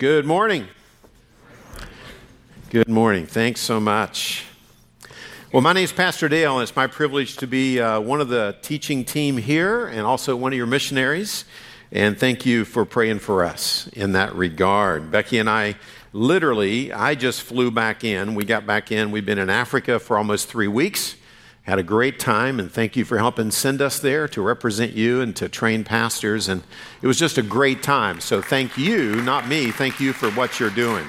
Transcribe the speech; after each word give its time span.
Good 0.00 0.24
morning. 0.24 0.66
Good 2.70 2.88
morning. 2.88 3.26
Thanks 3.26 3.60
so 3.60 3.78
much. 3.78 4.46
Well, 5.52 5.60
my 5.60 5.74
name 5.74 5.84
is 5.84 5.92
Pastor 5.92 6.26
Dale, 6.26 6.54
and 6.54 6.62
it's 6.62 6.74
my 6.74 6.86
privilege 6.86 7.36
to 7.36 7.46
be 7.46 7.78
uh, 7.80 8.00
one 8.00 8.22
of 8.22 8.30
the 8.30 8.56
teaching 8.62 9.04
team 9.04 9.36
here 9.36 9.88
and 9.88 10.06
also 10.06 10.36
one 10.36 10.54
of 10.54 10.56
your 10.56 10.66
missionaries. 10.66 11.44
And 11.92 12.18
thank 12.18 12.46
you 12.46 12.64
for 12.64 12.86
praying 12.86 13.18
for 13.18 13.44
us 13.44 13.88
in 13.88 14.12
that 14.12 14.34
regard. 14.34 15.10
Becky 15.10 15.36
and 15.36 15.50
I 15.50 15.74
literally, 16.14 16.90
I 16.94 17.14
just 17.14 17.42
flew 17.42 17.70
back 17.70 18.02
in. 18.02 18.34
We 18.34 18.46
got 18.46 18.66
back 18.66 18.90
in. 18.90 19.10
We've 19.10 19.26
been 19.26 19.38
in 19.38 19.50
Africa 19.50 19.98
for 19.98 20.16
almost 20.16 20.48
three 20.48 20.68
weeks. 20.68 21.16
Had 21.70 21.78
a 21.78 21.84
great 21.84 22.18
time, 22.18 22.58
and 22.58 22.68
thank 22.68 22.96
you 22.96 23.04
for 23.04 23.16
helping 23.18 23.52
send 23.52 23.80
us 23.80 24.00
there 24.00 24.26
to 24.26 24.42
represent 24.42 24.92
you 24.92 25.20
and 25.20 25.36
to 25.36 25.48
train 25.48 25.84
pastors. 25.84 26.48
And 26.48 26.64
it 27.00 27.06
was 27.06 27.16
just 27.16 27.38
a 27.38 27.42
great 27.42 27.80
time. 27.80 28.18
So 28.18 28.42
thank 28.42 28.76
you, 28.76 29.22
not 29.22 29.46
me, 29.46 29.70
thank 29.70 30.00
you 30.00 30.12
for 30.12 30.32
what 30.32 30.58
you're 30.58 30.70
doing. 30.70 31.06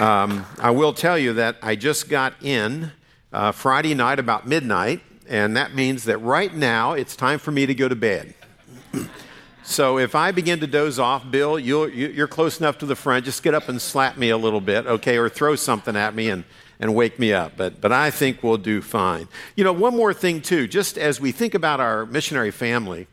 Um, 0.00 0.44
I 0.58 0.72
will 0.72 0.92
tell 0.92 1.16
you 1.16 1.34
that 1.34 1.58
I 1.62 1.76
just 1.76 2.08
got 2.08 2.34
in 2.42 2.90
uh, 3.32 3.52
Friday 3.52 3.94
night 3.94 4.18
about 4.18 4.44
midnight, 4.44 5.02
and 5.28 5.56
that 5.56 5.72
means 5.72 6.02
that 6.02 6.18
right 6.18 6.52
now 6.52 6.94
it's 6.94 7.14
time 7.14 7.38
for 7.38 7.52
me 7.52 7.64
to 7.66 7.74
go 7.74 7.86
to 7.86 7.94
bed. 7.94 8.34
so 9.62 9.98
if 9.98 10.16
I 10.16 10.32
begin 10.32 10.58
to 10.58 10.66
doze 10.66 10.98
off, 10.98 11.30
Bill, 11.30 11.60
you 11.60 12.20
are 12.20 12.26
close 12.26 12.58
enough 12.58 12.78
to 12.78 12.86
the 12.86 12.96
front. 12.96 13.24
Just 13.24 13.44
get 13.44 13.54
up 13.54 13.68
and 13.68 13.80
slap 13.80 14.16
me 14.16 14.30
a 14.30 14.36
little 14.36 14.60
bit, 14.60 14.88
okay, 14.88 15.16
or 15.16 15.28
throw 15.28 15.54
something 15.54 15.94
at 15.94 16.12
me 16.12 16.28
and 16.28 16.42
and 16.80 16.94
wake 16.94 17.18
me 17.18 17.32
up. 17.32 17.52
But, 17.56 17.80
but 17.80 17.92
I 17.92 18.10
think 18.10 18.42
we'll 18.42 18.56
do 18.56 18.82
fine. 18.82 19.28
You 19.54 19.62
know, 19.62 19.72
one 19.72 19.94
more 19.94 20.12
thing, 20.14 20.40
too, 20.40 20.66
just 20.66 20.98
as 20.98 21.20
we 21.20 21.30
think 21.30 21.54
about 21.54 21.78
our 21.78 22.06
missionary 22.06 22.50
family, 22.50 23.06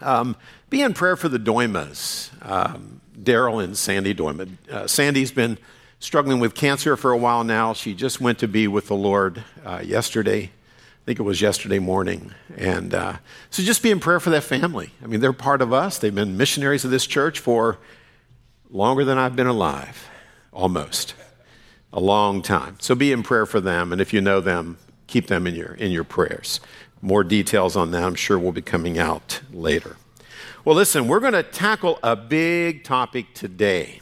um, 0.00 0.36
be 0.70 0.80
in 0.80 0.94
prayer 0.94 1.16
for 1.16 1.28
the 1.28 1.38
Doimas, 1.38 2.30
um, 2.48 3.00
Daryl 3.20 3.62
and 3.62 3.76
Sandy 3.76 4.14
Doima. 4.14 4.48
Uh, 4.70 4.86
Sandy's 4.86 5.32
been 5.32 5.58
struggling 5.98 6.40
with 6.40 6.54
cancer 6.54 6.96
for 6.96 7.10
a 7.10 7.16
while 7.16 7.44
now. 7.44 7.72
She 7.72 7.92
just 7.92 8.20
went 8.20 8.38
to 8.38 8.48
be 8.48 8.66
with 8.66 8.86
the 8.86 8.96
Lord 8.96 9.44
uh, 9.64 9.82
yesterday. 9.84 10.44
I 10.44 11.04
think 11.04 11.18
it 11.18 11.24
was 11.24 11.40
yesterday 11.40 11.80
morning. 11.80 12.32
And 12.56 12.94
uh, 12.94 13.16
so 13.50 13.62
just 13.62 13.82
be 13.82 13.90
in 13.90 13.98
prayer 13.98 14.20
for 14.20 14.30
that 14.30 14.44
family. 14.44 14.90
I 15.02 15.06
mean, 15.06 15.20
they're 15.20 15.32
part 15.32 15.60
of 15.60 15.72
us. 15.72 15.98
They've 15.98 16.14
been 16.14 16.36
missionaries 16.36 16.84
of 16.84 16.92
this 16.92 17.06
church 17.06 17.40
for 17.40 17.78
longer 18.70 19.04
than 19.04 19.18
I've 19.18 19.34
been 19.34 19.48
alive, 19.48 20.08
almost 20.52 21.14
a 21.92 22.00
long 22.00 22.42
time. 22.42 22.76
So 22.80 22.94
be 22.94 23.12
in 23.12 23.22
prayer 23.22 23.46
for 23.46 23.60
them, 23.60 23.92
and 23.92 24.00
if 24.00 24.12
you 24.12 24.20
know 24.20 24.40
them, 24.40 24.78
keep 25.06 25.26
them 25.26 25.46
in 25.46 25.54
your, 25.54 25.74
in 25.74 25.90
your 25.90 26.04
prayers. 26.04 26.60
More 27.00 27.24
details 27.24 27.76
on 27.76 27.90
that, 27.90 28.04
I'm 28.04 28.14
sure, 28.14 28.38
will 28.38 28.52
be 28.52 28.62
coming 28.62 28.98
out 28.98 29.40
later. 29.52 29.96
Well, 30.64 30.76
listen, 30.76 31.08
we're 31.08 31.20
going 31.20 31.32
to 31.32 31.42
tackle 31.42 31.98
a 32.02 32.14
big 32.14 32.84
topic 32.84 33.34
today. 33.34 34.00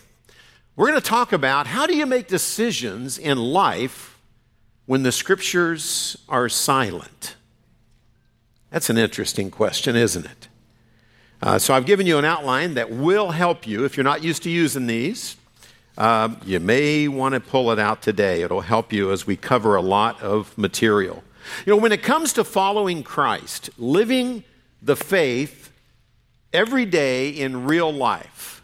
We're 0.77 0.88
going 0.88 1.00
to 1.00 1.06
talk 1.06 1.33
about 1.33 1.66
how 1.66 1.86
do 1.86 1.96
you 1.96 2.06
make 2.06 2.28
decisions 2.28 3.18
in 3.18 3.38
life 3.38 4.18
when 4.86 5.02
the 5.02 5.12
scriptures 5.12 6.16
are 6.28 6.48
silent? 6.48 7.36
That's 8.70 8.91
an 8.91 8.98
interesting 8.98 9.50
question, 9.50 9.96
isn't 9.96 10.27
it? 10.27 10.48
Uh, 11.42 11.58
so 11.58 11.74
I've 11.74 11.86
given 11.86 12.06
you 12.06 12.18
an 12.18 12.24
outline 12.24 12.74
that 12.74 12.91
will 12.91 13.30
help 13.30 13.66
you 13.66 13.84
if 13.84 13.96
you're 13.96 14.05
not 14.05 14.22
used 14.22 14.42
to 14.42 14.50
using 14.50 14.86
these 14.86 15.36
uh, 15.98 16.34
you 16.44 16.60
may 16.60 17.08
want 17.08 17.34
to 17.34 17.41
pull 17.41 17.70
it 17.70 17.78
out 17.78 18.02
today. 18.02 18.42
It'll 18.42 18.60
help 18.60 18.92
you 18.92 19.12
as 19.12 19.27
we 19.27 19.36
cover 19.36 19.77
a 19.77 19.83
lot 19.83 20.22
of 20.22 20.56
material. 20.56 21.22
You 21.66 21.74
know, 21.74 21.77
when 21.77 21.92
it 21.92 22.02
comes 22.02 22.33
to 22.34 22.44
following 22.44 23.02
Christ, 23.02 23.70
living 23.78 24.44
the 24.80 24.96
faith 24.96 25.72
every 26.52 26.84
day 26.84 27.28
in 27.30 27.64
real 27.64 27.92
life, 27.92 28.62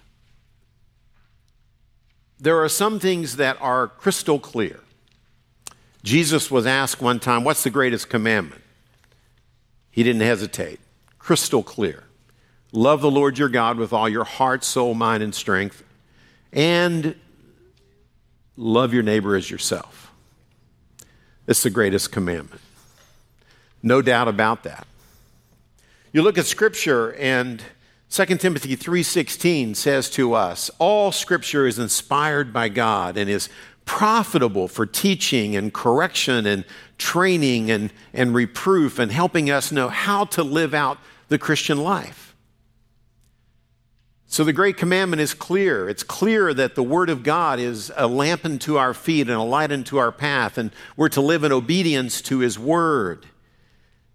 there 2.39 2.63
are 2.63 2.69
some 2.69 3.01
things 3.01 3.37
that 3.37 3.57
are 3.61 3.89
crystal 3.89 4.39
clear. 4.39 4.81
Jesus 6.03 6.51
was 6.51 6.67
asked 6.67 7.03
one 7.03 7.19
time, 7.19 7.45
What's 7.45 7.65
the 7.65 7.71
greatest 7.71 8.09
commandment? 8.09 8.63
He 9.91 10.03
didn't 10.03 10.23
hesitate. 10.23 10.79
Crystal 11.19 11.63
clear. 11.63 12.05
Love 12.71 13.01
the 13.01 13.11
Lord 13.11 13.39
your 13.39 13.49
God 13.49 13.79
with 13.79 13.93
all 13.93 14.09
your 14.09 14.25
heart, 14.25 14.63
soul, 14.63 14.95
mind, 14.95 15.23
and 15.23 15.35
strength, 15.35 15.83
and 16.57 17.15
love 18.57 18.95
your 18.95 19.03
neighbor 19.03 19.37
as 19.37 19.49
yourself. 19.49 20.11
It's 21.47 21.63
the 21.63 21.71
greatest 21.71 22.11
commandment. 22.11 22.63
No 23.83 24.03
doubt 24.03 24.27
about 24.27 24.65
that. 24.65 24.87
You 26.13 26.23
look 26.23 26.39
at 26.39 26.47
scripture 26.47 27.15
and 27.15 27.63
2 28.09 28.25
Timothy 28.39 28.75
3:16 28.75 29.75
says 29.77 30.09
to 30.11 30.33
us, 30.33 30.71
all 30.79 31.13
scripture 31.13 31.67
is 31.67 31.79
inspired 31.79 32.53
by 32.53 32.71
God 32.71 33.17
and 33.19 33.29
is 33.29 33.49
profitable 33.85 34.67
for 34.67 34.87
teaching 34.87 35.55
and 35.55 35.73
correction 35.73 36.47
and 36.47 36.65
training 36.99 37.71
and, 37.71 37.93
and 38.15 38.35
reproof 38.35 38.99
and 38.99 39.13
helping 39.13 39.51
us 39.51 39.71
know 39.71 39.89
how 39.89 40.25
to 40.25 40.43
live 40.43 40.73
out 40.73 40.99
the 41.29 41.39
Christian 41.39 41.79
life. 41.79 42.26
So 44.29 44.43
the 44.43 44.53
great 44.53 44.77
commandment 44.77 45.23
is 45.23 45.35
clear. 45.35 45.89
It's 45.89 46.03
clear 46.03 46.53
that 46.53 46.75
the 46.75 46.83
Word 46.83 47.11
of 47.11 47.23
God 47.23 47.61
is 47.61 47.93
a 47.97 48.09
lamp 48.09 48.45
unto 48.45 48.77
our 48.77 48.93
feet 48.93 49.29
and 49.29 49.37
a 49.37 49.43
light 49.43 49.71
unto 49.71 49.99
our 49.99 50.11
path, 50.11 50.59
and 50.59 50.73
we're 50.97 51.09
to 51.11 51.21
live 51.21 51.45
in 51.45 51.53
obedience 51.53 52.21
to 52.23 52.41
His 52.41 52.59
Word. 52.59 53.27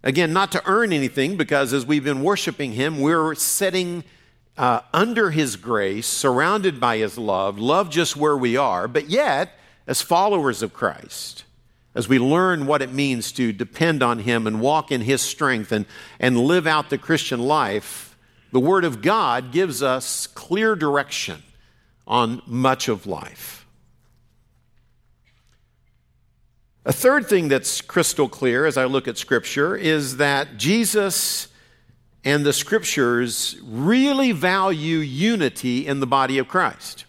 Again, 0.04 0.32
not 0.32 0.52
to 0.52 0.62
earn 0.66 0.92
anything, 0.92 1.36
because 1.36 1.72
as 1.72 1.86
we've 1.86 2.04
been 2.04 2.22
worshiping 2.22 2.72
Him, 2.72 3.00
we're 3.00 3.34
sitting 3.34 4.04
uh, 4.58 4.80
under 4.92 5.30
His 5.30 5.56
grace, 5.56 6.06
surrounded 6.06 6.78
by 6.78 6.98
His 6.98 7.16
love, 7.16 7.58
love 7.58 7.88
just 7.88 8.14
where 8.14 8.36
we 8.36 8.56
are, 8.56 8.86
but 8.86 9.08
yet, 9.08 9.58
as 9.86 10.02
followers 10.02 10.62
of 10.62 10.74
Christ, 10.74 11.44
as 11.94 12.06
we 12.06 12.18
learn 12.18 12.66
what 12.66 12.82
it 12.82 12.92
means 12.92 13.32
to 13.32 13.50
depend 13.50 14.02
on 14.02 14.18
Him 14.18 14.46
and 14.46 14.60
walk 14.60 14.92
in 14.92 15.00
His 15.00 15.22
strength 15.22 15.72
and, 15.72 15.86
and 16.20 16.38
live 16.38 16.66
out 16.66 16.90
the 16.90 16.98
Christian 16.98 17.40
life, 17.40 18.11
the 18.52 18.60
Word 18.60 18.84
of 18.84 19.02
God 19.02 19.50
gives 19.50 19.82
us 19.82 20.26
clear 20.26 20.76
direction 20.76 21.42
on 22.06 22.42
much 22.46 22.88
of 22.88 23.06
life. 23.06 23.66
A 26.84 26.92
third 26.92 27.26
thing 27.26 27.48
that's 27.48 27.80
crystal 27.80 28.28
clear 28.28 28.66
as 28.66 28.76
I 28.76 28.84
look 28.84 29.08
at 29.08 29.16
Scripture 29.16 29.76
is 29.76 30.18
that 30.18 30.58
Jesus 30.58 31.48
and 32.24 32.44
the 32.44 32.52
Scriptures 32.52 33.56
really 33.64 34.32
value 34.32 34.98
unity 34.98 35.86
in 35.86 36.00
the 36.00 36.06
body 36.06 36.38
of 36.38 36.48
Christ. 36.48 37.06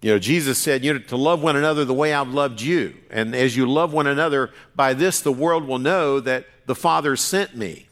You 0.00 0.12
know, 0.12 0.18
Jesus 0.18 0.58
said, 0.58 0.84
you 0.84 0.94
know, 0.94 0.98
to 1.00 1.16
love 1.16 1.42
one 1.42 1.56
another 1.56 1.84
the 1.84 1.94
way 1.94 2.12
I've 2.12 2.32
loved 2.32 2.60
you. 2.60 2.94
And 3.10 3.34
as 3.36 3.56
you 3.56 3.66
love 3.66 3.92
one 3.92 4.06
another, 4.06 4.50
by 4.74 4.94
this 4.94 5.20
the 5.20 5.32
world 5.32 5.66
will 5.66 5.78
know 5.78 6.20
that 6.20 6.46
the 6.66 6.74
Father 6.74 7.16
sent 7.16 7.56
me 7.56 7.86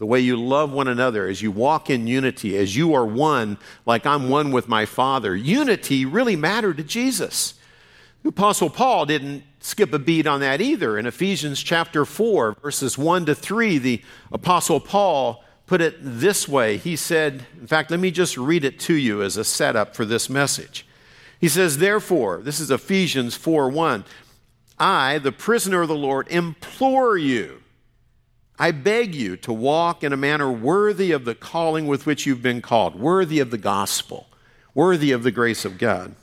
the 0.00 0.06
way 0.06 0.18
you 0.18 0.34
love 0.34 0.72
one 0.72 0.88
another, 0.88 1.28
as 1.28 1.42
you 1.42 1.50
walk 1.50 1.90
in 1.90 2.06
unity, 2.06 2.56
as 2.56 2.74
you 2.74 2.94
are 2.94 3.04
one, 3.04 3.58
like 3.84 4.06
I'm 4.06 4.30
one 4.30 4.50
with 4.50 4.66
my 4.66 4.86
Father. 4.86 5.36
Unity 5.36 6.06
really 6.06 6.36
mattered 6.36 6.78
to 6.78 6.82
Jesus. 6.82 7.52
The 8.22 8.30
Apostle 8.30 8.70
Paul 8.70 9.04
didn't 9.04 9.44
skip 9.60 9.92
a 9.92 9.98
beat 9.98 10.26
on 10.26 10.40
that 10.40 10.62
either. 10.62 10.96
In 10.96 11.04
Ephesians 11.04 11.62
chapter 11.62 12.06
4, 12.06 12.56
verses 12.62 12.96
1 12.96 13.26
to 13.26 13.34
3, 13.34 13.76
the 13.76 14.02
Apostle 14.32 14.80
Paul 14.80 15.44
put 15.66 15.82
it 15.82 15.96
this 16.00 16.48
way. 16.48 16.78
He 16.78 16.96
said, 16.96 17.44
in 17.60 17.66
fact, 17.66 17.90
let 17.90 18.00
me 18.00 18.10
just 18.10 18.38
read 18.38 18.64
it 18.64 18.80
to 18.80 18.94
you 18.94 19.22
as 19.22 19.36
a 19.36 19.44
setup 19.44 19.94
for 19.94 20.06
this 20.06 20.30
message. 20.30 20.86
He 21.38 21.48
says, 21.48 21.76
Therefore, 21.76 22.38
this 22.38 22.58
is 22.58 22.70
Ephesians 22.70 23.36
4 23.36 23.68
1. 23.68 24.06
I, 24.78 25.18
the 25.18 25.30
prisoner 25.30 25.82
of 25.82 25.88
the 25.88 25.94
Lord, 25.94 26.26
implore 26.28 27.18
you 27.18 27.59
I 28.60 28.72
beg 28.72 29.14
you 29.14 29.38
to 29.38 29.54
walk 29.54 30.04
in 30.04 30.12
a 30.12 30.18
manner 30.18 30.52
worthy 30.52 31.12
of 31.12 31.24
the 31.24 31.34
calling 31.34 31.86
with 31.86 32.04
which 32.04 32.26
you've 32.26 32.42
been 32.42 32.60
called, 32.60 32.94
worthy 32.94 33.40
of 33.40 33.50
the 33.50 33.56
gospel, 33.56 34.26
worthy 34.74 35.12
of 35.12 35.22
the 35.22 35.30
grace 35.30 35.64
of 35.64 35.78
God. 35.78 36.14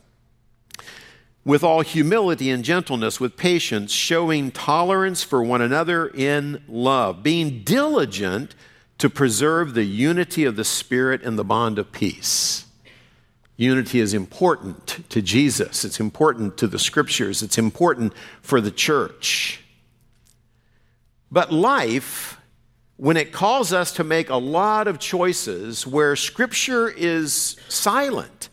With 1.44 1.64
all 1.64 1.82
humility 1.82 2.52
and 2.52 2.64
gentleness, 2.64 3.20
with 3.20 3.38
patience, 3.38 3.92
showing 3.92 4.52
tolerance 4.52 5.24
for 5.24 5.42
one 5.42 5.64
another 5.64 6.10
in 6.10 6.62
love, 6.68 7.24
being 7.24 7.64
diligent 7.64 8.54
to 9.00 9.10
preserve 9.10 9.74
the 9.74 9.86
unity 9.86 10.46
of 10.46 10.56
the 10.56 10.64
Spirit 10.64 11.24
and 11.24 11.40
the 11.40 11.44
bond 11.44 11.80
of 11.80 11.92
peace. 11.92 12.68
Unity 13.56 14.00
is 14.00 14.14
important 14.14 15.10
to 15.10 15.24
Jesus, 15.24 15.84
it's 15.84 16.00
important 16.00 16.56
to 16.60 16.68
the 16.68 16.78
scriptures, 16.78 17.42
it's 17.42 17.58
important 17.58 18.14
for 18.44 18.62
the 18.62 18.70
church. 18.70 19.64
But 21.32 21.52
life, 21.52 22.40
when 22.96 23.18
it 23.18 23.32
calls 23.32 23.74
us 23.74 23.92
to 23.94 24.04
make 24.04 24.30
a 24.30 24.38
lot 24.38 24.88
of 24.88 25.00
choices 25.00 25.86
where 25.86 26.16
Scripture 26.16 26.90
is 26.90 27.58
silent, 27.68 28.50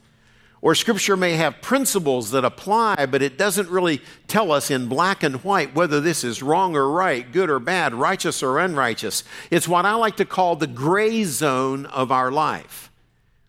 or 0.61 0.75
Scripture 0.75 1.17
may 1.17 1.35
have 1.35 1.61
principles 1.61 2.31
that 2.31 2.44
apply, 2.44 3.06
but 3.06 3.21
it 3.21 3.37
doesn't 3.37 3.69
really 3.69 4.00
tell 4.29 4.50
us 4.50 4.71
in 4.71 4.88
black 4.88 5.23
and 5.23 5.44
white 5.44 5.75
whether 5.75 6.00
this 6.00 6.25
is 6.25 6.43
wrong 6.43 6.75
or 6.75 6.91
right, 6.91 7.31
good 7.31 7.50
or 7.50 7.59
bad, 7.59 7.94
righteous 7.94 8.43
or 8.43 8.59
unrighteous. 8.59 9.25
It's 9.50 9.69
what 9.69 9.85
I 9.85 9.94
like 9.94 10.17
to 10.17 10.25
call 10.25 10.56
the 10.56 10.67
gray 10.67 11.25
zone 11.25 11.85
of 11.87 12.11
our 12.11 12.31
life, 12.31 12.91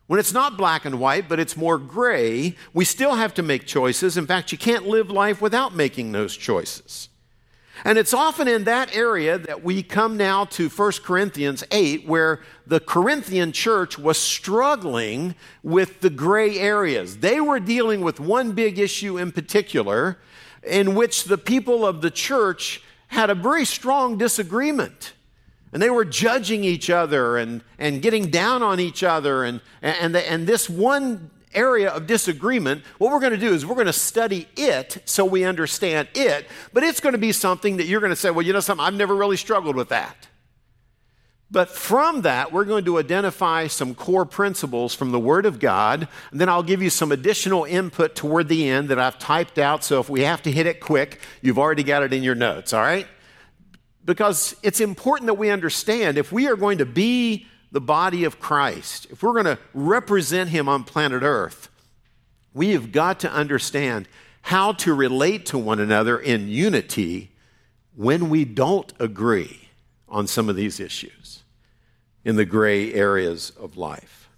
When 0.07 0.19
it's 0.19 0.33
not 0.33 0.57
black 0.57 0.85
and 0.85 0.99
white, 0.99 1.27
but 1.27 1.39
it's 1.39 1.57
more 1.57 1.77
gray, 1.77 2.55
we 2.73 2.85
still 2.85 3.15
have 3.15 3.33
to 3.35 3.43
make 3.43 3.65
choices. 3.65 4.17
In 4.17 4.27
fact, 4.27 4.51
you 4.51 4.57
can't 4.57 4.85
live 4.85 5.09
life 5.09 5.41
without 5.41 5.73
making 5.73 6.11
those 6.11 6.37
choices. 6.37 7.09
And 7.85 7.99
it's 7.99 8.15
often 8.15 8.47
in 8.47 8.63
that 8.63 8.95
area 8.95 9.37
that 9.37 9.63
we 9.63 9.83
come 9.83 10.17
now 10.17 10.45
to 10.45 10.69
1 10.69 10.91
Corinthians 11.03 11.63
8, 11.69 12.07
where 12.07 12.41
the 12.65 12.79
Corinthian 12.79 13.51
church 13.51 13.99
was 13.99 14.17
struggling 14.17 15.35
with 15.61 16.01
the 16.01 16.09
gray 16.09 16.57
areas. 16.57 17.19
They 17.19 17.39
were 17.39 17.59
dealing 17.59 18.01
with 18.01 18.19
one 18.19 18.53
big 18.53 18.79
issue 18.79 19.19
in 19.19 19.31
particular, 19.31 20.17
in 20.63 20.95
which 20.95 21.25
the 21.25 21.37
people 21.37 21.85
of 21.85 22.01
the 22.01 22.09
church 22.09 22.81
had 23.09 23.29
a 23.29 23.35
very 23.35 23.65
strong 23.65 24.17
disagreement. 24.17 25.13
And 25.71 25.79
they 25.79 25.91
were 25.91 26.05
judging 26.05 26.63
each 26.63 26.89
other 26.89 27.37
and, 27.37 27.63
and 27.77 28.01
getting 28.01 28.31
down 28.31 28.63
on 28.63 28.79
each 28.79 29.03
other. 29.03 29.43
And, 29.43 29.61
and, 29.83 30.15
and 30.15 30.47
this 30.47 30.67
one 30.67 31.29
area 31.55 31.89
of 31.89 32.07
disagreement, 32.07 32.83
what 32.97 33.11
we're 33.11 33.19
going 33.19 33.31
to 33.31 33.37
do 33.37 33.53
is 33.53 33.65
we're 33.65 33.75
going 33.75 33.87
to 33.87 33.93
study 33.93 34.47
it 34.55 35.01
so 35.05 35.25
we 35.25 35.43
understand 35.43 36.07
it, 36.13 36.47
but 36.73 36.83
it's 36.83 36.99
going 36.99 37.13
to 37.13 37.19
be 37.19 37.31
something 37.31 37.77
that 37.77 37.85
you're 37.85 38.01
going 38.01 38.11
to 38.11 38.15
say, 38.15 38.29
well, 38.31 38.45
you 38.45 38.53
know 38.53 38.59
something, 38.59 38.85
I've 38.85 38.93
never 38.93 39.15
really 39.15 39.37
struggled 39.37 39.75
with 39.75 39.89
that. 39.89 40.27
But 41.51 41.69
from 41.69 42.23
that, 42.23 42.51
we're 42.51 42.65
going 42.65 42.85
to 42.85 42.97
identify 42.97 43.67
some 43.67 43.93
core 43.93 44.25
principles 44.25 44.93
from 44.95 45.11
the 45.11 45.19
Word 45.19 45.45
of 45.45 45.59
God. 45.59 46.07
And 46.31 46.41
then 46.41 46.49
I'll 46.49 46.63
give 46.63 46.81
you 46.81 46.89
some 46.89 47.11
additional 47.11 47.65
input 47.65 48.15
toward 48.15 48.47
the 48.47 48.67
end 48.67 48.89
that 48.89 48.99
I've 48.99 49.19
typed 49.19 49.59
out. 49.59 49.83
So 49.83 49.99
if 49.99 50.09
we 50.09 50.21
have 50.21 50.41
to 50.41 50.51
hit 50.51 50.65
it 50.65 50.79
quick, 50.79 51.21
you've 51.41 51.59
already 51.59 51.83
got 51.83 52.03
it 52.03 52.13
in 52.13 52.23
your 52.23 52.35
notes, 52.35 52.73
all 52.73 52.81
right? 52.81 53.07
Because 54.03 54.55
it's 54.63 54.79
important 54.79 55.27
that 55.27 55.35
we 55.35 55.49
understand 55.49 56.17
if 56.17 56.31
we 56.31 56.47
are 56.47 56.55
going 56.55 56.79
to 56.79 56.85
be 56.85 57.47
the 57.75 57.81
body 57.81 58.23
of 58.23 58.39
Christ, 58.39 59.05
if 59.09 59.21
we're 59.21 59.33
going 59.33 59.57
to 59.57 59.59
represent 59.73 60.49
Him 60.49 60.69
on 60.69 60.85
planet 60.85 61.23
Earth, 61.23 61.67
we 62.53 62.69
have 62.69 62.93
got 62.93 63.19
to 63.19 63.29
understand 63.29 64.07
how 64.43 64.71
to 64.71 64.93
relate 64.93 65.45
to 65.47 65.57
one 65.57 65.81
another 65.81 66.17
in 66.17 66.47
unity 66.47 67.31
when 67.93 68.29
we 68.29 68.45
don't 68.45 68.93
agree 68.97 69.67
on 70.07 70.25
some 70.25 70.47
of 70.47 70.55
these 70.55 70.79
issues 70.79 71.43
in 72.23 72.37
the 72.37 72.45
gray 72.45 72.93
areas 72.93 73.49
of 73.59 73.75
life. 73.75 74.29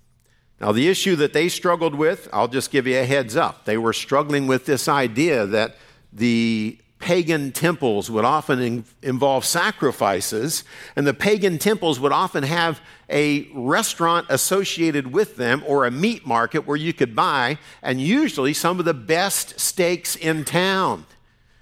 Now, 0.60 0.72
the 0.72 0.90
issue 0.90 1.16
that 1.18 1.34
they 1.34 1.48
struggled 1.48 1.94
with, 1.94 2.28
I'll 2.34 2.48
just 2.48 2.72
give 2.72 2.88
you 2.88 2.98
a 2.98 3.06
heads 3.06 3.36
up. 3.36 3.66
They 3.66 3.78
were 3.78 3.94
struggling 3.94 4.48
with 4.48 4.66
this 4.66 4.88
idea 4.88 5.46
that 5.46 5.76
the 6.12 6.80
pagan 7.00 7.52
temples 7.52 8.10
would 8.10 8.26
often 8.26 8.60
in, 8.60 8.86
involve 9.02 9.46
sacrifices, 9.46 10.64
and 10.96 11.06
the 11.06 11.14
pagan 11.14 11.58
temples 11.58 12.00
would 12.00 12.12
often 12.12 12.44
have 12.44 12.82
a 13.10 13.48
restaurant 13.54 14.26
associated 14.30 15.14
with 15.14 15.38
them 15.38 15.64
or 15.68 15.86
a 15.86 15.92
meat 15.92 16.26
market 16.26 16.66
where 16.66 16.78
you 16.78 16.94
could 16.94 17.16
buy, 17.16 17.58
and 17.82 18.02
usually 18.02 18.54
some 18.54 18.80
of 18.80 18.86
the 18.86 18.94
best 18.94 19.60
steaks 19.60 20.16
in 20.16 20.44
town. 20.44 21.06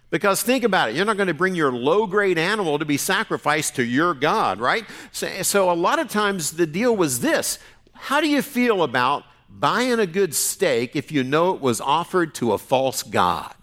Because 0.10 0.42
think 0.42 0.64
about 0.64 0.90
it, 0.90 0.96
you're 0.96 1.06
not 1.06 1.18
going 1.18 1.28
to 1.28 1.34
bring 1.34 1.56
your 1.56 1.72
low 1.72 2.08
grade 2.08 2.38
animal 2.38 2.80
to 2.80 2.86
be 2.86 2.98
sacrificed 2.98 3.76
to 3.76 3.84
your 3.84 4.14
God, 4.14 4.60
right? 4.60 4.86
So, 5.12 5.28
so, 5.42 5.70
a 5.70 5.74
lot 5.74 6.00
of 6.00 6.08
times 6.08 6.52
the 6.52 6.68
deal 6.68 6.96
was 6.96 7.20
this 7.20 7.60
How 7.92 8.22
do 8.22 8.30
you 8.30 8.42
feel 8.42 8.84
about 8.84 9.26
buying 9.50 10.00
a 10.00 10.06
good 10.06 10.34
steak 10.34 10.96
if 10.96 11.12
you 11.12 11.24
know 11.24 11.54
it 11.54 11.62
was 11.62 11.82
offered 11.82 12.34
to 12.36 12.54
a 12.54 12.58
false 12.58 13.04
God? 13.04 13.54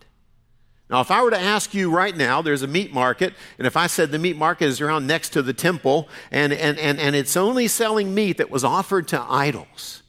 Now, 0.92 1.00
if 1.00 1.10
I 1.10 1.22
were 1.22 1.30
to 1.30 1.40
ask 1.40 1.72
you 1.72 1.90
right 1.90 2.14
now, 2.14 2.42
there's 2.42 2.60
a 2.60 2.66
meat 2.66 2.92
market, 2.92 3.32
and 3.56 3.66
if 3.66 3.78
I 3.78 3.86
said 3.86 4.10
the 4.10 4.18
meat 4.18 4.36
market 4.36 4.66
is 4.66 4.78
around 4.78 5.06
next 5.06 5.30
to 5.30 5.40
the 5.40 5.54
temple, 5.54 6.06
and, 6.30 6.52
and, 6.52 6.78
and, 6.78 7.00
and 7.00 7.16
it's 7.16 7.34
only 7.34 7.66
selling 7.66 8.14
meat 8.14 8.36
that 8.36 8.50
was 8.50 8.62
offered 8.62 9.08
to 9.08 9.26
idols, 9.26 10.02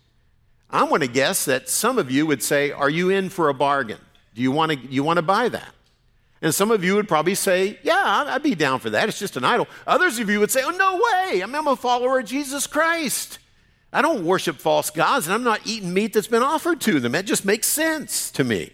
I'm 0.70 0.90
going 0.90 1.00
to 1.00 1.08
guess 1.08 1.46
that 1.46 1.70
some 1.70 1.98
of 1.98 2.12
you 2.12 2.26
would 2.26 2.44
say, 2.44 2.72
Are 2.72 2.90
you 2.90 3.10
in 3.10 3.30
for 3.30 3.48
a 3.48 3.54
bargain? 3.54 4.00
Do 4.36 4.42
you 4.42 4.52
want 4.52 4.74
to, 4.74 4.78
you 4.78 5.06
want 5.06 5.18
to 5.18 5.22
buy 5.22 5.48
that? 5.48 5.74
And 6.42 6.54
some 6.54 6.70
of 6.70 6.84
you 6.84 6.96
would 6.96 7.08
probably 7.08 7.36
say, 7.36 7.80
Yeah, 7.84 8.26
I'd 8.28 8.44
be 8.44 8.54
down 8.54 8.82
for 8.82 8.90
that. 8.90 9.08
It's 9.08 9.20
just 9.20 9.38
an 9.38 9.46
idol. 9.46 9.70
Others 9.88 10.20
of 10.20 10.30
you 10.30 10.42
would 10.42 10.52
say, 10.52 10.64
Oh, 10.66 10.72
no 10.72 10.96
way. 10.96 11.40
I'm 11.40 11.56
a 11.66 11.78
follower 11.78 12.20
of 12.20 12.26
Jesus 12.26 12.68
Christ. 12.68 13.40
I 13.94 14.02
don't 14.02 14.26
worship 14.26 14.58
false 14.58 14.90
gods, 14.90 15.28
and 15.28 15.34
I'm 15.34 15.44
not 15.44 15.62
eating 15.66 15.94
meat 15.94 16.12
that's 16.12 16.28
been 16.28 16.44
offered 16.44 16.82
to 16.82 17.00
them. 17.00 17.14
That 17.14 17.24
just 17.24 17.46
makes 17.46 17.68
sense 17.68 18.30
to 18.32 18.44
me. 18.44 18.74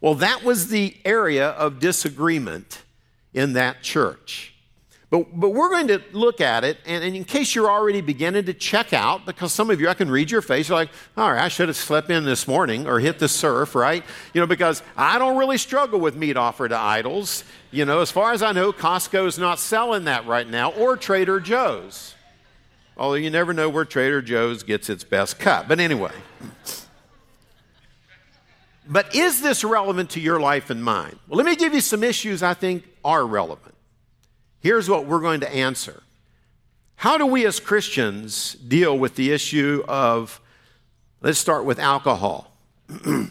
Well, 0.00 0.14
that 0.16 0.44
was 0.44 0.68
the 0.68 0.96
area 1.04 1.48
of 1.50 1.78
disagreement 1.78 2.82
in 3.34 3.52
that 3.54 3.82
church. 3.82 4.54
But, 5.10 5.38
but 5.38 5.50
we're 5.50 5.70
going 5.70 5.88
to 5.88 6.00
look 6.12 6.40
at 6.40 6.62
it, 6.62 6.78
and, 6.86 7.02
and, 7.02 7.16
in 7.16 7.24
case 7.24 7.56
you're 7.56 7.68
already 7.68 8.00
beginning 8.00 8.44
to 8.44 8.54
check 8.54 8.92
out, 8.92 9.26
because 9.26 9.52
some 9.52 9.68
of 9.68 9.80
you, 9.80 9.88
I 9.88 9.94
can 9.94 10.08
read 10.08 10.30
your 10.30 10.40
face, 10.40 10.68
you're 10.68 10.78
like, 10.78 10.90
all 11.16 11.32
right, 11.32 11.42
I 11.42 11.48
should 11.48 11.66
have 11.66 11.76
slept 11.76 12.10
in 12.10 12.24
this 12.24 12.46
morning 12.46 12.86
or 12.86 13.00
hit 13.00 13.18
the 13.18 13.26
surf, 13.26 13.74
right? 13.74 14.04
You 14.32 14.40
know, 14.40 14.46
because 14.46 14.84
I 14.96 15.18
don't 15.18 15.36
really 15.36 15.58
struggle 15.58 15.98
with 15.98 16.14
meat 16.14 16.36
offered 16.36 16.68
to 16.68 16.78
idols. 16.78 17.42
You 17.72 17.84
know, 17.86 18.00
as 18.00 18.12
far 18.12 18.32
as 18.32 18.40
I 18.40 18.52
know, 18.52 18.72
Costco's 18.72 19.36
not 19.36 19.58
selling 19.58 20.04
that 20.04 20.26
right 20.28 20.48
now, 20.48 20.70
or 20.72 20.96
Trader 20.96 21.40
Joe's. 21.40 22.14
Although 22.96 23.16
you 23.16 23.30
never 23.30 23.52
know 23.52 23.68
where 23.68 23.84
Trader 23.84 24.22
Joe's 24.22 24.62
gets 24.62 24.88
its 24.88 25.02
best 25.02 25.40
cut. 25.40 25.66
But 25.66 25.80
anyway. 25.80 26.12
But 28.90 29.14
is 29.14 29.40
this 29.40 29.62
relevant 29.62 30.10
to 30.10 30.20
your 30.20 30.40
life 30.40 30.68
and 30.68 30.82
mine? 30.82 31.16
Well, 31.28 31.36
let 31.36 31.46
me 31.46 31.54
give 31.54 31.72
you 31.72 31.80
some 31.80 32.02
issues 32.02 32.42
I 32.42 32.54
think 32.54 32.84
are 33.04 33.24
relevant. 33.24 33.76
Here's 34.58 34.90
what 34.90 35.06
we're 35.06 35.20
going 35.20 35.40
to 35.40 35.54
answer 35.54 36.02
How 36.96 37.16
do 37.16 37.24
we 37.24 37.46
as 37.46 37.60
Christians 37.60 38.54
deal 38.54 38.98
with 38.98 39.14
the 39.14 39.30
issue 39.30 39.84
of, 39.86 40.40
let's 41.22 41.38
start 41.38 41.64
with 41.64 41.78
alcohol? 41.78 42.52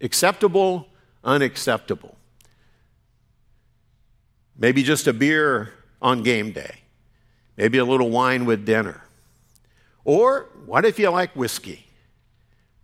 Acceptable, 0.00 0.88
unacceptable. 1.22 2.16
Maybe 4.58 4.82
just 4.82 5.06
a 5.06 5.12
beer 5.12 5.74
on 6.00 6.22
game 6.22 6.52
day. 6.52 6.76
Maybe 7.58 7.76
a 7.76 7.84
little 7.84 8.08
wine 8.08 8.46
with 8.46 8.64
dinner. 8.64 9.02
Or 10.02 10.48
what 10.64 10.86
if 10.86 10.98
you 10.98 11.10
like 11.10 11.36
whiskey? 11.36 11.85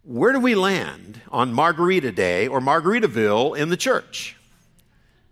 Where 0.04 0.32
do 0.32 0.40
we 0.40 0.54
land 0.54 1.20
on 1.31 1.52
Margarita 1.52 2.10
Day 2.10 2.49
or 2.49 2.60
Margaritaville 2.60 3.56
in 3.56 3.69
the 3.69 3.76
church? 3.76 4.37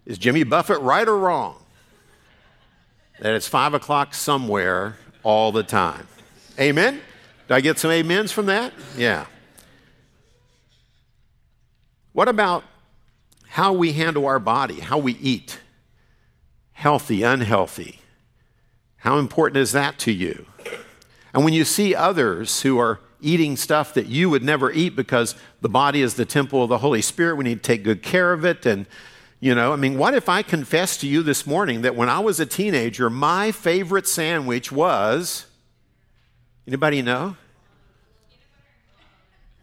Is 0.07 0.19
Jimmy 0.19 0.45
Buffett 0.45 0.81
right 0.81 1.07
or 1.07 1.19
wrong? 1.19 1.57
That 3.21 3.35
it's 3.35 3.49
five 3.49 3.75
o'clock 3.75 4.15
somewhere 4.15 4.97
all 5.23 5.53
the 5.53 5.63
time. 5.63 6.07
Amen? 6.59 7.01
Did 7.49 7.55
I 7.55 7.61
get 7.61 7.79
some 7.79 7.91
amens 7.91 8.33
from 8.33 8.47
that? 8.47 8.73
Yeah. 8.97 9.27
What 12.13 12.29
about 12.29 12.65
how 13.49 13.73
we 13.73 13.93
handle 13.93 14.27
our 14.27 14.39
body, 14.39 14.81
how 14.81 14.99
we 14.99 15.13
eat? 15.17 15.59
Healthy, 16.73 17.23
unhealthy. 17.23 18.01
How 18.99 19.19
important 19.19 19.59
is 19.59 19.73
that 19.73 19.99
to 20.01 20.13
you? 20.13 20.47
And 21.35 21.45
when 21.45 21.53
you 21.53 21.65
see 21.65 21.95
others 21.95 22.63
who 22.63 22.79
are 22.79 23.01
eating 23.23 23.57
stuff 23.57 23.95
that 23.95 24.07
you 24.07 24.31
would 24.31 24.43
never 24.43 24.71
eat 24.73 24.97
because 24.97 25.35
the 25.61 25.69
body 25.69 26.03
is 26.03 26.15
the 26.15 26.25
temple 26.25 26.63
of 26.63 26.69
the 26.69 26.79
Holy 26.79 27.03
Spirit. 27.03 27.37
We 27.37 27.45
need 27.45 27.63
to 27.63 27.67
take 27.67 27.85
good 27.85 28.03
care 28.03 28.33
of 28.33 28.45
it. 28.45 28.67
And, 28.67 28.87
you 29.41 29.55
know, 29.55 29.73
I 29.73 29.77
mean, 29.77 29.99
what 29.99 30.15
if 30.15 30.29
I 30.29 30.43
confess 30.43 30.97
to 30.99 31.07
you 31.07 31.23
this 31.23 31.47
morning 31.47 31.83
that 31.83 31.97
when 31.97 32.09
I 32.09 32.19
was 32.19 32.41
a 32.41 32.47
teenager, 32.47 33.11
my 33.11 33.53
favorite 33.53 34.07
sandwich 34.07 34.71
was 34.71 35.47
anybody 36.67 37.03
know? 37.03 37.37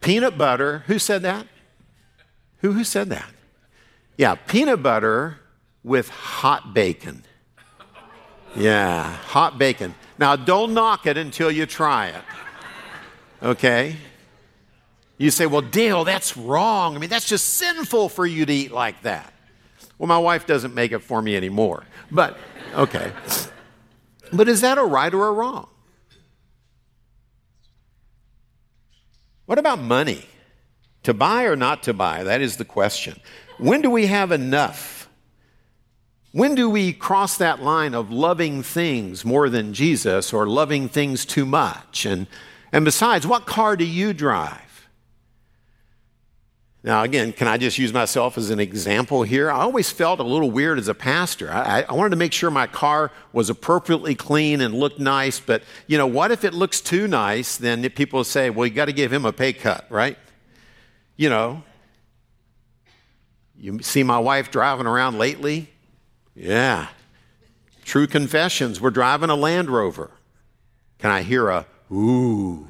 Peanut 0.01 0.37
butter. 0.37 0.83
Who 0.87 0.99
said 0.99 1.21
that? 1.23 1.47
Who, 2.61 2.73
who 2.73 2.83
said 2.83 3.09
that? 3.09 3.29
Yeah, 4.17 4.35
peanut 4.35 4.81
butter 4.81 5.39
with 5.83 6.09
hot 6.09 6.73
bacon. 6.73 7.23
Yeah, 8.55 9.03
hot 9.03 9.57
bacon. 9.57 9.93
Now, 10.17 10.35
don't 10.35 10.73
knock 10.73 11.05
it 11.05 11.17
until 11.17 11.51
you 11.51 11.65
try 11.65 12.07
it. 12.07 12.23
Okay? 13.41 13.97
You 15.17 15.31
say, 15.31 15.45
well, 15.45 15.61
Dale, 15.61 16.03
that's 16.03 16.37
wrong. 16.37 16.95
I 16.95 16.99
mean, 16.99 17.09
that's 17.09 17.27
just 17.27 17.55
sinful 17.55 18.09
for 18.09 18.25
you 18.25 18.45
to 18.45 18.53
eat 18.53 18.71
like 18.71 19.01
that. 19.01 19.33
Well, 19.97 20.07
my 20.07 20.19
wife 20.19 20.45
doesn't 20.45 20.75
make 20.75 20.91
it 20.91 20.99
for 20.99 21.21
me 21.21 21.35
anymore. 21.35 21.85
But, 22.11 22.37
okay. 22.75 23.11
But 24.31 24.47
is 24.47 24.61
that 24.61 24.77
a 24.77 24.83
right 24.83 25.13
or 25.13 25.27
a 25.27 25.31
wrong? 25.31 25.67
What 29.47 29.57
about 29.57 29.79
money? 29.79 30.25
To 31.03 31.13
buy 31.13 31.45
or 31.45 31.55
not 31.55 31.83
to 31.83 31.93
buy? 31.93 32.23
That 32.23 32.41
is 32.41 32.57
the 32.57 32.65
question. 32.65 33.19
When 33.57 33.81
do 33.81 33.89
we 33.89 34.07
have 34.07 34.31
enough? 34.31 35.09
When 36.31 36.53
do 36.53 36.69
we 36.69 36.93
cross 36.93 37.37
that 37.37 37.63
line 37.63 37.95
of 37.95 38.11
loving 38.11 38.61
things 38.61 39.23
more 39.23 39.49
than 39.49 39.73
Jesus 39.73 40.33
or 40.33 40.45
loving 40.45 40.89
things 40.89 41.25
too 41.25 41.45
much? 41.45 42.05
And 42.05 42.27
and 42.71 42.85
besides, 42.85 43.25
what 43.25 43.45
car 43.45 43.75
do 43.75 43.85
you 43.85 44.13
drive? 44.13 44.67
Now, 46.83 47.03
again, 47.03 47.33
can 47.33 47.47
I 47.47 47.57
just 47.57 47.77
use 47.77 47.91
myself 47.91 48.37
as 48.37 48.49
an 48.49 48.61
example 48.61 49.23
here? 49.23 49.51
I 49.51 49.59
always 49.59 49.91
felt 49.91 50.21
a 50.21 50.23
little 50.23 50.49
weird 50.49 50.79
as 50.79 50.87
a 50.87 50.93
pastor. 50.93 51.51
I, 51.51 51.81
I, 51.81 51.93
wanted 51.93 52.11
to 52.11 52.15
make 52.15 52.31
sure 52.31 52.49
my 52.49 52.67
car 52.67 53.11
was 53.33 53.49
appropriately 53.49 54.15
clean 54.15 54.61
and 54.61 54.73
looked 54.73 54.97
nice, 54.97 55.37
but 55.39 55.63
you 55.87 55.97
know, 55.97 56.07
what 56.07 56.31
if 56.31 56.45
it 56.45 56.53
looks 56.53 56.79
too 56.79 57.05
nice? 57.07 57.57
Then 57.57 57.87
people 57.89 58.23
say, 58.23 58.49
well, 58.49 58.65
you 58.65 58.73
got 58.73 58.85
to 58.85 58.93
give 58.93 59.11
him 59.11 59.25
a 59.25 59.33
pay 59.33 59.51
cut, 59.51 59.85
right? 59.89 60.17
You 61.17 61.29
know, 61.29 61.63
you 63.57 63.81
see 63.81 64.03
my 64.03 64.19
wife 64.19 64.49
driving 64.49 64.87
around 64.87 65.17
lately? 65.17 65.69
Yeah. 66.35 66.87
True 67.83 68.07
confessions. 68.07 68.79
We're 68.79 68.91
driving 68.91 69.29
a 69.29 69.35
Land 69.35 69.69
Rover. 69.69 70.11
Can 70.99 71.11
I 71.11 71.23
hear 71.23 71.49
a 71.49 71.65
ooh? 71.91 72.67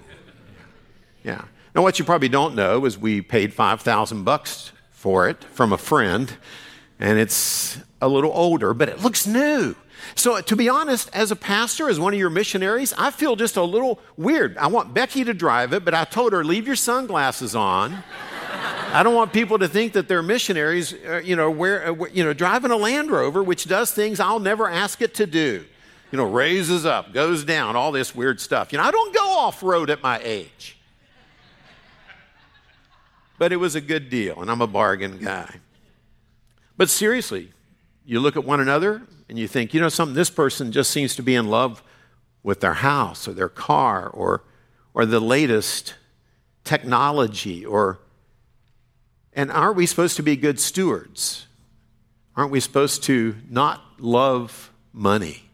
Yeah. 1.24 1.46
Now, 1.76 1.84
what 1.84 2.00
you 2.00 2.06
probably 2.06 2.30
don't 2.30 2.56
know 2.56 2.86
is 2.86 2.98
we 2.98 3.22
paid 3.22 3.54
5,000 3.54 4.24
bucks 4.24 4.72
for 4.92 5.30
it 5.30 5.44
from 5.44 5.72
a 5.72 5.78
friend, 5.78 6.36
and 7.00 7.20
it's 7.20 7.80
a 8.02 8.08
little 8.08 8.32
older, 8.34 8.74
but 8.74 8.90
it 8.90 9.02
looks 9.02 9.28
new. 9.28 9.76
So, 10.16 10.40
to 10.42 10.56
be 10.56 10.70
honest, 10.70 11.10
as 11.14 11.32
a 11.32 11.36
pastor, 11.36 11.90
as 11.90 12.00
one 12.00 12.14
of 12.14 12.20
your 12.20 12.30
missionaries, 12.30 12.94
I 12.98 13.12
feel 13.12 13.36
just 13.36 13.58
a 13.58 13.64
little 13.64 14.00
weird. 14.16 14.58
I 14.58 14.68
want 14.68 14.94
Becky 14.94 15.24
to 15.24 15.34
drive 15.34 15.74
it, 15.74 15.84
but 15.84 15.94
I 15.94 16.06
told 16.06 16.34
her, 16.34 16.44
leave 16.44 16.66
your 16.66 16.76
sunglasses 16.76 17.56
on. 17.56 18.04
I 18.94 19.04
don't 19.04 19.16
want 19.16 19.34
people 19.34 19.60
to 19.60 19.68
think 19.68 19.94
that 19.94 20.08
they're 20.08 20.24
missionaries, 20.24 20.94
uh, 20.94 21.22
you 21.24 21.36
know, 21.36 21.52
where, 21.52 21.92
uh, 21.92 22.06
you 22.14 22.24
know, 22.24 22.34
driving 22.34 22.72
a 22.72 22.78
Land 22.78 23.12
Rover, 23.12 23.44
which 23.44 23.66
does 23.66 23.92
things 23.92 24.20
I'll 24.20 24.40
never 24.40 24.70
ask 24.70 25.02
it 25.02 25.14
to 25.16 25.28
do. 25.28 25.66
You 26.12 26.18
know, 26.18 26.26
raises 26.26 26.86
up, 26.86 27.14
goes 27.14 27.44
down, 27.44 27.76
all 27.76 27.92
this 27.92 28.16
weird 28.16 28.40
stuff. 28.40 28.72
You 28.72 28.78
know, 28.78 28.84
I 28.84 28.92
don't 28.92 29.14
go 29.14 29.26
off 29.38 29.62
road 29.62 29.90
at 29.90 30.02
my 30.02 30.20
age. 30.24 30.78
But 33.38 33.52
it 33.52 33.58
was 33.58 33.76
a 33.76 33.82
good 33.82 34.10
deal, 34.10 34.42
and 34.42 34.50
I'm 34.50 34.62
a 34.62 34.68
bargain 34.68 35.18
guy. 35.18 35.60
But 36.76 36.90
seriously, 36.90 37.52
you 38.06 38.20
look 38.20 38.36
at 38.36 38.46
one 38.46 38.60
another 38.60 39.04
and 39.30 39.38
you 39.38 39.48
think, 39.48 39.74
you 39.74 39.82
know, 39.82 39.90
something, 39.90 40.16
this 40.16 40.30
person 40.30 40.72
just 40.72 40.92
seems 40.92 41.16
to 41.18 41.22
be 41.22 41.36
in 41.36 41.48
love 41.48 41.84
with 42.42 42.62
their 42.62 42.76
house 42.76 43.28
or 43.28 43.34
their 43.34 43.50
car 43.50 44.08
or, 44.08 44.44
or 44.94 45.06
the 45.06 45.20
latest 45.20 45.96
technology 46.64 47.66
or 47.66 48.00
and 49.38 49.52
aren't 49.52 49.76
we 49.76 49.86
supposed 49.86 50.16
to 50.16 50.24
be 50.24 50.36
good 50.36 50.60
stewards? 50.60 51.46
Aren't 52.36 52.50
we 52.50 52.60
supposed 52.60 53.04
to 53.04 53.36
not 53.48 53.84
love 54.00 54.72
money? 54.92 55.47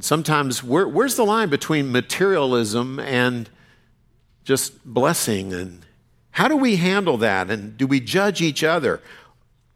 Sometimes, 0.00 0.62
where, 0.62 0.86
where's 0.86 1.16
the 1.16 1.24
line 1.24 1.48
between 1.48 1.92
materialism 1.92 2.98
and 3.00 3.48
just 4.44 4.84
blessing? 4.84 5.52
And 5.52 5.84
how 6.32 6.48
do 6.48 6.56
we 6.56 6.76
handle 6.76 7.16
that? 7.18 7.50
And 7.50 7.76
do 7.76 7.86
we 7.86 8.00
judge 8.00 8.40
each 8.40 8.62
other? 8.62 9.00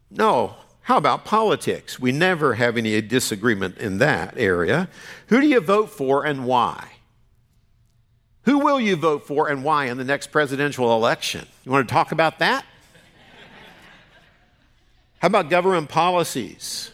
No. 0.09 0.55
How 0.83 0.97
about 0.97 1.25
politics? 1.25 1.99
We 1.99 2.11
never 2.11 2.55
have 2.55 2.75
any 2.75 2.99
disagreement 3.01 3.77
in 3.77 3.99
that 3.99 4.33
area. 4.37 4.89
Who 5.27 5.39
do 5.39 5.47
you 5.47 5.59
vote 5.59 5.89
for 5.89 6.25
and 6.25 6.45
why? 6.45 6.87
Who 8.43 8.59
will 8.59 8.79
you 8.79 8.95
vote 8.95 9.27
for 9.27 9.47
and 9.49 9.63
why 9.63 9.85
in 9.85 9.97
the 9.97 10.03
next 10.03 10.27
presidential 10.27 10.93
election? 10.95 11.47
You 11.63 11.71
want 11.71 11.87
to 11.87 11.93
talk 11.93 12.11
about 12.11 12.39
that? 12.39 12.65
How 15.19 15.27
about 15.27 15.51
government 15.51 15.89
policies? 15.89 16.90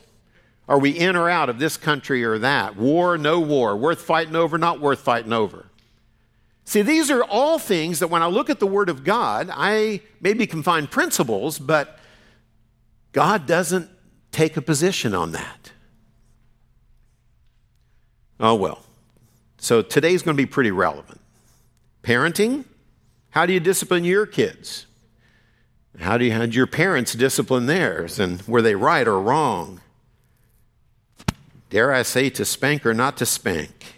Are 0.67 0.79
we 0.79 0.91
in 0.91 1.15
or 1.15 1.29
out 1.29 1.50
of 1.50 1.59
this 1.59 1.77
country 1.77 2.24
or 2.24 2.38
that? 2.39 2.75
War, 2.75 3.17
no 3.17 3.39
war. 3.39 3.75
Worth 3.77 4.01
fighting 4.01 4.36
over, 4.36 4.57
not 4.57 4.81
worth 4.81 5.00
fighting 5.00 5.31
over. 5.31 5.67
See, 6.65 6.81
these 6.81 7.09
are 7.09 7.24
all 7.24 7.59
things 7.59 8.00
that 8.00 8.09
when 8.09 8.21
I 8.21 8.25
look 8.25 8.50
at 8.50 8.59
the 8.59 8.67
Word 8.67 8.89
of 8.89 9.05
God, 9.05 9.50
I 9.50 10.01
maybe 10.19 10.45
can 10.45 10.63
find 10.63 10.91
principles, 10.91 11.59
but 11.59 11.97
God 13.13 13.47
doesn't 13.47 13.89
take 14.31 14.57
a 14.57 14.62
position 14.62 15.15
on 15.15 15.31
that. 15.31 15.71
Oh, 18.39 18.55
well. 18.55 18.83
So 19.57 19.81
today's 19.81 20.21
going 20.21 20.36
to 20.36 20.41
be 20.41 20.45
pretty 20.45 20.71
relevant. 20.71 21.21
Parenting, 22.03 22.65
how 23.29 23.45
do 23.45 23.53
you 23.53 23.59
discipline 23.62 24.03
your 24.03 24.25
kids? 24.25 24.86
How 26.00 26.17
do 26.17 26.25
you 26.25 26.31
had 26.31 26.53
your 26.53 26.67
parents 26.67 27.13
discipline 27.13 27.65
theirs? 27.65 28.19
And 28.19 28.41
were 28.43 28.62
they 28.62 28.75
right 28.75 29.07
or 29.07 29.21
wrong? 29.21 29.81
Dare 31.69 31.93
I 31.93 32.03
say 32.03 32.29
to 32.31 32.45
spank 32.45 32.86
or 32.86 32.93
not 32.93 33.17
to 33.17 33.25
spank? 33.25 33.95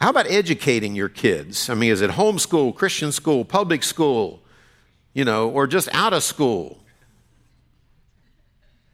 How 0.00 0.10
about 0.10 0.26
educating 0.28 0.94
your 0.94 1.08
kids? 1.08 1.70
I 1.70 1.74
mean, 1.74 1.90
is 1.90 2.00
it 2.00 2.10
homeschool, 2.10 2.74
Christian 2.74 3.12
school, 3.12 3.44
public 3.44 3.82
school, 3.82 4.42
you 5.12 5.24
know, 5.24 5.48
or 5.48 5.66
just 5.66 5.88
out 5.94 6.12
of 6.12 6.22
school? 6.22 6.78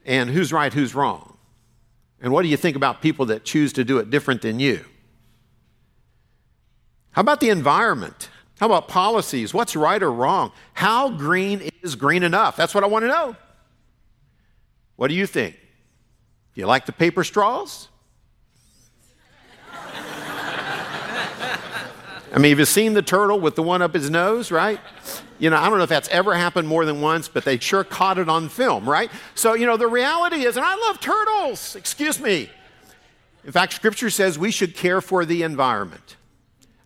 And 0.04 0.30
who's 0.30 0.52
right, 0.52 0.72
who's 0.72 0.94
wrong? 0.94 1.36
And 2.20 2.32
what 2.32 2.42
do 2.42 2.48
you 2.48 2.56
think 2.56 2.76
about 2.76 3.00
people 3.00 3.26
that 3.26 3.44
choose 3.44 3.72
to 3.74 3.84
do 3.84 3.98
it 3.98 4.10
different 4.10 4.42
than 4.42 4.60
you? 4.60 4.84
How 7.12 7.22
about 7.22 7.40
the 7.40 7.48
environment? 7.48 8.28
How 8.60 8.66
about 8.66 8.88
policies? 8.88 9.54
What's 9.54 9.74
right 9.74 10.02
or 10.02 10.12
wrong? 10.12 10.52
How 10.74 11.08
green 11.08 11.70
is 11.82 11.94
green 11.94 12.22
enough? 12.22 12.56
That's 12.56 12.74
what 12.74 12.84
I 12.84 12.88
want 12.88 13.04
to 13.04 13.08
know. 13.08 13.36
What 14.96 15.08
do 15.08 15.14
you 15.14 15.26
think? 15.26 15.56
You 16.60 16.66
like 16.66 16.84
the 16.84 16.92
paper 16.92 17.24
straws? 17.24 17.88
I 22.32 22.38
mean, 22.38 22.50
have 22.50 22.58
you 22.58 22.66
seen 22.66 22.92
the 22.92 23.00
turtle 23.00 23.40
with 23.40 23.54
the 23.54 23.62
one 23.62 23.80
up 23.80 23.94
his 23.94 24.10
nose, 24.10 24.50
right? 24.50 24.78
You 25.38 25.48
know, 25.48 25.56
I 25.56 25.70
don't 25.70 25.78
know 25.78 25.84
if 25.84 25.88
that's 25.88 26.10
ever 26.10 26.34
happened 26.34 26.68
more 26.68 26.84
than 26.84 27.00
once, 27.00 27.28
but 27.28 27.46
they 27.46 27.58
sure 27.58 27.82
caught 27.82 28.18
it 28.18 28.28
on 28.28 28.50
film, 28.50 28.86
right? 28.86 29.10
So, 29.34 29.54
you 29.54 29.64
know, 29.64 29.78
the 29.78 29.86
reality 29.86 30.44
is, 30.44 30.58
and 30.58 30.66
I 30.66 30.74
love 30.74 31.00
turtles, 31.00 31.76
excuse 31.76 32.20
me. 32.20 32.50
In 33.46 33.52
fact, 33.52 33.72
Scripture 33.72 34.10
says 34.10 34.38
we 34.38 34.50
should 34.50 34.76
care 34.76 35.00
for 35.00 35.24
the 35.24 35.42
environment. 35.42 36.16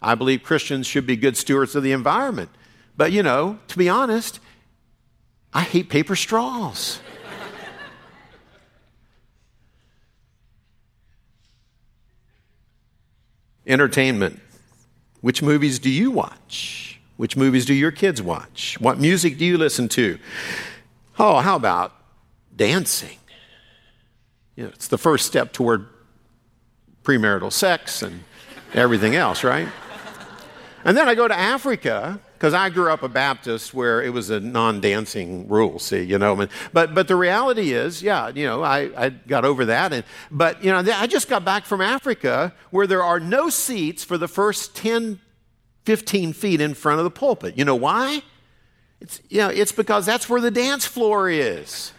I 0.01 0.15
believe 0.15 0.45
Christians 0.45 0.87
should 0.87 1.05
be 1.05 1.17
good 1.17 1.37
stewards 1.37 1.75
of 1.75 1.83
the 1.83 1.91
environment. 1.91 2.51
But, 2.97 3.11
you 3.11 3.25
know, 3.25 3.59
to 3.67 3.77
be 3.77 3.89
honest, 3.89 4.39
I 5.53 5.63
hate 5.63 5.89
paper 5.89 6.15
straws. 6.15 7.01
Entertainment. 13.67 14.41
Which 15.21 15.43
movies 15.43 15.79
do 15.79 15.91
you 15.91 16.11
watch? 16.11 17.01
Which 17.17 17.37
movies 17.37 17.65
do 17.65 17.75
your 17.75 17.91
kids 17.91 18.21
watch? 18.21 18.77
What 18.81 18.99
music 18.99 19.39
do 19.39 19.45
you 19.45 19.57
listen 19.57 19.89
to? 19.91 20.19
Oh, 21.19 21.39
how 21.39 21.57
about 21.57 21.93
dancing? 22.55 23.19
You 24.57 24.65
know, 24.65 24.71
it's 24.71 24.89
the 24.89 24.99
first 24.99 25.27
step 25.27 25.53
toward 25.53 25.87
premarital 27.03 27.53
sex 27.53 28.03
and 28.03 28.25
everything 28.73 29.15
else, 29.15 29.45
right? 29.45 29.69
And 30.85 30.97
then 30.97 31.09
I 31.09 31.15
go 31.15 31.27
to 31.27 31.35
Africa 31.35 32.21
because 32.45 32.53
I 32.53 32.69
grew 32.69 32.91
up 32.91 33.03
a 33.03 33.09
Baptist 33.09 33.73
where 33.73 34.03
it 34.03 34.13
was 34.13 34.29
a 34.29 34.39
non-dancing 34.39 35.49
rule. 35.49 35.79
See, 35.79 36.03
you 36.03 36.19
know, 36.19 36.47
but 36.75 36.93
but 36.93 37.09
the 37.09 37.17
reality 37.17 37.73
is, 37.73 38.03
yeah, 38.03 38.29
you 38.29 38.45
know, 38.45 38.63
I, 38.63 38.91
I 39.07 39.09
got 39.09 39.47
over 39.47 39.65
that, 39.65 39.95
and 39.95 40.05
but 40.31 40.63
you 40.63 40.71
know, 40.71 40.81
I 40.95 41.07
just 41.07 41.31
got 41.31 41.43
back 41.43 41.65
from 41.65 41.81
Africa 41.81 42.53
where 42.69 42.87
there 42.87 43.03
are 43.03 43.19
no 43.19 43.49
seats 43.49 44.05
for 44.05 44.19
the 44.19 44.29
first 44.29 44.77
10, 44.77 45.21
15 45.87 46.35
feet 46.35 46.61
in 46.61 46.75
front 46.75 46.99
of 46.99 47.05
the 47.05 47.11
pulpit. 47.11 47.57
You 47.57 47.65
know 47.65 47.77
why? 47.77 48.23
It's 49.01 49.23
you 49.31 49.39
know, 49.39 49.49
it's 49.49 49.73
because 49.73 50.05
that's 50.05 50.29
where 50.29 50.43
the 50.43 50.51
dance 50.51 50.85
floor 50.85 51.31
is. 51.31 51.95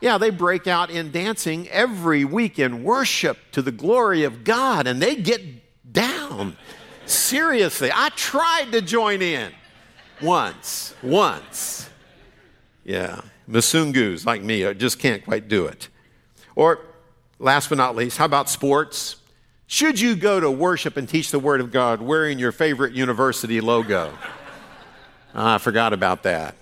Yeah, 0.00 0.18
they 0.18 0.30
break 0.30 0.68
out 0.68 0.90
in 0.90 1.10
dancing 1.10 1.68
every 1.68 2.24
week 2.24 2.60
in 2.60 2.84
worship 2.84 3.38
to 3.50 3.60
the 3.60 3.72
glory 3.72 4.22
of 4.22 4.44
God, 4.44 4.86
and 4.86 5.02
they 5.02 5.16
get 5.16 5.42
down. 5.92 6.56
Seriously, 7.06 7.90
I 7.92 8.10
tried 8.10 8.70
to 8.70 8.82
join 8.82 9.20
in 9.20 9.50
once. 10.22 10.94
Once. 11.02 11.88
Yeah. 12.84 13.20
Masungus 13.48 14.24
like 14.24 14.42
me 14.42 14.72
just 14.74 14.98
can't 14.98 15.24
quite 15.24 15.48
do 15.48 15.66
it. 15.66 15.88
Or, 16.54 16.80
last 17.38 17.68
but 17.68 17.78
not 17.78 17.96
least, 17.96 18.18
how 18.18 18.24
about 18.24 18.48
sports? 18.48 19.16
Should 19.66 20.00
you 20.00 20.16
go 20.16 20.40
to 20.40 20.50
worship 20.50 20.96
and 20.96 21.08
teach 21.08 21.30
the 21.30 21.38
Word 21.38 21.60
of 21.60 21.70
God 21.70 22.02
wearing 22.02 22.38
your 22.38 22.52
favorite 22.52 22.92
university 22.92 23.60
logo? 23.60 24.12
Ah, 25.34 25.54
I 25.54 25.58
forgot 25.58 25.92
about 25.92 26.24
that. 26.24 26.56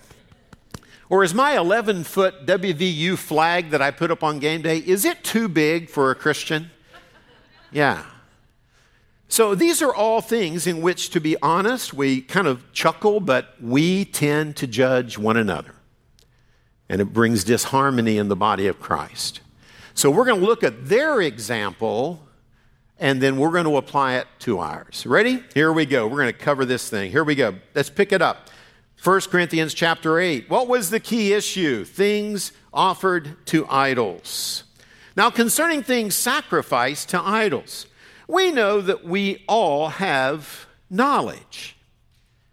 Or 1.11 1.25
is 1.25 1.33
my 1.33 1.57
11 1.57 2.05
foot 2.05 2.45
WVU 2.45 3.17
flag 3.17 3.71
that 3.71 3.81
I 3.81 3.91
put 3.91 4.11
up 4.11 4.23
on 4.23 4.39
game 4.39 4.61
day, 4.61 4.79
is 4.79 5.07
it 5.07 5.25
too 5.25 5.49
big 5.49 5.89
for 5.89 6.11
a 6.11 6.15
Christian? 6.15 6.71
Yeah. 7.73 8.05
So 9.29 9.55
these 9.55 9.83
are 9.83 9.95
all 9.95 10.23
things 10.23 10.67
in 10.67 10.81
which, 10.81 11.11
to 11.11 11.21
be 11.21 11.37
honest, 11.43 11.93
we 11.93 12.23
kind 12.23 12.47
of 12.47 12.73
chuckle, 12.73 13.21
but 13.21 13.55
we 13.61 14.07
tend 14.07 14.57
to 14.57 14.67
judge 14.67 15.19
one 15.19 15.37
another. 15.37 15.75
And 16.89 17.03
it 17.03 17.13
brings 17.13 17.45
disharmony 17.45 18.17
in 18.17 18.29
the 18.29 18.37
body 18.37 18.67
of 18.67 18.81
Christ. 18.81 19.43
So 19.93 20.11
we're 20.11 20.25
going 20.25 20.41
to 20.41 20.47
look 20.47 20.65
at 20.65 20.89
their 20.89 21.21
example 21.21 22.25
and 22.99 23.21
then 23.21 23.37
we're 23.37 23.51
going 23.51 23.65
to 23.65 23.77
apply 23.77 24.15
it 24.15 24.27
to 24.41 24.59
ours. 24.59 25.07
Ready? 25.07 25.45
Here 25.55 25.73
we 25.73 25.87
go. 25.87 26.07
We're 26.09 26.23
going 26.23 26.33
to 26.33 26.39
cover 26.39 26.65
this 26.65 26.89
thing. 26.89 27.11
Here 27.11 27.23
we 27.23 27.35
go. 27.35 27.55
Let's 27.75 27.91
pick 27.91 28.13
it 28.13 28.23
up. 28.23 28.49
1 29.05 29.21
Corinthians 29.23 29.75
chapter 29.75 30.19
8. 30.19 30.51
What 30.51 30.67
was 30.67 30.91
the 30.91 30.99
key 30.99 31.33
issue? 31.33 31.85
Things 31.85 32.53
offered 32.73 33.37
to 33.47 33.67
idols. 33.69 34.65
Now, 35.17 35.31
concerning 35.31 35.83
things 35.83 36.17
sacrificed 36.17 37.09
to 37.11 37.21
idols, 37.21 37.87
we 38.29 38.53
know 38.53 38.81
that 38.81 39.05
we 39.05 39.43
all 39.49 39.89
have 39.89 40.67
knowledge. 40.91 41.77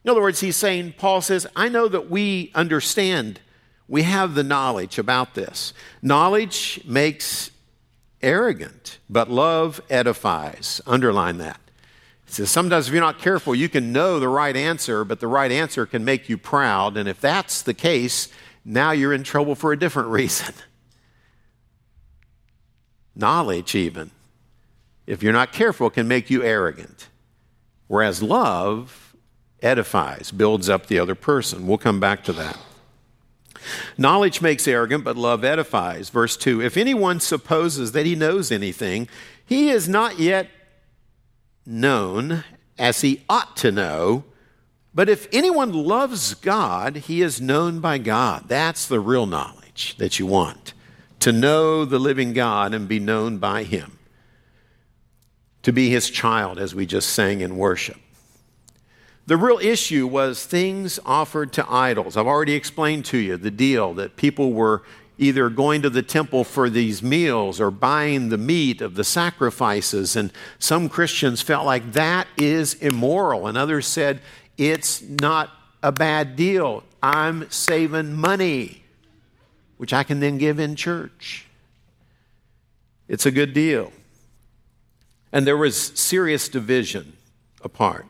In 0.04 0.10
other 0.10 0.22
words, 0.22 0.40
he's 0.40 0.56
saying, 0.56 0.96
Paul 0.98 1.22
says, 1.22 1.46
I 1.56 1.68
know 1.68 1.88
that 1.88 2.10
we 2.10 2.52
understand, 2.56 3.42
we 3.88 4.04
have 4.04 4.36
the 4.36 4.44
knowledge 4.44 4.98
about 4.98 5.36
this. 5.36 5.74
Knowledge 6.02 6.82
makes 6.86 7.52
arrogant, 8.22 9.00
but 9.10 9.30
love 9.30 9.82
edifies. 9.90 10.80
Underline 10.88 11.38
that. 11.40 11.60
He 12.26 12.34
says, 12.34 12.50
sometimes 12.50 12.88
if 12.88 12.94
you're 12.94 13.02
not 13.02 13.20
careful, 13.20 13.54
you 13.54 13.68
can 13.68 13.92
know 13.92 14.20
the 14.20 14.30
right 14.30 14.56
answer, 14.56 15.04
but 15.04 15.20
the 15.20 15.28
right 15.28 15.52
answer 15.52 15.86
can 15.86 16.06
make 16.06 16.30
you 16.30 16.38
proud. 16.38 16.98
And 16.98 17.10
if 17.10 17.20
that's 17.20 17.62
the 17.62 17.74
case, 17.74 18.30
now 18.64 18.92
you're 18.92 19.14
in 19.14 19.24
trouble 19.24 19.56
for 19.56 19.74
a 19.74 19.78
different 19.78 20.10
reason. 20.10 20.54
Knowledge, 23.16 23.76
even, 23.76 24.12
if 25.08 25.22
you're 25.22 25.34
not 25.34 25.52
careful, 25.52 25.88
it 25.88 25.94
can 25.94 26.08
make 26.08 26.30
you 26.30 26.44
arrogant. 26.44 27.10
Whereas 27.88 28.24
love 28.24 29.16
edifies, 29.62 30.32
builds 30.32 30.70
up 30.70 30.88
the 30.88 31.00
other 31.00 31.16
person. 31.16 31.68
We'll 31.68 31.78
come 31.78 32.00
back 32.00 32.24
to 32.26 32.34
that. 32.34 32.58
Knowledge 33.98 34.42
makes 34.42 34.68
arrogant, 34.68 35.04
but 35.04 35.18
love 35.18 35.44
edifies. 35.44 36.10
Verse 36.10 36.38
2 36.38 36.62
If 36.62 36.78
anyone 36.78 37.20
supposes 37.20 37.92
that 37.94 38.06
he 38.06 38.16
knows 38.16 38.52
anything, 38.52 39.08
he 39.46 39.70
is 39.70 39.88
not 39.88 40.20
yet 40.20 40.50
known 41.66 42.44
as 42.78 43.02
he 43.02 43.24
ought 43.30 43.56
to 43.58 43.72
know. 43.72 44.24
But 44.94 45.10
if 45.10 45.28
anyone 45.34 45.74
loves 45.74 46.34
God, 46.36 46.96
he 46.96 47.22
is 47.22 47.42
known 47.42 47.80
by 47.80 47.98
God. 47.98 48.46
That's 48.48 48.88
the 48.88 49.00
real 49.00 49.26
knowledge 49.26 49.96
that 49.98 50.20
you 50.20 50.26
want 50.26 50.74
to 51.20 51.32
know 51.32 51.86
the 51.86 52.00
living 52.00 52.34
God 52.34 52.74
and 52.74 52.88
be 52.88 53.00
known 53.00 53.38
by 53.38 53.64
him, 53.64 53.95
to 55.66 55.74
be 55.74 55.90
his 55.90 56.12
child, 56.12 56.60
as 56.60 56.76
we 56.76 56.86
just 56.86 57.10
sang 57.10 57.42
in 57.42 57.58
worship. 57.58 57.98
The 59.26 59.36
real 59.36 59.58
issue 59.58 60.06
was 60.06 60.46
things 60.46 61.00
offered 61.04 61.54
to 61.54 61.66
idols. 61.68 62.16
I've 62.16 62.28
already 62.28 62.54
explained 62.54 63.06
to 63.06 63.18
you 63.18 63.36
the 63.36 63.50
deal 63.50 63.96
that 63.96 64.16
people 64.16 64.54
were 64.54 64.84
either 65.18 65.50
going 65.50 65.82
to 65.82 65.90
the 65.90 66.04
temple 66.04 66.44
for 66.44 66.70
these 66.70 67.02
meals 67.02 67.60
or 67.60 67.72
buying 67.72 68.30
the 68.30 68.38
meat 68.38 68.80
of 68.80 68.94
the 68.94 69.04
sacrifices. 69.04 70.16
And 70.16 70.32
some 70.60 70.88
Christians 70.88 71.42
felt 71.42 71.66
like 71.66 71.94
that 71.94 72.28
is 72.38 72.76
immoral, 72.76 73.48
and 73.48 73.58
others 73.58 73.88
said 73.88 74.22
it's 74.60 75.02
not 75.02 75.50
a 75.82 75.92
bad 75.92 76.36
deal. 76.36 76.84
I'm 77.02 77.50
saving 77.50 78.14
money, 78.14 78.84
which 79.78 79.94
I 79.94 80.04
can 80.04 80.20
then 80.20 80.38
give 80.38 80.60
in 80.60 80.76
church. 80.76 81.48
It's 83.08 83.26
a 83.26 83.32
good 83.32 83.56
deal. 83.56 83.92
And 85.36 85.46
there 85.46 85.58
was 85.58 85.76
serious 85.78 86.48
division 86.48 87.18
apart. 87.62 88.06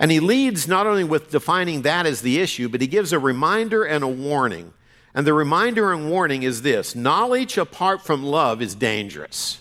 And 0.00 0.10
he 0.10 0.18
leads 0.18 0.66
not 0.66 0.84
only 0.84 1.04
with 1.04 1.30
defining 1.30 1.82
that 1.82 2.06
as 2.06 2.22
the 2.22 2.40
issue, 2.40 2.68
but 2.68 2.80
he 2.80 2.88
gives 2.88 3.12
a 3.12 3.20
reminder 3.20 3.84
and 3.84 4.02
a 4.02 4.08
warning. 4.08 4.72
And 5.14 5.24
the 5.24 5.32
reminder 5.32 5.92
and 5.92 6.10
warning 6.10 6.42
is 6.42 6.62
this 6.62 6.96
knowledge 6.96 7.56
apart 7.56 8.04
from 8.04 8.24
love 8.24 8.60
is 8.60 8.74
dangerous. 8.74 9.60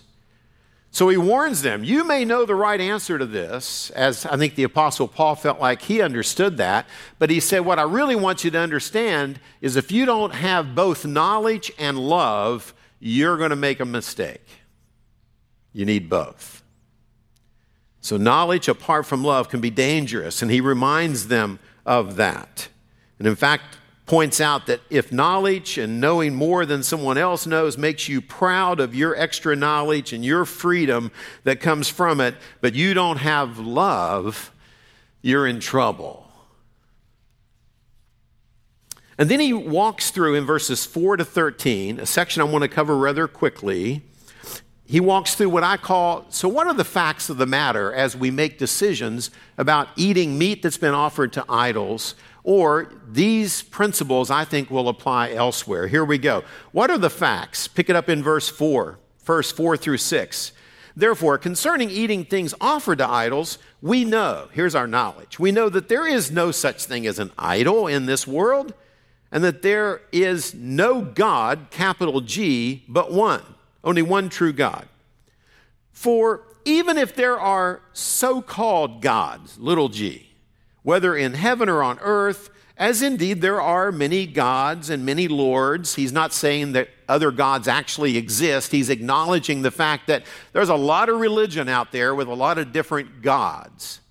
So 0.90 1.08
he 1.10 1.16
warns 1.16 1.62
them, 1.62 1.84
you 1.84 2.04
may 2.06 2.26
know 2.26 2.44
the 2.44 2.56
right 2.56 2.82
answer 2.82 3.20
to 3.20 3.26
this, 3.28 3.92
as 3.92 4.26
I 4.26 4.36
think 4.36 4.56
the 4.56 4.64
Apostle 4.64 5.08
Paul 5.08 5.36
felt 5.36 5.60
like 5.60 5.84
he 5.84 6.02
understood 6.02 6.58
that. 6.58 6.88
But 7.20 7.30
he 7.30 7.40
said, 7.40 7.60
What 7.60 7.78
I 7.78 7.84
really 7.84 8.16
want 8.16 8.44
you 8.44 8.50
to 8.50 8.58
understand 8.60 9.40
is 9.62 9.76
if 9.76 9.92
you 9.92 10.08
don't 10.08 10.34
have 10.34 10.74
both 10.74 11.06
knowledge 11.06 11.72
and 11.78 12.00
love, 12.00 12.74
you're 13.00 13.38
going 13.38 13.52
to 13.52 13.56
make 13.56 13.80
a 13.80 13.86
mistake. 13.86 14.48
You 15.72 15.86
need 15.86 16.10
both. 16.10 16.55
So, 18.06 18.18
knowledge 18.18 18.68
apart 18.68 19.08
from 19.08 19.24
love 19.24 19.50
can 19.50 19.62
be 19.62 19.72
dangerous, 19.72 20.44
and 20.44 20.52
he 20.52 20.62
reminds 20.62 21.28
them 21.28 21.58
of 21.88 22.18
that. 22.18 22.68
And 23.18 23.28
in 23.28 23.36
fact, 23.36 23.80
points 24.06 24.40
out 24.40 24.68
that 24.68 24.82
if 24.92 25.12
knowledge 25.12 25.80
and 25.80 26.00
knowing 26.00 26.36
more 26.36 26.68
than 26.68 26.84
someone 26.84 27.18
else 27.18 27.48
knows 27.48 27.80
makes 27.80 28.08
you 28.08 28.22
proud 28.22 28.80
of 28.80 28.94
your 28.94 29.16
extra 29.16 29.56
knowledge 29.56 30.14
and 30.14 30.24
your 30.24 30.46
freedom 30.46 31.12
that 31.46 31.60
comes 31.60 31.90
from 31.90 32.22
it, 32.22 32.36
but 32.62 32.76
you 32.76 32.94
don't 32.94 33.18
have 33.18 33.58
love, 33.58 34.52
you're 35.24 35.48
in 35.48 35.60
trouble. 35.60 36.32
And 39.18 39.32
then 39.32 39.40
he 39.40 39.52
walks 39.52 40.12
through 40.12 40.36
in 40.36 40.46
verses 40.46 40.86
4 40.86 41.18
to 41.18 41.26
13, 41.26 42.00
a 42.00 42.06
section 42.06 42.44
I 42.44 42.46
want 42.46 42.62
to 42.62 42.68
cover 42.68 42.96
rather 42.96 43.28
quickly 43.28 44.04
he 44.88 45.00
walks 45.00 45.34
through 45.34 45.50
what 45.50 45.64
I 45.64 45.78
call 45.78 46.26
so, 46.30 46.48
what 46.48 46.68
are 46.68 46.74
the 46.74 46.84
facts 46.84 47.30
of 47.30 47.38
the 47.38 47.48
matter 47.48 47.92
as 47.92 48.16
we 48.16 48.30
make 48.30 48.60
decisions 48.60 49.32
about 49.58 49.90
eating 49.96 50.38
meat 50.38 50.62
that's 50.62 50.78
been 50.78 50.94
offered 50.94 51.34
to 51.34 51.46
idols? 51.50 52.16
Or 52.44 52.92
these 53.10 53.64
principles 53.64 54.30
I 54.30 54.46
think 54.46 54.70
will 54.70 54.88
apply 54.88 55.32
elsewhere. 55.32 55.88
Here 55.88 56.06
we 56.06 56.20
go. 56.20 56.44
What 56.72 56.92
are 56.92 57.00
the 57.00 57.10
facts? 57.10 57.68
Pick 57.68 57.90
it 57.90 57.96
up 57.96 58.08
in 58.08 58.22
verse 58.22 58.48
4, 58.48 59.00
verse 59.24 59.52
4 59.52 59.78
through 59.78 59.98
6. 59.98 60.52
Therefore, 60.96 61.40
concerning 61.40 61.90
eating 61.90 62.24
things 62.24 62.54
offered 62.62 63.00
to 63.00 63.10
idols, 63.10 63.58
we 63.82 64.06
know, 64.06 64.48
here's 64.52 64.76
our 64.76 64.88
knowledge, 64.88 65.40
we 65.40 65.52
know 65.52 65.68
that 65.70 65.90
there 65.90 66.08
is 66.08 66.32
no 66.32 66.52
such 66.52 66.86
thing 66.86 67.08
as 67.08 67.18
an 67.18 67.32
idol 67.38 67.88
in 67.88 68.06
this 68.06 68.28
world, 68.28 68.76
and 69.32 69.44
that 69.44 69.64
there 69.64 70.02
is 70.12 70.54
no 70.54 71.02
God, 71.02 71.68
capital 71.72 72.22
G, 72.22 72.86
but 72.88 73.12
one 73.12 73.42
only 73.86 74.02
one 74.02 74.28
true 74.28 74.52
God. 74.52 74.88
For 75.94 76.42
even 76.66 76.98
if 76.98 77.16
there 77.16 77.40
are 77.40 77.82
so 77.94 78.42
called 78.42 79.02
gods, 79.02 79.58
little 79.58 79.88
g, 79.88 80.28
whether 80.82 81.16
in 81.16 81.36
heaven 81.36 81.70
or 81.70 81.82
on 81.84 82.00
earth, 82.00 82.50
as 82.78 83.02
indeed 83.02 83.42
there 83.42 83.62
are 83.62 83.92
many 83.92 84.26
gods 84.26 84.90
and 84.90 85.06
many 85.06 85.28
lords, 85.28 85.96
he's 85.96 86.12
not 86.12 86.34
saying 86.34 86.74
that 86.74 86.90
other 87.08 87.32
gods 87.32 87.68
actually 87.68 88.18
exist. 88.18 88.72
He's 88.72 88.90
acknowledging 88.90 89.62
the 89.62 89.72
fact 89.72 90.08
that 90.08 90.26
there's 90.52 90.70
a 90.70 90.76
lot 90.76 91.08
of 91.08 91.20
religion 91.20 91.70
out 91.70 91.92
there 91.92 92.14
with 92.14 92.28
a 92.28 92.34
lot 92.34 92.58
of 92.58 92.74
different 92.74 93.22
gods, 93.22 94.02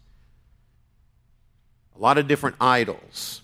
a 1.95 1.99
lot 1.99 2.17
of 2.17 2.27
different 2.27 2.57
idols. 2.61 3.43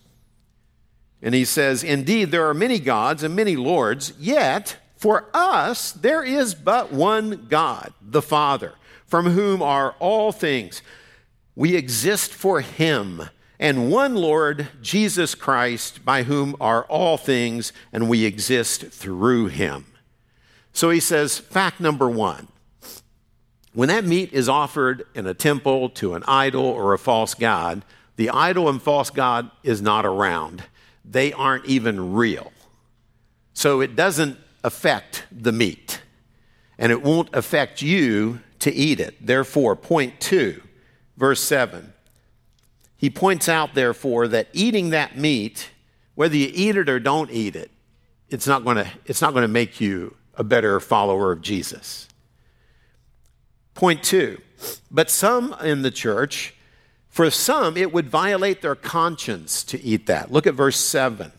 And 1.20 1.34
he 1.34 1.44
says, 1.44 1.84
Indeed, 1.84 2.30
there 2.30 2.48
are 2.48 2.54
many 2.54 2.78
gods 2.78 3.22
and 3.22 3.36
many 3.36 3.56
lords, 3.56 4.14
yet 4.18 4.78
for 5.00 5.30
us, 5.32 5.92
there 5.92 6.22
is 6.22 6.54
but 6.54 6.92
one 6.92 7.46
God, 7.48 7.94
the 8.02 8.20
Father, 8.20 8.74
from 9.06 9.30
whom 9.30 9.62
are 9.62 9.96
all 9.98 10.30
things. 10.30 10.82
We 11.56 11.74
exist 11.74 12.34
for 12.34 12.60
Him, 12.60 13.22
and 13.58 13.90
one 13.90 14.14
Lord, 14.14 14.68
Jesus 14.82 15.34
Christ, 15.34 16.04
by 16.04 16.24
whom 16.24 16.54
are 16.60 16.84
all 16.84 17.16
things, 17.16 17.72
and 17.94 18.10
we 18.10 18.26
exist 18.26 18.88
through 18.88 19.46
Him. 19.46 19.86
So 20.74 20.90
he 20.90 21.00
says, 21.00 21.38
fact 21.38 21.80
number 21.80 22.08
one 22.10 22.48
when 23.72 23.88
that 23.88 24.04
meat 24.04 24.34
is 24.34 24.50
offered 24.50 25.06
in 25.14 25.26
a 25.26 25.32
temple 25.32 25.88
to 25.90 26.12
an 26.12 26.24
idol 26.28 26.66
or 26.66 26.92
a 26.92 26.98
false 26.98 27.32
god, 27.32 27.86
the 28.16 28.28
idol 28.28 28.68
and 28.68 28.82
false 28.82 29.08
god 29.08 29.50
is 29.62 29.80
not 29.80 30.04
around. 30.04 30.64
They 31.06 31.32
aren't 31.32 31.64
even 31.64 32.12
real. 32.12 32.52
So 33.54 33.80
it 33.80 33.96
doesn't 33.96 34.36
affect 34.62 35.24
the 35.30 35.52
meat, 35.52 36.02
and 36.78 36.92
it 36.92 37.02
won't 37.02 37.34
affect 37.34 37.82
you 37.82 38.40
to 38.60 38.72
eat 38.72 39.00
it. 39.00 39.14
Therefore, 39.24 39.76
point 39.76 40.20
two, 40.20 40.62
verse 41.16 41.42
7. 41.42 41.92
He 42.96 43.08
points 43.08 43.48
out, 43.48 43.74
therefore, 43.74 44.28
that 44.28 44.48
eating 44.52 44.90
that 44.90 45.16
meat, 45.16 45.70
whether 46.14 46.36
you 46.36 46.50
eat 46.52 46.76
it 46.76 46.88
or 46.88 47.00
don't 47.00 47.30
eat 47.30 47.56
it, 47.56 47.70
it's 48.28 48.46
not 48.46 48.64
going 48.64 48.76
to, 48.76 48.86
it's 49.06 49.22
not 49.22 49.32
going 49.32 49.42
to 49.42 49.48
make 49.48 49.80
you 49.80 50.16
a 50.34 50.44
better 50.44 50.78
follower 50.80 51.32
of 51.32 51.40
Jesus. 51.40 52.08
Point 53.74 54.02
two, 54.02 54.40
but 54.90 55.08
some 55.10 55.54
in 55.62 55.82
the 55.82 55.90
church, 55.90 56.54
for 57.08 57.30
some, 57.30 57.76
it 57.76 57.92
would 57.92 58.08
violate 58.08 58.62
their 58.62 58.74
conscience 58.74 59.64
to 59.64 59.82
eat 59.82 60.06
that. 60.06 60.30
Look 60.30 60.46
at 60.46 60.54
verse 60.54 60.76
7. 60.76 61.32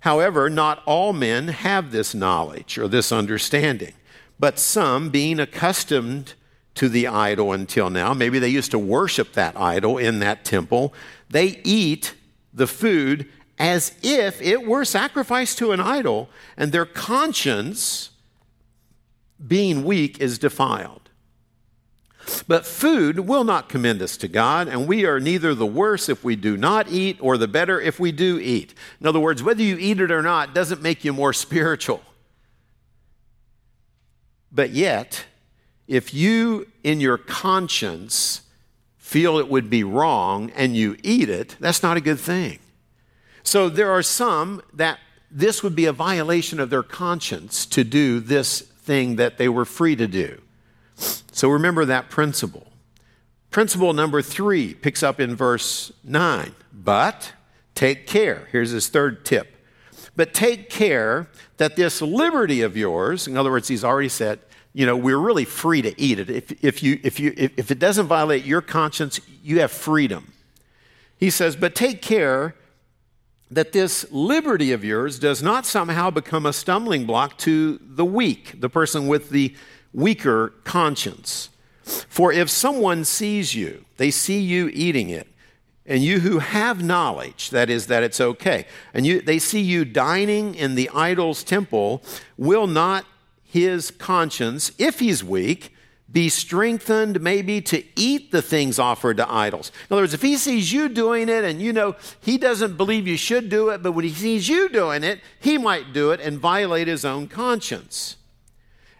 However, 0.00 0.48
not 0.48 0.82
all 0.86 1.12
men 1.12 1.48
have 1.48 1.90
this 1.90 2.14
knowledge 2.14 2.78
or 2.78 2.88
this 2.88 3.10
understanding, 3.10 3.94
but 4.38 4.58
some, 4.58 5.10
being 5.10 5.40
accustomed 5.40 6.34
to 6.74 6.88
the 6.88 7.08
idol 7.08 7.52
until 7.52 7.90
now, 7.90 8.14
maybe 8.14 8.38
they 8.38 8.48
used 8.48 8.70
to 8.70 8.78
worship 8.78 9.32
that 9.32 9.58
idol 9.58 9.98
in 9.98 10.20
that 10.20 10.44
temple, 10.44 10.94
they 11.28 11.60
eat 11.64 12.14
the 12.54 12.68
food 12.68 13.28
as 13.58 13.96
if 14.02 14.40
it 14.40 14.64
were 14.64 14.84
sacrificed 14.84 15.58
to 15.58 15.72
an 15.72 15.80
idol, 15.80 16.28
and 16.56 16.70
their 16.70 16.86
conscience, 16.86 18.10
being 19.44 19.82
weak, 19.84 20.20
is 20.20 20.38
defiled. 20.38 21.07
But 22.46 22.66
food 22.66 23.20
will 23.20 23.44
not 23.44 23.68
commend 23.68 24.02
us 24.02 24.16
to 24.18 24.28
God, 24.28 24.68
and 24.68 24.86
we 24.86 25.04
are 25.04 25.20
neither 25.20 25.54
the 25.54 25.66
worse 25.66 26.08
if 26.08 26.24
we 26.24 26.36
do 26.36 26.56
not 26.56 26.88
eat 26.88 27.18
or 27.20 27.36
the 27.36 27.48
better 27.48 27.80
if 27.80 28.00
we 28.00 28.12
do 28.12 28.38
eat. 28.38 28.74
In 29.00 29.06
other 29.06 29.20
words, 29.20 29.42
whether 29.42 29.62
you 29.62 29.76
eat 29.78 30.00
it 30.00 30.10
or 30.10 30.22
not 30.22 30.54
doesn't 30.54 30.82
make 30.82 31.04
you 31.04 31.12
more 31.12 31.32
spiritual. 31.32 32.02
But 34.50 34.70
yet, 34.70 35.26
if 35.86 36.12
you 36.14 36.68
in 36.82 37.00
your 37.00 37.18
conscience 37.18 38.42
feel 38.96 39.38
it 39.38 39.48
would 39.48 39.70
be 39.70 39.84
wrong 39.84 40.50
and 40.54 40.76
you 40.76 40.96
eat 41.02 41.28
it, 41.28 41.56
that's 41.60 41.82
not 41.82 41.96
a 41.96 42.00
good 42.00 42.20
thing. 42.20 42.58
So 43.42 43.68
there 43.68 43.90
are 43.90 44.02
some 44.02 44.62
that 44.74 44.98
this 45.30 45.62
would 45.62 45.74
be 45.74 45.86
a 45.86 45.92
violation 45.92 46.60
of 46.60 46.70
their 46.70 46.82
conscience 46.82 47.66
to 47.66 47.84
do 47.84 48.20
this 48.20 48.60
thing 48.60 49.16
that 49.16 49.38
they 49.38 49.48
were 49.48 49.64
free 49.64 49.96
to 49.96 50.06
do. 50.06 50.40
So 50.98 51.48
remember 51.48 51.84
that 51.84 52.10
principle. 52.10 52.66
Principle 53.50 53.92
number 53.92 54.20
three 54.20 54.74
picks 54.74 55.02
up 55.02 55.20
in 55.20 55.34
verse 55.34 55.92
9. 56.04 56.54
But 56.72 57.32
take 57.74 58.06
care. 58.06 58.48
Here's 58.52 58.70
his 58.70 58.88
third 58.88 59.24
tip. 59.24 59.56
But 60.16 60.34
take 60.34 60.68
care 60.68 61.28
that 61.58 61.76
this 61.76 62.02
liberty 62.02 62.60
of 62.62 62.76
yours, 62.76 63.26
in 63.28 63.36
other 63.36 63.50
words, 63.50 63.68
he's 63.68 63.84
already 63.84 64.08
said, 64.08 64.40
you 64.72 64.84
know, 64.84 64.96
we're 64.96 65.18
really 65.18 65.44
free 65.44 65.80
to 65.82 65.98
eat 66.00 66.18
it. 66.18 66.28
If, 66.28 66.64
if, 66.64 66.82
you, 66.82 67.00
if, 67.02 67.18
you, 67.18 67.32
if 67.36 67.70
it 67.70 67.78
doesn't 67.78 68.06
violate 68.06 68.44
your 68.44 68.60
conscience, 68.60 69.20
you 69.42 69.60
have 69.60 69.70
freedom. 69.70 70.32
He 71.16 71.30
says, 71.30 71.56
but 71.56 71.74
take 71.74 72.02
care 72.02 72.54
that 73.50 73.72
this 73.72 74.06
liberty 74.10 74.72
of 74.72 74.84
yours 74.84 75.18
does 75.18 75.42
not 75.42 75.64
somehow 75.64 76.10
become 76.10 76.44
a 76.44 76.52
stumbling 76.52 77.06
block 77.06 77.38
to 77.38 77.80
the 77.82 78.04
weak, 78.04 78.60
the 78.60 78.68
person 78.68 79.08
with 79.08 79.30
the 79.30 79.54
weaker 79.92 80.54
conscience. 80.64 81.50
For 81.82 82.32
if 82.32 82.50
someone 82.50 83.04
sees 83.04 83.54
you, 83.54 83.84
they 83.96 84.10
see 84.10 84.40
you 84.40 84.70
eating 84.72 85.10
it, 85.10 85.28
and 85.86 86.02
you 86.02 86.20
who 86.20 86.38
have 86.38 86.82
knowledge, 86.82 87.50
that 87.50 87.70
is, 87.70 87.86
that 87.86 88.02
it's 88.02 88.20
okay, 88.20 88.66
and 88.92 89.06
you, 89.06 89.22
they 89.22 89.38
see 89.38 89.60
you 89.60 89.84
dining 89.84 90.54
in 90.54 90.74
the 90.74 90.90
idol's 90.94 91.42
temple, 91.42 92.02
will 92.36 92.66
not 92.66 93.06
his 93.42 93.90
conscience, 93.90 94.70
if 94.78 94.98
he's 94.98 95.24
weak, 95.24 95.74
be 96.10 96.28
strengthened 96.28 97.20
maybe 97.20 97.60
to 97.60 97.82
eat 97.96 98.30
the 98.30 98.40
things 98.40 98.78
offered 98.78 99.18
to 99.18 99.30
idols. 99.30 99.70
In 99.88 99.94
other 99.94 100.02
words, 100.02 100.14
if 100.14 100.22
he 100.22 100.36
sees 100.36 100.72
you 100.72 100.88
doing 100.88 101.28
it 101.28 101.44
and 101.44 101.60
you 101.60 101.72
know 101.72 101.96
he 102.20 102.38
doesn't 102.38 102.76
believe 102.76 103.06
you 103.06 103.16
should 103.16 103.50
do 103.50 103.68
it, 103.70 103.82
but 103.82 103.92
when 103.92 104.04
he 104.04 104.12
sees 104.12 104.48
you 104.48 104.68
doing 104.68 105.04
it, 105.04 105.20
he 105.38 105.58
might 105.58 105.92
do 105.92 106.10
it 106.10 106.20
and 106.20 106.38
violate 106.38 106.88
his 106.88 107.04
own 107.04 107.28
conscience. 107.28 108.16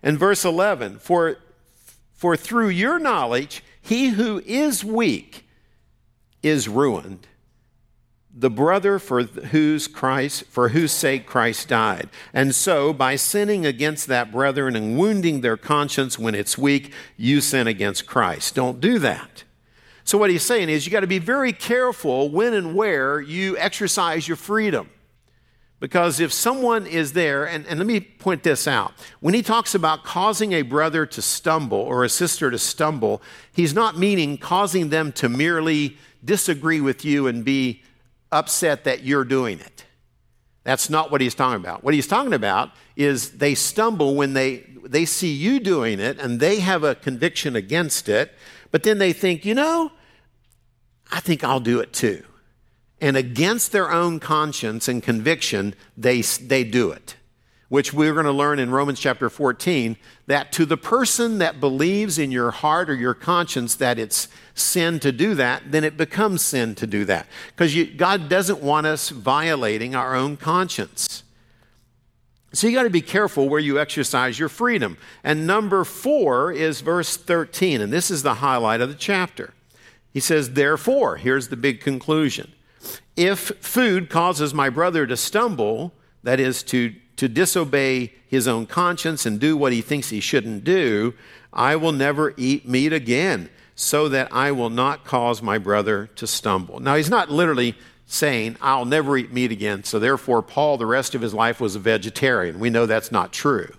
And 0.03 0.19
verse 0.19 0.45
11, 0.45 0.99
for, 0.99 1.39
for 2.13 2.37
through 2.37 2.69
your 2.69 2.99
knowledge, 2.99 3.63
he 3.81 4.09
who 4.11 4.41
is 4.47 4.85
weak 4.85 5.47
is 6.43 6.69
ruined 6.69 7.27
the 8.39 8.49
brother 8.49 9.01
for 9.01 9.25
whose 9.25 9.89
Christ 9.89 10.45
for 10.45 10.69
whose 10.69 10.93
sake 10.93 11.27
Christ 11.27 11.69
died. 11.69 12.09
And 12.33 12.55
so 12.55 12.93
by 12.93 13.17
sinning 13.17 13.67
against 13.67 14.07
that 14.07 14.31
brethren 14.31 14.77
and 14.77 14.97
wounding 14.97 15.41
their 15.41 15.57
conscience 15.57 16.19
when 16.19 16.37
it's 16.37 16.57
weak, 16.57 16.93
you 17.17 17.41
sin 17.41 17.67
against 17.67 18.07
Christ. 18.07 18.55
Don't 18.55 18.81
do 18.81 19.01
that. 19.01 19.43
So 20.05 20.17
what 20.17 20.31
he's 20.31 20.45
saying 20.45 20.69
is 20.69 20.87
you 20.87 20.93
got 20.93 21.01
to 21.01 21.09
be 21.09 21.19
very 21.19 21.53
careful 21.53 22.31
when 22.31 22.55
and 22.55 22.77
where 22.77 23.21
you 23.21 23.59
exercise 23.59 24.29
your 24.29 24.37
freedom. 24.37 24.89
Because 25.81 26.19
if 26.19 26.33
someone 26.33 26.87
is 26.87 27.13
there, 27.13 27.45
and, 27.45 27.65
and 27.67 27.79
let 27.79 27.87
me 27.87 28.01
point 28.01 28.43
this 28.43 28.67
out. 28.67 28.93
When 29.21 29.33
he 29.33 29.43
talks 29.43 29.75
about 29.77 30.03
causing 30.03 30.53
a 30.53 30.63
brother 30.63 31.07
to 31.07 31.23
stumble 31.23 31.79
or 31.79 32.03
a 32.03 32.09
sister 32.09 32.51
to 32.51 32.59
stumble, 32.59 33.23
he's 33.53 33.75
not 33.75 33.97
meaning 33.97 34.39
causing 34.39 34.89
them 34.89 35.13
to 35.13 35.29
merely 35.29 35.97
disagree 36.25 36.81
with 36.81 37.05
you 37.05 37.29
and 37.29 37.45
be 37.45 37.83
upset 38.33 38.85
that 38.85 39.05
you're 39.05 39.25
doing 39.25 39.61
it. 39.61 39.85
That's 40.65 40.91
not 40.91 41.11
what 41.11 41.21
he's 41.21 41.35
talking 41.35 41.63
about. 41.63 41.85
What 41.85 41.95
he's 41.95 42.09
talking 42.09 42.35
about 42.35 42.73
is 42.97 43.39
they 43.39 43.55
stumble 43.55 44.17
when 44.17 44.35
they, 44.35 44.67
they 44.85 45.05
see 45.05 45.33
you 45.33 45.61
doing 45.61 46.01
it 46.01 46.19
and 46.19 46.41
they 46.41 46.59
have 46.59 46.83
a 46.83 46.97
conviction 46.97 47.55
against 47.55 48.09
it, 48.09 48.33
but 48.71 48.83
then 48.83 48.99
they 48.99 49.13
think, 49.13 49.45
you 49.45 49.55
know, 49.55 49.93
I 51.11 51.21
think 51.21 51.45
I'll 51.45 51.61
do 51.61 51.81
it 51.81 51.93
too. 51.93 52.25
And 53.01 53.17
against 53.17 53.73
their 53.73 53.91
own 53.93 54.19
conscience 54.21 54.89
and 54.89 55.03
conviction, 55.03 55.75
they, 55.97 56.21
they 56.23 56.65
do 56.65 56.91
it 56.91 57.17
which 57.69 57.93
we're 57.93 58.15
going 58.15 58.25
to 58.25 58.33
learn 58.33 58.59
in 58.59 58.71
Romans 58.71 58.99
chapter 58.99 59.29
14, 59.29 59.97
that 60.27 60.53
to 60.53 60.65
the 60.65 60.77
person 60.77 61.39
that 61.39 61.61
believes 61.61 62.19
in 62.19 62.31
your 62.31 62.51
heart 62.51 62.89
or 62.89 62.95
your 62.95 63.15
conscience 63.15 63.75
that 63.75 63.99
it's 63.99 64.29
sin 64.55 64.99
to 65.01 65.13
do 65.13 65.35
that, 65.35 65.71
then 65.71 65.85
it 65.85 65.97
becomes 65.97 66.43
sin 66.43 66.75
to 66.75 66.87
do 66.87 67.05
that. 67.05 67.27
Because 67.55 67.75
God 67.97 68.29
doesn't 68.29 68.61
want 68.61 68.87
us 68.87 69.11
violating 69.11 69.95
our 69.95 70.15
own 70.15 70.37
conscience. 70.37 71.23
So 72.55 72.67
you 72.67 72.75
got 72.75 72.85
to 72.85 72.91
be 72.91 73.03
careful 73.03 73.51
where 73.51 73.61
you 73.61 73.79
exercise 73.79 74.39
your 74.39 74.49
freedom. 74.49 74.97
And 75.23 75.47
number 75.47 75.85
four 75.85 76.51
is 76.51 76.81
verse 76.81 77.19
13, 77.19 77.83
and 77.83 77.93
this 77.93 78.11
is 78.11 78.23
the 78.23 78.35
highlight 78.35 78.81
of 78.81 78.89
the 78.89 78.95
chapter. 78.95 79.53
He 80.11 80.21
says, 80.21 80.55
Therefore, 80.55 81.17
here's 81.17 81.49
the 81.49 81.57
big 81.57 81.83
conclusion. 81.83 82.55
If 83.17 83.41
food 83.61 84.11
causes 84.11 84.55
my 84.55 84.71
brother 84.71 85.07
to 85.07 85.17
stumble, 85.17 85.93
that 86.23 86.41
is, 86.41 86.63
to 86.65 86.95
to 87.19 87.29
disobey 87.29 88.13
his 88.29 88.47
own 88.47 88.65
conscience 88.65 89.27
and 89.27 89.41
do 89.41 89.57
what 89.57 89.73
he 89.73 89.81
thinks 89.81 90.09
he 90.09 90.21
shouldn't 90.21 90.63
do, 90.63 91.13
I 91.53 91.75
will 91.75 91.91
never 91.91 92.33
eat 92.37 92.67
meat 92.67 92.93
again, 92.93 93.51
so 93.75 94.09
that 94.09 94.33
I 94.33 94.53
will 94.53 94.71
not 94.71 95.05
cause 95.05 95.43
my 95.43 95.59
brother 95.59 96.07
to 96.15 96.29
stumble. 96.29 96.79
Now, 96.79 96.95
he's 96.95 97.11
not 97.11 97.29
literally 97.29 97.75
saying, 98.07 98.57
I'll 98.61 98.85
never 98.85 99.17
eat 99.17 99.33
meat 99.33 99.51
again, 99.51 99.83
so 99.83 99.99
therefore, 99.99 100.43
Paul, 100.43 100.79
the 100.79 100.87
rest 100.87 101.17
of 101.17 101.21
his 101.21 101.35
life, 101.35 101.61
was 101.61 101.75
a 101.75 101.81
vegetarian. 101.81 102.61
We 102.61 102.71
know 102.71 102.87
that's 102.87 103.11
not 103.11 103.33
true. 103.33 103.73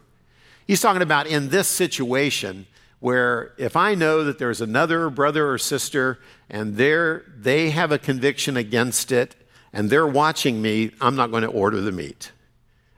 He's 0.68 0.82
talking 0.82 1.02
about 1.02 1.26
in 1.26 1.48
this 1.48 1.70
situation 1.70 2.68
where 3.00 3.54
if 3.58 3.78
I 3.78 3.96
know 3.96 4.26
that 4.26 4.38
there's 4.38 4.60
another 4.60 5.10
brother 5.10 5.50
or 5.50 5.58
sister 5.58 6.20
and 6.50 6.78
they're, 6.78 7.24
they 7.36 7.70
have 7.70 7.92
a 7.92 8.00
conviction 8.00 8.58
against 8.58 9.12
it 9.12 9.36
and 9.72 9.90
they're 9.90 10.08
watching 10.08 10.62
me, 10.62 10.92
I'm 11.00 11.16
not 11.16 11.32
going 11.32 11.44
to 11.44 11.50
order 11.50 11.80
the 11.80 11.92
meat. 11.92 12.32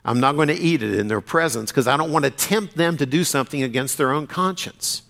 I'm 0.03 0.19
not 0.19 0.35
going 0.35 0.47
to 0.47 0.57
eat 0.57 0.81
it 0.81 0.97
in 0.97 1.07
their 1.07 1.21
presence 1.21 1.71
because 1.71 1.87
I 1.87 1.97
don't 1.97 2.11
want 2.11 2.25
to 2.25 2.31
tempt 2.31 2.75
them 2.75 2.97
to 2.97 3.05
do 3.05 3.23
something 3.23 3.61
against 3.61 3.97
their 3.97 4.11
own 4.11 4.25
conscience. 4.25 5.03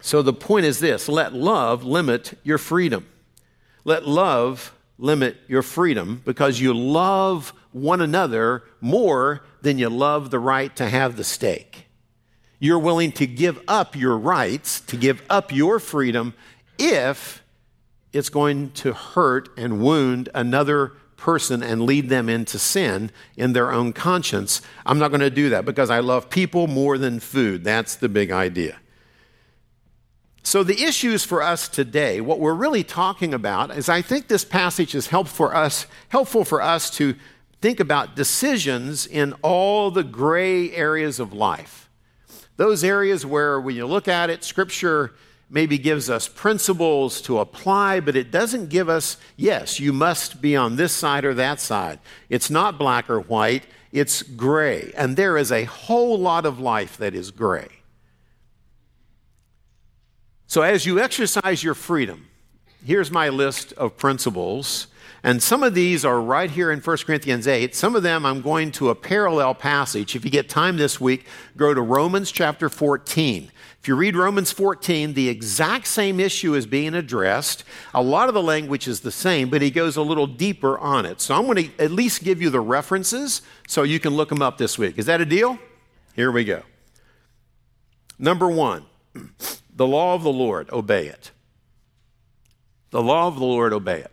So 0.00 0.22
the 0.22 0.32
point 0.32 0.66
is 0.66 0.80
this 0.80 1.08
let 1.08 1.32
love 1.32 1.84
limit 1.84 2.38
your 2.42 2.58
freedom. 2.58 3.06
Let 3.84 4.06
love 4.06 4.74
limit 4.98 5.36
your 5.48 5.62
freedom 5.62 6.22
because 6.24 6.60
you 6.60 6.74
love 6.74 7.52
one 7.72 8.00
another 8.00 8.64
more 8.80 9.42
than 9.62 9.78
you 9.78 9.88
love 9.88 10.30
the 10.30 10.38
right 10.38 10.74
to 10.76 10.88
have 10.88 11.16
the 11.16 11.24
steak. 11.24 11.85
You're 12.58 12.78
willing 12.78 13.12
to 13.12 13.26
give 13.26 13.62
up 13.68 13.94
your 13.94 14.16
rights, 14.16 14.80
to 14.82 14.96
give 14.96 15.22
up 15.28 15.52
your 15.52 15.78
freedom 15.78 16.34
if 16.78 17.42
it's 18.12 18.28
going 18.28 18.70
to 18.70 18.92
hurt 18.92 19.50
and 19.58 19.80
wound 19.80 20.28
another 20.34 20.92
person 21.16 21.62
and 21.62 21.82
lead 21.82 22.08
them 22.08 22.28
into 22.28 22.58
sin 22.58 23.10
in 23.36 23.52
their 23.52 23.72
own 23.72 23.92
conscience. 23.92 24.62
I'm 24.84 24.98
not 24.98 25.08
going 25.08 25.20
to 25.20 25.30
do 25.30 25.50
that 25.50 25.64
because 25.64 25.90
I 25.90 26.00
love 26.00 26.30
people 26.30 26.66
more 26.66 26.98
than 26.98 27.20
food. 27.20 27.64
That's 27.64 27.96
the 27.96 28.08
big 28.08 28.30
idea. 28.30 28.78
So, 30.42 30.62
the 30.62 30.80
issues 30.80 31.24
for 31.24 31.42
us 31.42 31.68
today, 31.68 32.20
what 32.20 32.38
we're 32.38 32.54
really 32.54 32.84
talking 32.84 33.34
about 33.34 33.76
is 33.76 33.88
I 33.88 34.00
think 34.00 34.28
this 34.28 34.44
passage 34.44 34.94
is 34.94 35.08
help 35.08 35.26
for 35.26 35.54
us, 35.56 35.86
helpful 36.08 36.44
for 36.44 36.62
us 36.62 36.88
to 36.90 37.16
think 37.60 37.80
about 37.80 38.14
decisions 38.14 39.06
in 39.06 39.32
all 39.42 39.90
the 39.90 40.04
gray 40.04 40.70
areas 40.70 41.18
of 41.18 41.32
life. 41.32 41.85
Those 42.56 42.84
areas 42.84 43.26
where, 43.26 43.60
when 43.60 43.76
you 43.76 43.86
look 43.86 44.08
at 44.08 44.30
it, 44.30 44.44
Scripture 44.44 45.12
maybe 45.48 45.78
gives 45.78 46.10
us 46.10 46.26
principles 46.26 47.20
to 47.22 47.38
apply, 47.38 48.00
but 48.00 48.16
it 48.16 48.30
doesn't 48.30 48.68
give 48.68 48.88
us, 48.88 49.16
yes, 49.36 49.78
you 49.78 49.92
must 49.92 50.40
be 50.40 50.56
on 50.56 50.76
this 50.76 50.92
side 50.92 51.24
or 51.24 51.34
that 51.34 51.60
side. 51.60 52.00
It's 52.28 52.50
not 52.50 52.78
black 52.78 53.08
or 53.08 53.20
white, 53.20 53.64
it's 53.92 54.22
gray. 54.22 54.92
And 54.96 55.16
there 55.16 55.36
is 55.36 55.52
a 55.52 55.64
whole 55.64 56.18
lot 56.18 56.46
of 56.46 56.58
life 56.58 56.96
that 56.96 57.14
is 57.14 57.30
gray. 57.30 57.68
So 60.48 60.62
as 60.62 60.86
you 60.86 60.98
exercise 60.98 61.62
your 61.62 61.74
freedom, 61.74 62.26
here's 62.84 63.10
my 63.10 63.28
list 63.28 63.72
of 63.74 63.96
principles. 63.96 64.88
And 65.26 65.42
some 65.42 65.64
of 65.64 65.74
these 65.74 66.04
are 66.04 66.20
right 66.20 66.48
here 66.48 66.70
in 66.70 66.78
1 66.78 66.96
Corinthians 66.98 67.48
8. 67.48 67.74
Some 67.74 67.96
of 67.96 68.04
them 68.04 68.24
I'm 68.24 68.42
going 68.42 68.70
to 68.70 68.90
a 68.90 68.94
parallel 68.94 69.56
passage. 69.56 70.14
If 70.14 70.24
you 70.24 70.30
get 70.30 70.48
time 70.48 70.76
this 70.76 71.00
week, 71.00 71.26
go 71.56 71.74
to 71.74 71.82
Romans 71.82 72.30
chapter 72.30 72.68
14. 72.68 73.50
If 73.80 73.88
you 73.88 73.96
read 73.96 74.14
Romans 74.14 74.52
14, 74.52 75.14
the 75.14 75.28
exact 75.28 75.88
same 75.88 76.20
issue 76.20 76.54
is 76.54 76.64
being 76.64 76.94
addressed. 76.94 77.64
A 77.92 78.00
lot 78.00 78.28
of 78.28 78.34
the 78.34 78.42
language 78.42 78.86
is 78.86 79.00
the 79.00 79.10
same, 79.10 79.50
but 79.50 79.62
he 79.62 79.70
goes 79.72 79.96
a 79.96 80.02
little 80.02 80.28
deeper 80.28 80.78
on 80.78 81.04
it. 81.04 81.20
So 81.20 81.34
I'm 81.34 81.46
going 81.46 81.70
to 81.70 81.82
at 81.82 81.90
least 81.90 82.22
give 82.22 82.40
you 82.40 82.48
the 82.48 82.60
references 82.60 83.42
so 83.66 83.82
you 83.82 83.98
can 83.98 84.14
look 84.14 84.28
them 84.28 84.42
up 84.42 84.58
this 84.58 84.78
week. 84.78 84.96
Is 84.96 85.06
that 85.06 85.20
a 85.20 85.26
deal? 85.26 85.58
Here 86.14 86.30
we 86.30 86.44
go. 86.44 86.62
Number 88.16 88.46
one 88.48 88.86
the 89.74 89.88
law 89.88 90.14
of 90.14 90.22
the 90.22 90.32
Lord, 90.32 90.70
obey 90.70 91.08
it. 91.08 91.32
The 92.90 93.02
law 93.02 93.26
of 93.26 93.40
the 93.40 93.44
Lord, 93.44 93.72
obey 93.72 94.02
it. 94.02 94.12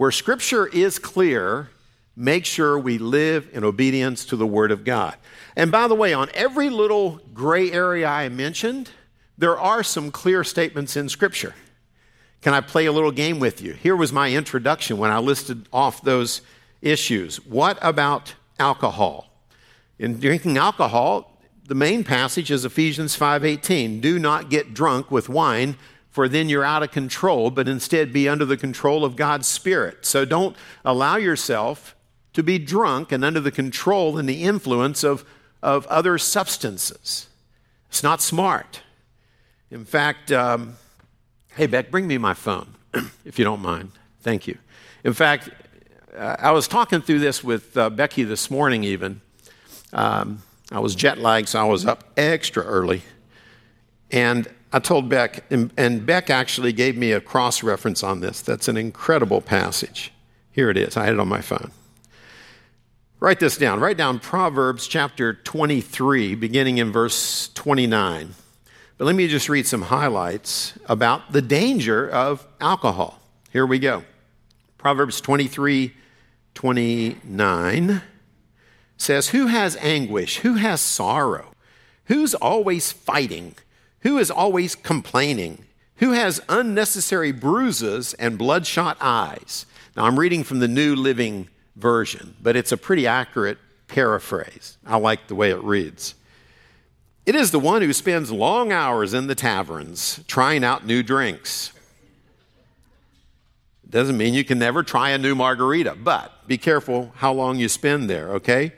Where 0.00 0.10
scripture 0.10 0.66
is 0.66 0.98
clear, 0.98 1.68
make 2.16 2.46
sure 2.46 2.78
we 2.78 2.96
live 2.96 3.50
in 3.52 3.64
obedience 3.64 4.24
to 4.24 4.36
the 4.36 4.46
word 4.46 4.70
of 4.70 4.82
God. 4.82 5.14
And 5.54 5.70
by 5.70 5.88
the 5.88 5.94
way, 5.94 6.14
on 6.14 6.30
every 6.32 6.70
little 6.70 7.20
gray 7.34 7.70
area 7.70 8.08
I 8.08 8.30
mentioned, 8.30 8.88
there 9.36 9.58
are 9.58 9.82
some 9.82 10.10
clear 10.10 10.42
statements 10.42 10.96
in 10.96 11.10
scripture. 11.10 11.54
Can 12.40 12.54
I 12.54 12.62
play 12.62 12.86
a 12.86 12.92
little 12.92 13.10
game 13.10 13.40
with 13.40 13.60
you? 13.60 13.74
Here 13.74 13.94
was 13.94 14.10
my 14.10 14.32
introduction 14.32 14.96
when 14.96 15.10
I 15.10 15.18
listed 15.18 15.68
off 15.70 16.00
those 16.00 16.40
issues. 16.80 17.36
What 17.44 17.76
about 17.82 18.32
alcohol? 18.58 19.28
In 19.98 20.18
drinking 20.18 20.56
alcohol, 20.56 21.42
the 21.66 21.74
main 21.74 22.04
passage 22.04 22.50
is 22.50 22.64
Ephesians 22.64 23.16
5:18. 23.16 24.00
Do 24.00 24.18
not 24.18 24.48
get 24.48 24.72
drunk 24.72 25.10
with 25.10 25.28
wine, 25.28 25.76
for 26.10 26.28
then 26.28 26.48
you're 26.48 26.64
out 26.64 26.82
of 26.82 26.90
control, 26.90 27.50
but 27.50 27.68
instead 27.68 28.12
be 28.12 28.28
under 28.28 28.44
the 28.44 28.56
control 28.56 29.04
of 29.04 29.16
God's 29.16 29.46
Spirit. 29.46 30.04
So 30.04 30.24
don't 30.24 30.56
allow 30.84 31.16
yourself 31.16 31.94
to 32.32 32.42
be 32.42 32.58
drunk 32.58 33.12
and 33.12 33.24
under 33.24 33.40
the 33.40 33.50
control 33.50 34.18
and 34.18 34.28
the 34.28 34.42
influence 34.42 35.04
of, 35.04 35.24
of 35.62 35.86
other 35.86 36.18
substances. 36.18 37.28
It's 37.88 38.02
not 38.02 38.20
smart. 38.20 38.82
In 39.70 39.84
fact, 39.84 40.32
um, 40.32 40.76
hey, 41.54 41.66
Beck, 41.66 41.90
bring 41.90 42.06
me 42.06 42.18
my 42.18 42.34
phone, 42.34 42.74
if 43.24 43.38
you 43.38 43.44
don't 43.44 43.62
mind. 43.62 43.92
Thank 44.22 44.46
you. 44.46 44.58
In 45.04 45.12
fact, 45.12 45.50
uh, 46.16 46.36
I 46.38 46.50
was 46.50 46.66
talking 46.66 47.00
through 47.00 47.20
this 47.20 47.42
with 47.42 47.76
uh, 47.76 47.88
Becky 47.90 48.24
this 48.24 48.50
morning, 48.50 48.82
even. 48.84 49.20
Um, 49.92 50.42
I 50.72 50.80
was 50.80 50.94
jet 50.94 51.18
lagged, 51.18 51.48
so 51.48 51.60
I 51.60 51.64
was 51.64 51.86
up 51.86 52.04
extra 52.16 52.64
early. 52.64 53.02
And 54.10 54.48
I 54.72 54.78
told 54.78 55.08
Beck, 55.08 55.44
and, 55.50 56.06
Beck 56.06 56.30
actually 56.30 56.72
gave 56.72 56.96
me 56.96 57.10
a 57.12 57.20
cross 57.20 57.62
reference 57.62 58.04
on 58.04 58.20
this. 58.20 58.40
That's 58.40 58.68
an 58.68 58.76
incredible 58.76 59.40
passage. 59.40 60.12
Here 60.52 60.70
it 60.70 60.76
is. 60.76 60.96
I 60.96 61.06
had 61.06 61.14
it 61.14 61.20
on 61.20 61.28
my 61.28 61.40
phone. 61.40 61.72
Write 63.18 63.40
this 63.40 63.56
down. 63.56 63.80
Write 63.80 63.96
down 63.96 64.20
Proverbs 64.20 64.86
chapter 64.86 65.34
23, 65.34 66.36
beginning 66.36 66.78
in 66.78 66.92
verse 66.92 67.50
29. 67.54 68.34
But 68.96 69.04
let 69.04 69.16
me 69.16 69.28
just 69.28 69.48
read 69.48 69.66
some 69.66 69.82
highlights 69.82 70.78
about 70.86 71.32
the 71.32 71.42
danger 71.42 72.08
of 72.08 72.46
alcohol. 72.60 73.20
Here 73.52 73.66
we 73.66 73.78
go. 73.78 74.04
Proverbs 74.78 75.20
23, 75.20 75.94
29 76.54 78.02
says, 78.96 79.28
Who 79.30 79.48
has 79.48 79.76
anguish? 79.76 80.38
Who 80.38 80.54
has 80.54 80.80
sorrow? 80.80 81.52
Who's 82.04 82.34
always 82.34 82.92
fighting? 82.92 83.54
Who 84.00 84.18
is 84.18 84.30
always 84.30 84.74
complaining? 84.74 85.64
Who 85.96 86.12
has 86.12 86.40
unnecessary 86.48 87.32
bruises 87.32 88.14
and 88.14 88.38
bloodshot 88.38 88.96
eyes? 89.00 89.66
Now, 89.96 90.06
I'm 90.06 90.18
reading 90.18 90.44
from 90.44 90.60
the 90.60 90.68
New 90.68 90.96
Living 90.96 91.48
Version, 91.76 92.36
but 92.42 92.56
it's 92.56 92.72
a 92.72 92.76
pretty 92.76 93.06
accurate 93.06 93.58
paraphrase. 93.88 94.78
I 94.86 94.96
like 94.96 95.26
the 95.26 95.34
way 95.34 95.50
it 95.50 95.62
reads. 95.62 96.14
It 97.26 97.34
is 97.34 97.50
the 97.50 97.58
one 97.58 97.82
who 97.82 97.92
spends 97.92 98.32
long 98.32 98.72
hours 98.72 99.12
in 99.12 99.26
the 99.26 99.34
taverns 99.34 100.20
trying 100.26 100.64
out 100.64 100.86
new 100.86 101.02
drinks. 101.02 101.72
Doesn't 103.88 104.16
mean 104.16 104.34
you 104.34 104.44
can 104.44 104.58
never 104.58 104.82
try 104.82 105.10
a 105.10 105.18
new 105.18 105.34
margarita, 105.34 105.96
but 106.02 106.46
be 106.46 106.56
careful 106.56 107.12
how 107.16 107.32
long 107.32 107.58
you 107.58 107.68
spend 107.68 108.08
there, 108.08 108.30
okay? 108.34 108.72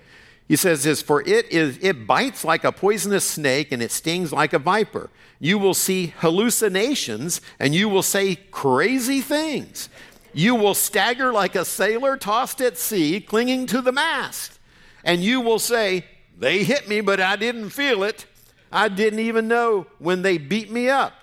He 0.53 0.57
says 0.57 0.85
this, 0.85 1.01
for 1.01 1.23
it 1.23 1.51
is 1.51 1.79
it 1.81 2.07
bites 2.07 2.45
like 2.45 2.63
a 2.63 2.73
poisonous 2.73 3.25
snake 3.25 3.73
and 3.73 3.83
it 3.83 3.91
stings 3.91 4.35
like 4.35 4.53
a 4.53 4.59
viper. 4.59 5.09
You 5.39 5.57
will 5.57 5.73
see 5.73 6.09
hallucinations 6.19 7.41
and 7.59 7.75
you 7.75 7.89
will 7.89 8.03
say 8.03 8.35
crazy 8.51 9.23
things. 9.23 9.89
You 10.35 10.55
will 10.55 10.75
stagger 10.75 11.33
like 11.33 11.55
a 11.55 11.65
sailor 11.65 12.19
tossed 12.19 12.61
at 12.61 12.77
sea, 12.77 13.19
clinging 13.19 13.65
to 13.69 13.81
the 13.81 13.93
mast. 13.93 14.59
And 15.05 15.23
you 15.23 15.41
will 15.41 15.59
say, 15.59 16.05
They 16.39 16.65
hit 16.65 16.87
me, 16.87 17.01
but 17.01 17.19
I 17.19 17.37
didn't 17.37 17.71
feel 17.71 18.03
it. 18.03 18.27
I 18.71 18.89
didn't 18.89 19.21
even 19.21 19.49
know 19.49 19.87
when 20.01 20.21
they 20.21 20.37
beat 20.37 20.71
me 20.71 20.91
up. 20.91 21.15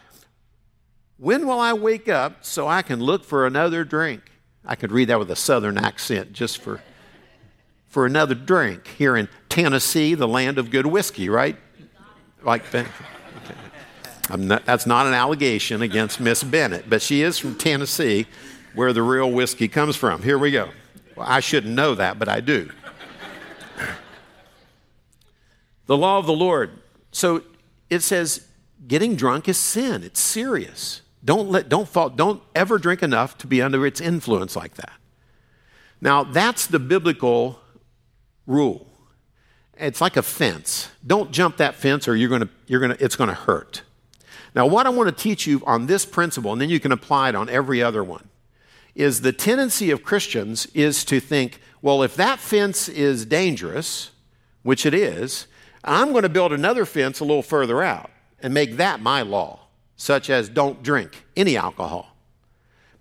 When 1.18 1.46
will 1.46 1.60
I 1.60 1.74
wake 1.74 2.10
up 2.10 2.44
so 2.44 2.68
I 2.68 2.82
can 2.82 3.00
look 3.00 3.24
for 3.24 3.46
another 3.46 3.84
drink? 3.84 4.24
I 4.66 4.74
could 4.74 4.92
read 4.92 5.10
that 5.10 5.20
with 5.20 5.30
a 5.30 5.36
southern 5.36 5.78
accent 5.78 6.34
just 6.34 6.58
for 6.58 6.82
for 7.90 8.06
another 8.06 8.36
drink 8.36 8.88
here 8.98 9.18
in 9.18 9.28
Tennessee, 9.50 10.14
the 10.14 10.28
land 10.28 10.58
of 10.58 10.70
good 10.70 10.86
whiskey, 10.86 11.28
right? 11.28 11.58
Like, 12.44 12.74
okay. 12.74 12.88
not, 14.38 14.66
that's 14.66 14.86
not 14.86 15.08
an 15.08 15.14
allegation 15.14 15.82
against 15.82 16.20
Miss 16.20 16.44
Bennett, 16.44 16.90
but 16.90 17.02
she 17.02 17.24
is 17.24 17.38
from 17.38 17.56
Tennessee, 17.56 18.28
where 18.76 18.94
the 18.94 19.02
real 19.02 19.30
whiskey 19.30 19.68
comes 19.68 19.96
from. 19.96 20.22
Here 20.22 20.38
we 20.38 20.52
go. 20.52 20.70
Well, 21.16 21.28
I 21.28 21.40
shouldn't 21.40 21.74
know 21.74 21.96
that, 21.96 22.20
but 22.20 22.30
I 22.30 22.40
do. 22.40 22.70
the 25.88 25.98
law 25.98 26.20
of 26.20 26.28
the 26.28 26.34
Lord. 26.34 26.80
So 27.12 27.44
it 27.90 28.02
says 28.02 28.48
getting 28.88 29.16
drunk 29.16 29.50
is 29.50 29.58
sin. 29.58 30.04
It's 30.04 30.20
serious. 30.20 31.02
Don't 31.26 31.50
let 31.50 31.68
don't 31.68 31.90
fall, 31.90 32.10
don't 32.10 32.42
ever 32.56 32.78
drink 32.78 33.04
enough 33.04 33.38
to 33.40 33.48
be 33.48 33.62
under 33.62 33.86
its 33.86 34.00
influence 34.00 34.56
like 34.56 34.76
that. 34.76 34.94
Now, 36.02 36.24
that's 36.24 36.66
the 36.68 36.80
biblical 36.80 37.60
rule. 38.50 38.88
It's 39.78 40.02
like 40.02 40.18
a 40.18 40.22
fence. 40.22 40.90
Don't 41.06 41.32
jump 41.32 41.58
that 41.58 41.76
fence 41.76 42.08
or 42.08 42.16
you're 42.16 42.30
gonna, 42.30 42.50
you're 42.68 42.82
gonna, 42.82 42.98
it's 43.00 43.16
going 43.16 43.30
to 43.30 43.34
hurt. 43.34 43.84
Now, 44.56 44.66
what 44.66 44.86
I 44.86 44.90
want 44.90 45.16
to 45.16 45.24
teach 45.24 45.48
you 45.48 45.62
on 45.66 45.86
this 45.86 46.06
principle, 46.06 46.52
and 46.52 46.60
then 46.60 46.70
you 46.70 46.80
can 46.80 46.92
apply 46.92 47.30
it 47.30 47.36
on 47.36 47.48
every 47.50 47.82
other 47.82 48.04
one, 48.04 48.28
is 48.96 49.22
the 49.22 49.32
tendency 49.32 49.92
of 49.92 50.04
Christians 50.04 50.66
is 50.74 51.06
to 51.06 51.20
think, 51.20 51.62
well, 51.82 52.04
if 52.04 52.16
that 52.16 52.40
fence 52.40 52.90
is 52.90 53.26
dangerous, 53.26 54.12
which 54.64 54.86
it 54.86 54.94
is, 54.94 55.48
I'm 55.84 56.12
going 56.12 56.24
to 56.24 56.30
build 56.30 56.52
another 56.52 56.86
fence 56.86 57.20
a 57.20 57.24
little 57.24 57.44
further 57.44 57.82
out 57.82 58.12
and 58.42 58.54
make 58.54 58.78
that 58.78 59.00
my 59.00 59.22
law, 59.22 59.68
such 59.96 60.30
as 60.30 60.50
don't 60.50 60.84
drink 60.84 61.26
any 61.38 61.56
alcohol. 61.56 62.09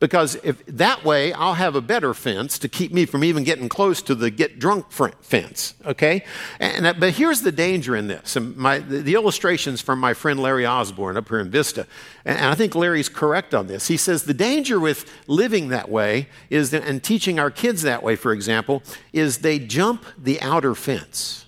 Because 0.00 0.36
if 0.44 0.64
that 0.66 1.04
way, 1.04 1.32
I'll 1.32 1.54
have 1.54 1.74
a 1.74 1.80
better 1.80 2.14
fence 2.14 2.56
to 2.60 2.68
keep 2.68 2.92
me 2.92 3.04
from 3.04 3.24
even 3.24 3.42
getting 3.42 3.68
close 3.68 4.00
to 4.02 4.14
the 4.14 4.30
get 4.30 4.60
drunk 4.60 4.92
fence. 4.92 5.74
Okay, 5.84 6.24
and, 6.60 6.86
uh, 6.86 6.94
but 6.94 7.14
here's 7.14 7.42
the 7.42 7.50
danger 7.50 7.96
in 7.96 8.06
this. 8.06 8.36
And 8.36 8.56
my, 8.56 8.78
the, 8.78 9.14
illustrations 9.14 9.80
from 9.80 9.98
my 9.98 10.14
friend 10.14 10.38
Larry 10.38 10.64
Osborne 10.64 11.16
up 11.16 11.28
here 11.28 11.40
in 11.40 11.50
Vista, 11.50 11.84
and, 12.24 12.38
and, 12.38 12.46
I 12.46 12.54
think 12.54 12.76
Larry's 12.76 13.08
correct 13.08 13.54
on 13.54 13.66
this. 13.66 13.88
He 13.88 13.96
says 13.96 14.22
the 14.22 14.34
danger 14.34 14.78
with 14.78 15.10
living 15.26 15.68
that 15.70 15.88
way 15.88 16.28
is 16.48 16.70
that, 16.70 16.84
and 16.84 17.02
teaching 17.02 17.40
our 17.40 17.50
kids 17.50 17.82
that 17.82 18.04
way, 18.04 18.14
for 18.14 18.32
example, 18.32 18.84
is 19.12 19.38
they 19.38 19.58
jump 19.58 20.04
the 20.16 20.40
outer 20.40 20.76
fence, 20.76 21.44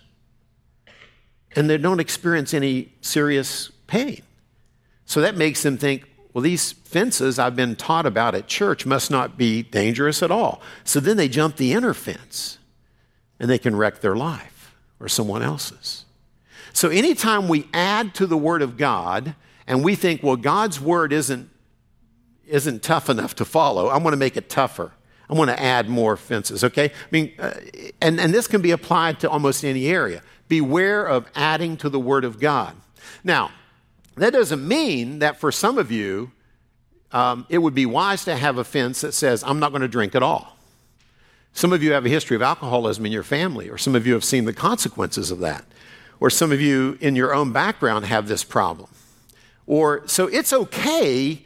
and 1.55 1.71
they 1.71 1.79
don't 1.79 2.01
experience 2.01 2.53
any 2.53 2.93
serious 3.01 3.71
pain. 3.87 4.23
So 5.05 5.21
that 5.21 5.37
makes 5.37 5.63
them 5.63 5.77
think, 5.77 6.10
well, 6.33 6.43
these 6.43 6.73
fences 6.73 7.38
I've 7.38 7.57
been 7.57 7.75
taught 7.75 8.07
about 8.07 8.35
at 8.35 8.47
church 8.47 8.87
must 8.87 9.11
not 9.11 9.37
be 9.37 9.62
dangerous 9.62 10.23
at 10.23 10.31
all. 10.31 10.62
So 10.85 11.01
then 11.01 11.16
they 11.16 11.29
jump 11.29 11.57
the 11.57 11.73
inner 11.73 11.95
fence 11.95 12.59
and 13.40 13.51
they 13.51 13.59
can 13.59 13.75
wreck 13.75 14.01
their 14.01 14.14
life 14.14 14.77
or 15.01 15.09
someone 15.09 15.43
else's. 15.43 16.05
So 16.73 16.88
anytime 16.88 17.49
we 17.49 17.69
add 17.75 18.14
to 18.14 18.27
the 18.27 18.37
Word 18.37 18.62
of 18.62 18.77
God 18.77 19.35
and 19.66 19.83
we 19.83 19.97
think, 19.97 20.23
well, 20.23 20.37
God's 20.37 20.81
Word 20.81 21.12
isn't, 21.12 21.51
isn't 22.47 22.83
tough 22.83 23.11
enough 23.11 23.35
to 23.37 23.45
follow, 23.45 23.88
I 23.88 23.99
want 23.99 24.12
to 24.12 24.19
make 24.19 24.37
it 24.37 24.49
tougher. 24.49 24.93
I 25.29 25.35
want 25.35 25.51
to 25.51 25.61
add 25.61 25.88
more 25.88 26.16
fences, 26.16 26.64
okay? 26.64 26.87
I 26.87 27.09
mean, 27.12 27.33
uh, 27.38 27.55
and, 28.01 28.21
and 28.21 28.35
this 28.35 28.49
can 28.49 28.62
be 28.62 28.73
applied 28.73 29.21
to 29.21 29.31
almost 29.31 29.64
any 29.64 29.87
area. 29.87 30.23
Beware 30.49 31.07
of 31.07 31.31
adding 31.37 31.77
to 31.79 31.88
the 31.88 32.01
Word 32.01 32.25
of 32.25 32.40
God. 32.40 32.75
Now, 33.23 33.53
that 34.23 34.33
doesn't 34.33 34.67
mean 34.67 35.21
that 35.21 35.39
for 35.39 35.51
some 35.51 35.79
of 35.79 35.91
you, 35.91 36.33
um, 37.13 37.47
it 37.49 37.59
would 37.59 37.75
be 37.75 37.87
wise 37.87 38.25
to 38.25 38.37
have 38.37 38.59
a 38.59 38.65
fence 38.65 39.01
that 39.01 39.13
says, 39.13 39.43
I'm 39.45 39.59
not 39.59 39.71
going 39.71 39.83
to 39.83 39.89
drink 39.89 40.15
at 40.15 40.23
all. 40.23 40.57
Some 41.53 41.73
of 41.73 41.83
you 41.83 41.93
have 41.93 42.07
a 42.07 42.09
history 42.09 42.37
of 42.37 42.43
alcoholism 42.43 43.05
in 43.07 43.13
your 43.13 43.23
family, 43.23 43.69
or 43.69 43.77
some 43.77 43.95
of 43.95 44.07
you 44.07 44.13
have 44.15 44.25
seen 44.25 44.45
the 44.45 44.53
consequences 44.53 45.31
of 45.31 45.41
that, 45.41 45.65
or 46.21 46.31
some 46.31 46.53
of 46.53 46.61
you 46.61 46.97
in 47.01 47.17
your 47.17 47.35
own 47.35 47.53
background 47.53 48.07
have 48.07 48.29
this 48.29 48.45
problem. 48.45 48.89
Or 49.67 50.07
so 50.07 50.27
it's 50.29 50.53
okay 50.53 51.45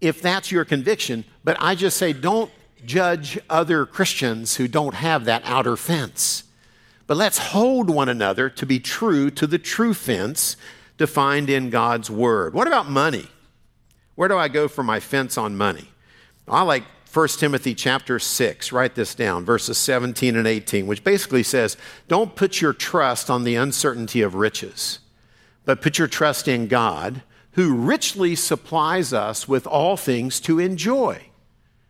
if 0.00 0.20
that's 0.20 0.52
your 0.52 0.64
conviction, 0.64 1.24
but 1.44 1.56
I 1.58 1.74
just 1.74 1.96
say 1.96 2.12
don't 2.12 2.50
judge 2.84 3.38
other 3.48 3.86
Christians 3.86 4.56
who 4.56 4.68
don't 4.68 4.94
have 4.94 5.24
that 5.24 5.42
outer 5.44 5.76
fence. 5.76 6.44
But 7.06 7.16
let's 7.16 7.38
hold 7.38 7.88
one 7.88 8.08
another 8.08 8.50
to 8.50 8.66
be 8.66 8.80
true 8.80 9.30
to 9.30 9.46
the 9.46 9.58
true 9.58 9.94
fence 9.94 10.56
defined 10.96 11.50
in 11.50 11.70
God's 11.70 12.10
Word. 12.10 12.54
What 12.54 12.66
about 12.66 12.88
money? 12.88 13.28
Where 14.14 14.28
do 14.28 14.36
I 14.36 14.48
go 14.48 14.68
for 14.68 14.82
my 14.82 15.00
fence 15.00 15.36
on 15.36 15.56
money? 15.56 15.88
I 16.48 16.62
like 16.62 16.84
1 17.12 17.28
Timothy 17.28 17.74
chapter 17.74 18.18
6. 18.18 18.72
Write 18.72 18.94
this 18.94 19.14
down, 19.14 19.44
verses 19.44 19.78
17 19.78 20.36
and 20.36 20.46
18, 20.46 20.86
which 20.86 21.04
basically 21.04 21.42
says, 21.42 21.76
Don't 22.08 22.36
put 22.36 22.60
your 22.60 22.72
trust 22.72 23.30
on 23.30 23.44
the 23.44 23.54
uncertainty 23.54 24.22
of 24.22 24.34
riches, 24.34 24.98
but 25.64 25.80
put 25.80 25.98
your 25.98 26.08
trust 26.08 26.46
in 26.46 26.68
God, 26.68 27.22
who 27.52 27.74
richly 27.74 28.34
supplies 28.34 29.12
us 29.12 29.48
with 29.48 29.66
all 29.66 29.96
things 29.96 30.40
to 30.40 30.58
enjoy. 30.58 31.30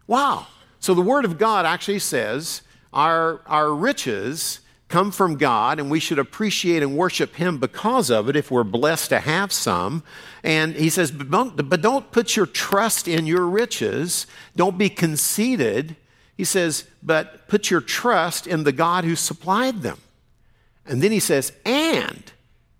Wow. 0.07 0.47
So 0.79 0.95
the 0.95 1.03
Word 1.03 1.25
of 1.25 1.39
God 1.39 1.67
actually 1.67 1.99
says 1.99 2.63
our, 2.93 3.41
our 3.47 3.75
riches 3.75 4.61
come 4.89 5.11
from 5.11 5.37
God, 5.37 5.81
and 5.81 5.91
we 5.91 5.99
should 5.99 6.19
appreciate 6.19 6.83
and 6.83 6.97
worship 6.97 7.35
Him 7.35 7.59
because 7.59 8.11
of 8.11 8.29
it 8.29 8.37
if 8.37 8.51
we're 8.51 8.65
blessed 8.65 9.11
to 9.11 9.21
have 9.21 9.53
some. 9.53 10.03
And 10.45 10.75
He 10.77 10.91
says, 10.91 11.11
but 11.11 11.31
don't, 11.31 11.69
but 11.69 11.83
don't 11.83 12.11
put 12.13 12.37
your 12.37 12.47
trust 12.47 13.09
in 13.09 13.27
your 13.27 13.47
riches, 13.47 14.27
don't 14.55 14.79
be 14.79 14.89
conceited. 14.89 15.97
He 16.37 16.45
says, 16.45 16.85
but 17.03 17.49
put 17.49 17.71
your 17.71 17.81
trust 17.81 18.47
in 18.47 18.65
the 18.65 18.73
God 18.73 19.05
who 19.05 19.17
supplied 19.17 19.83
them. 19.83 19.99
And 20.87 21.03
then 21.03 21.11
He 21.11 21.21
says, 21.21 21.53
and 21.65 22.31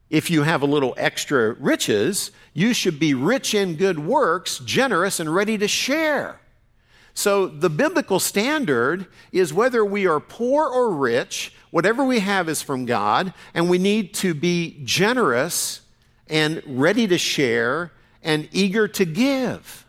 if 0.09 0.31
you 0.31 0.45
have 0.45 0.63
a 0.63 0.67
little 0.67 0.95
extra 0.97 1.55
riches, 1.55 2.31
you 2.55 2.73
should 2.73 3.01
be 3.01 3.15
rich 3.15 3.55
in 3.55 3.75
good 3.75 3.99
works, 3.99 4.61
generous, 4.61 5.19
and 5.19 5.35
ready 5.35 5.59
to 5.59 5.67
share. 5.67 6.41
So 7.13 7.47
the 7.47 7.71
biblical 7.71 8.21
standard 8.21 9.07
is 9.33 9.53
whether 9.53 9.85
we 9.85 10.07
are 10.07 10.21
poor 10.21 10.69
or 10.69 10.93
rich, 10.93 11.53
whatever 11.71 12.05
we 12.05 12.21
have 12.21 12.49
is 12.49 12.63
from 12.63 12.85
God, 12.85 13.33
and 13.55 13.69
we 13.69 13.79
need 13.79 14.15
to 14.15 14.35
be 14.35 14.81
generous 14.85 15.83
and 16.27 16.63
ready 16.67 17.07
to 17.07 17.19
share 17.19 17.93
and 18.23 18.49
eager 18.53 18.89
to 18.89 19.05
give 19.05 19.87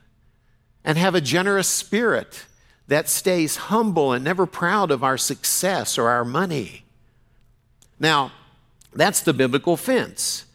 and 0.84 0.98
have 0.98 1.16
a 1.16 1.22
generous 1.22 1.68
spirit 1.68 2.46
that 2.88 3.10
stays 3.10 3.56
humble 3.56 4.14
and 4.14 4.24
never 4.24 4.46
proud 4.46 4.92
of 4.92 5.04
our 5.04 5.18
success 5.18 5.98
or 5.98 6.10
our 6.10 6.24
money. 6.24 6.84
Now, 8.00 8.32
that's 8.94 9.22
the 9.22 9.34
biblical 9.34 9.76
fence. 9.76 10.46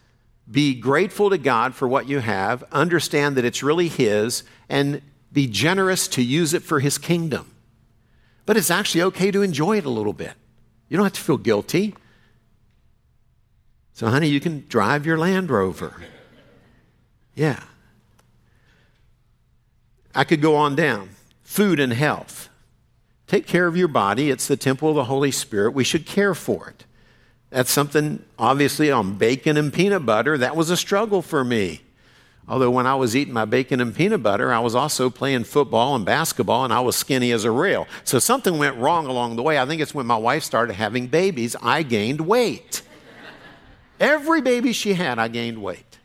Be 0.51 0.75
grateful 0.75 1.31
to 1.31 1.39
God 1.39 1.75
for 1.75 1.87
what 1.87 2.09
you 2.09 2.21
have, 2.21 2.65
understand 2.73 3.37
that 3.37 3.45
it's 3.45 3.63
really 3.63 3.89
His, 3.89 4.45
and 4.69 5.03
be 5.33 5.47
generous 5.47 6.09
to 6.09 6.23
use 6.23 6.53
it 6.53 6.63
for 6.63 6.81
his 6.81 6.99
kingdom. 6.99 7.51
But 8.45 8.57
it's 8.57 8.71
actually 8.71 9.03
okay 9.03 9.31
to 9.31 9.43
enjoy 9.43 9.79
it 9.79 9.85
a 9.85 9.91
little 9.91 10.13
bit. 10.13 10.35
You 10.93 10.99
don't 10.99 11.07
have 11.07 11.15
to 11.15 11.21
feel 11.23 11.39
guilty. 11.39 11.95
So, 13.95 14.09
honey, 14.09 14.29
you 14.29 14.41
can 14.41 14.67
drive 14.69 15.07
your 15.07 15.17
Land 15.17 15.49
Rover. 15.49 15.97
Yeah. 17.35 17.63
I 20.15 20.25
could 20.25 20.43
go 20.43 20.55
on 20.55 20.77
down. 20.77 21.09
Food 21.45 21.81
and 21.81 21.95
health. 21.95 22.51
Take 23.27 23.47
care 23.47 23.67
of 23.67 23.75
your 23.75 23.89
body. 23.89 24.29
It's 24.29 24.47
the 24.47 24.59
temple 24.59 24.91
of 24.91 24.97
the 24.97 25.05
Holy 25.05 25.31
Spirit. 25.31 25.73
We 25.73 25.83
should 25.83 26.05
care 26.05 26.35
for 26.35 26.69
it. 26.69 26.85
That's 27.49 27.71
something, 27.71 28.23
obviously, 28.39 28.91
on 28.91 29.15
bacon 29.15 29.57
and 29.57 29.73
peanut 29.73 30.05
butter, 30.05 30.37
that 30.37 30.57
was 30.57 30.69
a 30.69 30.77
struggle 30.77 31.23
for 31.23 31.43
me. 31.43 31.81
Although 32.49 32.71
when 32.71 32.87
I 32.87 32.97
was 32.97 33.15
eating 33.15 33.33
my 33.33 33.45
bacon 33.45 33.81
and 33.81 33.95
peanut 33.95 34.23
butter, 34.23 34.53
I 34.53 34.59
was 34.59 34.75
also 34.75 35.09
playing 35.09 35.45
football 35.45 35.95
and 35.95 36.05
basketball 36.05 36.65
and 36.65 36.73
I 36.73 36.81
was 36.81 36.97
skinny 36.97 37.31
as 37.31 37.45
a 37.45 37.51
rail. 37.51 37.87
So 38.05 38.19
something 38.19 38.59
went 38.59 38.77
wrong 38.77 39.07
along 39.07 39.37
the 39.37 39.43
way. 39.43 39.59
I 39.59 39.67
think 39.67 39.81
it's 39.81 39.95
when 39.95 40.07
my 40.07 40.17
wife 40.17 40.43
started 40.43 40.75
having 40.75 41.07
babies, 41.07 41.55
I 41.63 41.83
gained 41.85 42.23
weight. 42.23 42.83
Every 44.01 44.41
baby 44.41 44.73
she 44.73 44.95
had, 44.95 45.21
I 45.21 45.29
gained 45.29 45.63
weight. 45.63 45.99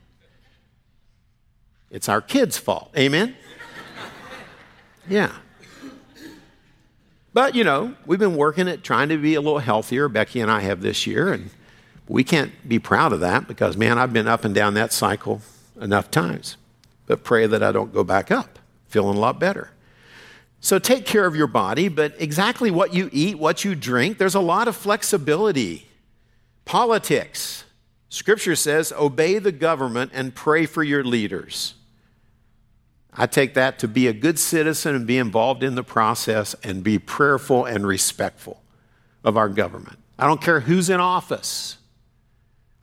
It's 1.89 2.07
our 2.07 2.21
kids' 2.21 2.57
fault. 2.57 2.91
Amen? 2.97 3.35
Yeah. 5.09 5.31
But, 7.33 7.55
you 7.55 7.63
know, 7.63 7.93
we've 8.05 8.19
been 8.19 8.35
working 8.35 8.67
at 8.67 8.83
trying 8.83 9.07
to 9.07 9.17
be 9.17 9.35
a 9.35 9.39
little 9.39 9.59
healthier. 9.59 10.09
Becky 10.09 10.41
and 10.41 10.51
I 10.51 10.59
have 10.59 10.81
this 10.81 11.07
year, 11.07 11.31
and 11.31 11.49
we 12.09 12.25
can't 12.25 12.51
be 12.67 12.77
proud 12.77 13.13
of 13.13 13.21
that 13.21 13.47
because, 13.47 13.77
man, 13.77 13.97
I've 13.97 14.11
been 14.11 14.27
up 14.27 14.43
and 14.43 14.53
down 14.53 14.73
that 14.73 14.91
cycle 14.91 15.41
enough 15.81 16.11
times, 16.11 16.57
but 17.05 17.23
pray 17.23 17.47
that 17.47 17.63
I 17.63 17.71
don't 17.71 17.93
go 17.93 18.03
back 18.03 18.31
up, 18.31 18.59
feeling 18.87 19.17
a 19.17 19.19
lot 19.19 19.39
better. 19.39 19.71
So 20.59 20.79
take 20.79 21.05
care 21.05 21.25
of 21.25 21.35
your 21.35 21.47
body, 21.47 21.87
but 21.87 22.15
exactly 22.19 22.71
what 22.71 22.93
you 22.93 23.09
eat, 23.13 23.37
what 23.37 23.63
you 23.63 23.75
drink, 23.75 24.17
there's 24.17 24.35
a 24.35 24.39
lot 24.39 24.67
of 24.67 24.75
flexibility. 24.75 25.87
Politics. 26.65 27.63
Scripture 28.09 28.55
says, 28.55 28.91
obey 28.97 29.37
the 29.37 29.51
government 29.51 30.11
and 30.13 30.33
pray 30.33 30.65
for 30.65 30.83
your 30.83 31.03
leaders. 31.03 31.75
I 33.13 33.25
take 33.25 33.53
that 33.55 33.79
to 33.79 33.87
be 33.87 34.07
a 34.07 34.13
good 34.13 34.37
citizen 34.37 34.95
and 34.95 35.07
be 35.07 35.17
involved 35.17 35.63
in 35.63 35.75
the 35.75 35.83
process 35.83 36.55
and 36.63 36.83
be 36.83 36.99
prayerful 36.99 37.65
and 37.65 37.85
respectful 37.85 38.61
of 39.23 39.37
our 39.37 39.49
government. 39.49 39.97
I 40.19 40.27
don't 40.27 40.41
care 40.41 40.61
who's 40.61 40.89
in 40.89 40.99
office. 40.99 41.77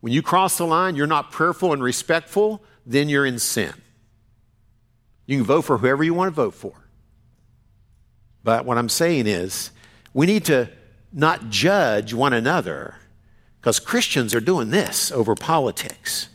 When 0.00 0.12
you 0.12 0.22
cross 0.22 0.58
the 0.58 0.66
line, 0.66 0.96
you're 0.96 1.06
not 1.06 1.30
prayerful 1.30 1.72
and 1.72 1.82
respectful, 1.82 2.62
then 2.86 3.08
you're 3.08 3.26
in 3.26 3.38
sin. 3.38 3.72
You 5.26 5.38
can 5.38 5.46
vote 5.46 5.62
for 5.62 5.78
whoever 5.78 6.04
you 6.04 6.14
want 6.14 6.28
to 6.28 6.34
vote 6.34 6.54
for. 6.54 6.74
But 8.42 8.66
what 8.66 8.76
I'm 8.76 8.90
saying 8.90 9.26
is, 9.26 9.70
we 10.12 10.26
need 10.26 10.44
to 10.46 10.70
not 11.12 11.48
judge 11.48 12.12
one 12.12 12.32
another 12.32 12.96
because 13.60 13.80
Christians 13.80 14.34
are 14.34 14.40
doing 14.40 14.70
this 14.70 15.10
over 15.10 15.34
politics. 15.34 16.28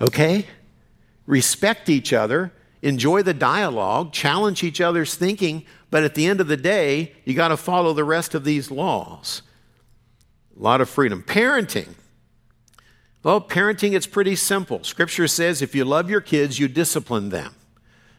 Okay? 0.00 0.46
Respect 1.24 1.88
each 1.88 2.12
other, 2.12 2.52
enjoy 2.82 3.22
the 3.22 3.32
dialogue, 3.32 4.12
challenge 4.12 4.62
each 4.62 4.80
other's 4.80 5.14
thinking, 5.14 5.64
but 5.90 6.04
at 6.04 6.14
the 6.14 6.26
end 6.26 6.40
of 6.40 6.48
the 6.48 6.56
day, 6.56 7.14
you 7.24 7.34
got 7.34 7.48
to 7.48 7.56
follow 7.56 7.94
the 7.94 8.04
rest 8.04 8.34
of 8.34 8.44
these 8.44 8.70
laws. 8.70 9.42
A 10.58 10.62
lot 10.62 10.80
of 10.80 10.88
freedom. 10.88 11.22
Parenting. 11.22 11.94
Well, 13.26 13.40
parenting, 13.40 13.94
it's 13.94 14.06
pretty 14.06 14.36
simple. 14.36 14.84
Scripture 14.84 15.26
says 15.26 15.60
if 15.60 15.74
you 15.74 15.84
love 15.84 16.08
your 16.08 16.20
kids, 16.20 16.60
you 16.60 16.68
discipline 16.68 17.30
them. 17.30 17.56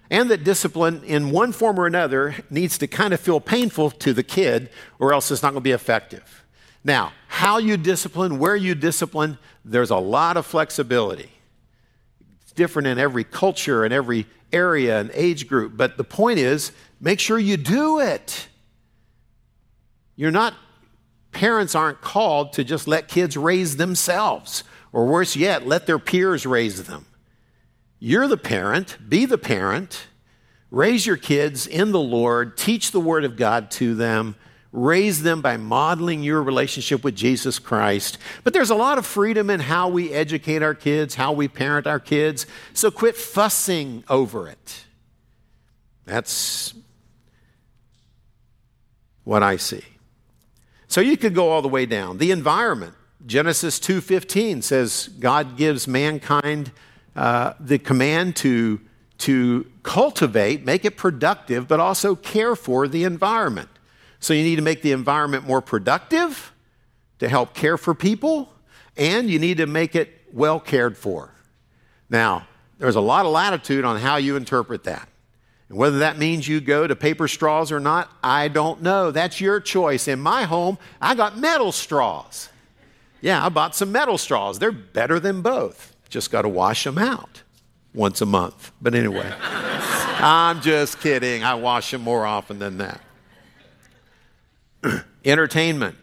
And 0.09 0.29
that 0.29 0.43
discipline, 0.43 1.01
in 1.05 1.31
one 1.31 1.53
form 1.53 1.79
or 1.79 1.87
another, 1.87 2.35
needs 2.49 2.77
to 2.79 2.87
kind 2.87 3.13
of 3.13 3.21
feel 3.21 3.39
painful 3.39 3.91
to 3.91 4.11
the 4.11 4.21
kid, 4.21 4.69
or 4.99 5.13
else 5.13 5.31
it's 5.31 5.41
not 5.41 5.51
going 5.51 5.61
to 5.61 5.69
be 5.69 5.71
effective. 5.71 6.43
Now, 6.83 7.13
how 7.29 7.57
you 7.57 7.77
discipline, 7.77 8.37
where 8.37 8.57
you 8.57 8.75
discipline, 8.75 9.37
there's 9.63 9.91
a 9.91 9.95
lot 9.95 10.35
of 10.35 10.45
flexibility. 10.45 11.31
It's 12.41 12.51
different 12.51 12.89
in 12.89 12.99
every 12.99 13.23
culture 13.23 13.85
and 13.85 13.93
every 13.93 14.25
area 14.51 14.99
and 14.99 15.09
age 15.13 15.47
group. 15.47 15.77
But 15.77 15.95
the 15.95 16.03
point 16.03 16.39
is, 16.39 16.73
make 16.99 17.21
sure 17.21 17.39
you 17.39 17.55
do 17.55 18.01
it. 18.01 18.49
You're 20.17 20.31
not, 20.31 20.53
parents 21.31 21.75
aren't 21.75 22.01
called 22.01 22.51
to 22.53 22.65
just 22.65 22.89
let 22.89 23.07
kids 23.07 23.37
raise 23.37 23.77
themselves 23.77 24.65
or 24.97 25.05
worse 25.05 25.35
yet, 25.35 25.67
let 25.67 25.85
their 25.85 25.99
peers 25.99 26.43
raise 26.47 26.85
them. 26.85 27.05
You're 27.99 28.27
the 28.27 28.35
parent, 28.35 28.97
be 29.07 29.27
the 29.27 29.37
parent, 29.37 30.07
raise 30.71 31.05
your 31.05 31.17
kids 31.17 31.67
in 31.67 31.91
the 31.91 31.99
Lord, 31.99 32.57
teach 32.57 32.89
the 32.89 32.99
Word 32.99 33.23
of 33.23 33.37
God 33.37 33.69
to 33.73 33.93
them, 33.93 34.35
raise 34.71 35.21
them 35.21 35.43
by 35.43 35.55
modeling 35.55 36.23
your 36.23 36.41
relationship 36.41 37.03
with 37.03 37.15
Jesus 37.15 37.59
Christ. 37.59 38.17
But 38.43 38.53
there's 38.53 38.71
a 38.71 38.75
lot 38.75 38.97
of 38.97 39.05
freedom 39.05 39.51
in 39.51 39.59
how 39.59 39.87
we 39.87 40.11
educate 40.11 40.63
our 40.63 40.73
kids, 40.73 41.13
how 41.13 41.31
we 41.31 41.47
parent 41.47 41.85
our 41.85 41.99
kids, 41.99 42.47
so 42.73 42.89
quit 42.89 43.15
fussing 43.15 44.03
over 44.09 44.47
it. 44.47 44.85
That's 46.05 46.73
what 49.23 49.43
I 49.43 49.57
see. 49.57 49.83
So 50.87 51.01
you 51.01 51.17
could 51.17 51.35
go 51.35 51.49
all 51.49 51.61
the 51.61 51.67
way 51.67 51.85
down. 51.85 52.17
The 52.17 52.31
environment. 52.31 52.95
Genesis 53.27 53.77
2:15 53.79 54.63
says 54.63 55.09
God 55.19 55.57
gives 55.57 55.85
mankind 55.85 56.71
uh, 57.13 57.53
the 57.59 57.77
command 57.77 58.37
to, 58.37 58.79
to 59.17 59.69
cultivate, 59.83 60.63
make 60.65 60.85
it 60.85 60.95
productive, 60.95 61.67
but 61.67 61.81
also 61.81 62.15
care 62.15 62.55
for 62.55 62.87
the 62.87 63.03
environment. 63.03 63.69
So 64.21 64.33
you 64.33 64.43
need 64.43 64.55
to 64.55 64.61
make 64.61 64.81
the 64.81 64.93
environment 64.93 65.45
more 65.45 65.61
productive 65.61 66.53
to 67.19 67.27
help 67.27 67.53
care 67.53 67.77
for 67.77 67.93
people, 67.93 68.53
and 68.95 69.29
you 69.29 69.39
need 69.39 69.57
to 69.57 69.67
make 69.67 69.93
it 69.93 70.09
well 70.31 70.59
cared 70.59 70.97
for. 70.97 71.33
Now, 72.09 72.47
there's 72.79 72.95
a 72.95 73.01
lot 73.01 73.25
of 73.25 73.33
latitude 73.33 73.83
on 73.83 73.99
how 73.99 74.15
you 74.15 74.37
interpret 74.37 74.85
that. 74.85 75.09
And 75.67 75.77
whether 75.77 75.99
that 75.99 76.17
means 76.17 76.47
you 76.47 76.61
go 76.61 76.87
to 76.87 76.95
paper 76.95 77.27
straws 77.27 77.73
or 77.73 77.81
not, 77.81 78.09
I 78.23 78.47
don't 78.47 78.81
know. 78.81 79.11
That's 79.11 79.41
your 79.41 79.59
choice. 79.59 80.07
In 80.07 80.19
my 80.21 80.43
home, 80.43 80.77
I 81.01 81.13
got 81.13 81.37
metal 81.37 81.73
straws. 81.73 82.47
Yeah, 83.21 83.45
I 83.45 83.49
bought 83.49 83.75
some 83.75 83.91
metal 83.91 84.17
straws. 84.17 84.59
They're 84.59 84.71
better 84.71 85.19
than 85.19 85.41
both. 85.41 85.95
Just 86.09 86.31
got 86.31 86.43
to 86.43 86.49
wash 86.49 86.83
them 86.83 86.97
out 86.97 87.43
once 87.93 88.21
a 88.21 88.25
month. 88.25 88.71
But 88.81 88.95
anyway, 88.95 89.31
I'm 89.41 90.61
just 90.61 91.01
kidding. 91.01 91.43
I 91.43 91.55
wash 91.55 91.91
them 91.91 92.01
more 92.01 92.25
often 92.25 92.59
than 92.59 92.77
that. 92.77 93.01
entertainment. 95.25 95.95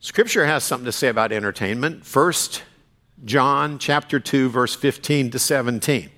Scripture 0.00 0.46
has 0.46 0.64
something 0.64 0.86
to 0.86 0.92
say 0.92 1.08
about 1.08 1.32
entertainment. 1.32 2.04
First 2.04 2.62
John 3.24 3.78
chapter 3.78 4.20
2 4.20 4.48
verse 4.48 4.74
15 4.74 5.30
to 5.30 5.38
17. 5.38 6.10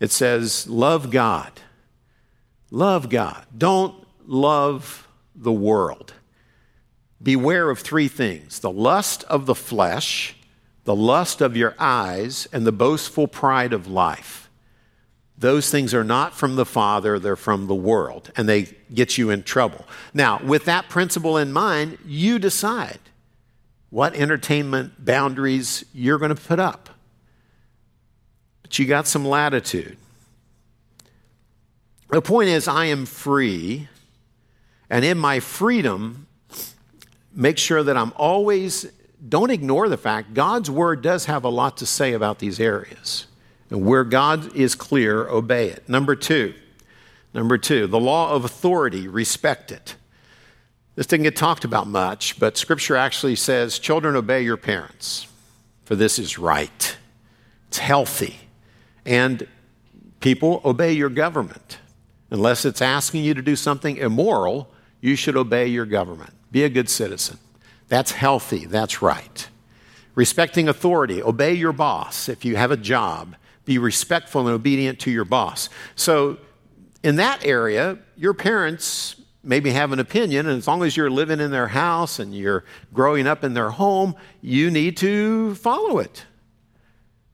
It 0.00 0.12
says, 0.12 0.68
"Love 0.68 1.10
God. 1.10 1.60
Love 2.70 3.08
God. 3.08 3.44
Don't 3.56 4.06
love 4.26 5.08
the 5.34 5.52
world." 5.52 6.14
Beware 7.22 7.70
of 7.70 7.80
three 7.80 8.08
things 8.08 8.60
the 8.60 8.70
lust 8.70 9.24
of 9.24 9.46
the 9.46 9.54
flesh, 9.54 10.36
the 10.84 10.96
lust 10.96 11.40
of 11.40 11.56
your 11.56 11.74
eyes, 11.78 12.48
and 12.52 12.66
the 12.66 12.72
boastful 12.72 13.26
pride 13.28 13.72
of 13.72 13.86
life. 13.86 14.48
those 15.38 15.70
things 15.70 15.94
are 15.94 16.04
not 16.04 16.34
from 16.34 16.56
the 16.56 16.66
Father, 16.66 17.18
they're 17.18 17.36
from 17.36 17.68
the 17.68 17.74
world, 17.74 18.32
and 18.36 18.48
they 18.48 18.68
get 18.92 19.16
you 19.16 19.30
in 19.30 19.44
trouble. 19.44 19.86
Now, 20.12 20.40
with 20.42 20.64
that 20.64 20.88
principle 20.88 21.36
in 21.36 21.52
mind, 21.52 21.98
you 22.04 22.40
decide 22.40 22.98
what 23.90 24.14
entertainment 24.16 25.04
boundaries 25.04 25.84
you're 25.94 26.18
going 26.18 26.34
to 26.34 26.42
put 26.42 26.58
up. 26.58 26.90
But 28.62 28.78
you 28.78 28.86
got 28.86 29.06
some 29.06 29.24
latitude. 29.24 29.96
The 32.10 32.20
point 32.20 32.48
is, 32.48 32.66
I 32.66 32.86
am 32.86 33.06
free, 33.06 33.88
and 34.90 35.04
in 35.04 35.18
my 35.18 35.38
freedom, 35.38 36.26
make 37.32 37.58
sure 37.58 37.82
that 37.82 37.96
I'm 37.96 38.12
always, 38.16 38.86
don't 39.28 39.50
ignore 39.50 39.88
the 39.88 39.96
fact 39.96 40.34
God's 40.34 40.70
word 40.70 41.02
does 41.02 41.26
have 41.26 41.44
a 41.44 41.48
lot 41.48 41.76
to 41.78 41.86
say 41.86 42.12
about 42.12 42.38
these 42.38 42.60
areas. 42.60 43.26
And 43.70 43.84
where 43.84 44.04
God 44.04 44.54
is 44.56 44.74
clear, 44.74 45.28
obey 45.28 45.68
it. 45.68 45.88
Number 45.88 46.16
two, 46.16 46.54
number 47.34 47.58
two, 47.58 47.86
the 47.86 48.00
law 48.00 48.32
of 48.32 48.44
authority, 48.44 49.06
respect 49.08 49.70
it. 49.70 49.94
This 50.94 51.06
didn't 51.06 51.24
get 51.24 51.36
talked 51.36 51.64
about 51.64 51.86
much, 51.86 52.40
but 52.40 52.56
scripture 52.56 52.96
actually 52.96 53.36
says, 53.36 53.78
children, 53.78 54.16
obey 54.16 54.42
your 54.42 54.56
parents, 54.56 55.28
for 55.84 55.94
this 55.94 56.18
is 56.18 56.38
right. 56.38 56.96
It's 57.68 57.78
healthy. 57.78 58.36
And 59.04 59.46
people, 60.20 60.60
obey 60.64 60.92
your 60.92 61.10
government. 61.10 61.78
Unless 62.30 62.64
it's 62.64 62.82
asking 62.82 63.24
you 63.24 63.34
to 63.34 63.42
do 63.42 63.54
something 63.54 63.96
immoral, 63.96 64.68
you 65.00 65.14
should 65.14 65.36
obey 65.36 65.66
your 65.66 65.86
government. 65.86 66.32
Be 66.50 66.64
a 66.64 66.68
good 66.68 66.88
citizen. 66.88 67.38
That's 67.88 68.12
healthy. 68.12 68.66
That's 68.66 69.02
right. 69.02 69.48
Respecting 70.14 70.68
authority, 70.68 71.22
obey 71.22 71.54
your 71.54 71.72
boss. 71.72 72.28
If 72.28 72.44
you 72.44 72.56
have 72.56 72.70
a 72.70 72.76
job, 72.76 73.36
be 73.64 73.78
respectful 73.78 74.46
and 74.46 74.50
obedient 74.50 74.98
to 75.00 75.10
your 75.10 75.24
boss. 75.24 75.68
So, 75.94 76.38
in 77.04 77.16
that 77.16 77.44
area, 77.44 77.98
your 78.16 78.34
parents 78.34 79.16
maybe 79.44 79.70
have 79.70 79.92
an 79.92 80.00
opinion, 80.00 80.46
and 80.46 80.58
as 80.58 80.66
long 80.66 80.82
as 80.82 80.96
you're 80.96 81.10
living 81.10 81.38
in 81.38 81.50
their 81.50 81.68
house 81.68 82.18
and 82.18 82.34
you're 82.34 82.64
growing 82.92 83.26
up 83.26 83.44
in 83.44 83.54
their 83.54 83.70
home, 83.70 84.16
you 84.42 84.70
need 84.70 84.96
to 84.96 85.54
follow 85.54 85.98
it. 85.98 86.24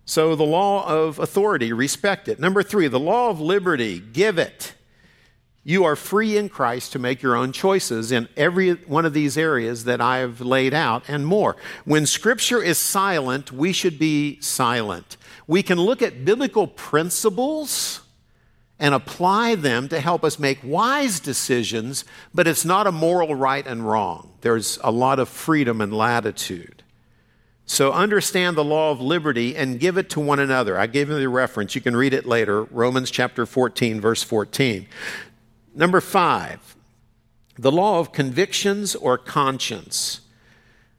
So, 0.05 0.37
the 0.37 0.45
law 0.45 0.87
of 0.87 1.19
authority, 1.19 1.73
respect 1.73 2.29
it. 2.29 2.39
Number 2.39 2.63
three, 2.63 2.89
the 2.89 3.01
law 3.01 3.31
of 3.31 3.41
liberty, 3.41 3.99
give 3.99 4.39
it. 4.39 4.75
You 5.67 5.85
are 5.85 5.97
free 5.97 6.37
in 6.37 6.51
Christ 6.51 6.93
to 6.93 6.99
make 6.99 7.23
your 7.23 7.35
own 7.35 7.51
choices 7.51 8.13
in 8.13 8.29
every 8.37 8.73
one 8.73 9.07
of 9.07 9.15
these 9.15 9.39
areas 9.39 9.85
that 9.85 9.99
I 9.99 10.19
have 10.19 10.43
laid 10.43 10.75
out 10.75 11.05
and 11.09 11.27
more. 11.27 11.57
When 11.87 12.05
Scripture 12.05 12.63
is 12.63 12.77
silent, 12.77 13.51
we 13.51 13.73
should 13.73 13.99
be 13.99 14.39
silent. 14.43 15.17
We 15.47 15.63
can 15.63 15.81
look 15.81 16.03
at 16.03 16.25
biblical 16.25 16.67
principles 16.67 18.03
and 18.79 18.95
apply 18.95 19.55
them 19.55 19.89
to 19.89 20.01
help 20.01 20.23
us 20.23 20.39
make 20.39 20.59
wise 20.63 21.19
decisions, 21.19 22.05
but 22.35 22.47
it's 22.47 22.67
not 22.67 22.87
a 22.87 22.93
moral 22.93 23.35
right 23.35 23.67
and 23.67 23.89
wrong. 23.89 24.33
There's 24.43 24.79
a 24.85 24.91
lot 24.91 25.19
of 25.19 25.31
freedom 25.31 25.81
and 25.81 25.97
latitude. 25.97 26.83
So 27.65 27.93
understand 27.93 28.57
the 28.57 28.65
law 28.65 28.91
of 28.91 29.01
liberty 29.01 29.57
and 29.57 29.81
give 29.81 29.97
it 29.97 30.11
to 30.11 30.21
one 30.21 30.39
another. 30.39 30.79
I 30.79 30.87
gave 30.87 31.09
you 31.09 31.19
the 31.19 31.29
reference. 31.31 31.75
You 31.75 31.81
can 31.81 31.97
read 31.97 32.13
it 32.13 32.27
later. 32.27 32.65
Romans 32.65 33.11
chapter 33.11 33.47
14, 33.47 34.03
verse 34.03 34.23
14. 34.23 34.87
Number 35.75 36.01
five, 36.01 36.77
the 37.59 37.73
law 37.73 37.99
of 37.99 38.13
convictions 38.13 38.95
or 38.95 39.19
conscience. 39.19 40.21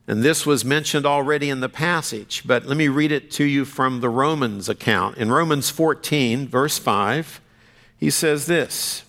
And 0.06 0.22
this 0.22 0.46
was 0.46 0.64
mentioned 0.64 1.04
already 1.04 1.50
in 1.50 1.60
the 1.60 1.68
passage, 1.68 2.42
but 2.46 2.66
let 2.66 2.76
me 2.76 2.88
read 2.88 3.10
it 3.10 3.30
to 3.32 3.44
you 3.44 3.64
from 3.64 4.00
the 4.00 4.08
Romans 4.08 4.68
account. 4.68 5.18
In 5.18 5.32
Romans 5.32 5.70
14, 5.70 6.46
verse 6.46 6.78
5, 6.78 7.40
he 7.98 8.10
says 8.10 8.46
this 8.46 9.02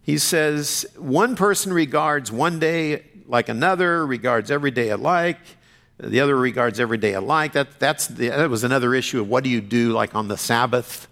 He 0.00 0.16
says, 0.16 0.86
One 0.96 1.36
person 1.36 1.72
regards 1.72 2.32
one 2.32 2.58
day 2.58 3.04
like 3.26 3.48
another, 3.48 4.06
regards 4.06 4.50
every 4.50 4.70
day 4.70 4.90
alike. 4.90 5.38
The 5.98 6.20
other 6.20 6.36
regards 6.36 6.80
every 6.80 6.98
day 6.98 7.12
alike. 7.12 7.52
That, 7.52 7.78
that's 7.78 8.08
the, 8.08 8.28
that 8.28 8.50
was 8.50 8.64
another 8.64 8.94
issue 8.94 9.20
of 9.20 9.28
what 9.28 9.44
do 9.44 9.50
you 9.50 9.60
do 9.60 9.92
like 9.92 10.14
on 10.14 10.28
the 10.28 10.36
Sabbath? 10.36 11.06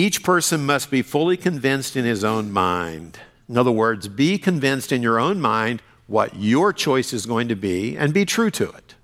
Each 0.00 0.22
person 0.22 0.64
must 0.64 0.90
be 0.90 1.02
fully 1.02 1.36
convinced 1.36 1.94
in 1.94 2.06
his 2.06 2.24
own 2.24 2.50
mind. 2.50 3.18
In 3.50 3.58
other 3.58 3.70
words, 3.70 4.08
be 4.08 4.38
convinced 4.38 4.92
in 4.92 5.02
your 5.02 5.20
own 5.20 5.42
mind 5.42 5.82
what 6.06 6.34
your 6.36 6.72
choice 6.72 7.12
is 7.12 7.26
going 7.26 7.48
to 7.48 7.54
be 7.54 7.98
and 7.98 8.14
be 8.14 8.24
true 8.24 8.50
to 8.52 8.70
it. 8.70 8.94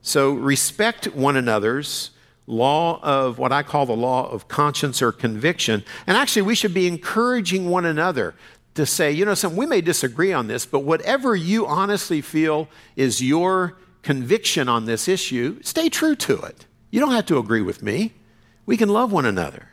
So 0.00 0.32
respect 0.32 1.14
one 1.14 1.36
another's 1.36 2.12
law 2.46 2.98
of 3.02 3.38
what 3.38 3.52
I 3.52 3.62
call 3.62 3.84
the 3.84 3.92
law 3.92 4.26
of 4.30 4.48
conscience 4.48 5.02
or 5.02 5.12
conviction. 5.12 5.84
And 6.06 6.16
actually, 6.16 6.40
we 6.40 6.54
should 6.54 6.72
be 6.72 6.86
encouraging 6.86 7.68
one 7.68 7.84
another 7.84 8.34
to 8.76 8.86
say, 8.86 9.12
you 9.12 9.26
know, 9.26 9.34
some, 9.34 9.54
we 9.54 9.66
may 9.66 9.82
disagree 9.82 10.32
on 10.32 10.46
this, 10.46 10.64
but 10.64 10.80
whatever 10.80 11.36
you 11.36 11.66
honestly 11.66 12.22
feel 12.22 12.70
is 12.96 13.22
your 13.22 13.76
conviction 14.00 14.66
on 14.66 14.86
this 14.86 15.08
issue, 15.08 15.60
stay 15.62 15.90
true 15.90 16.16
to 16.16 16.40
it. 16.40 16.64
You 16.90 17.00
don't 17.00 17.12
have 17.12 17.26
to 17.26 17.36
agree 17.36 17.60
with 17.60 17.82
me 17.82 18.14
we 18.66 18.76
can 18.76 18.88
love 18.88 19.12
one 19.12 19.26
another, 19.26 19.68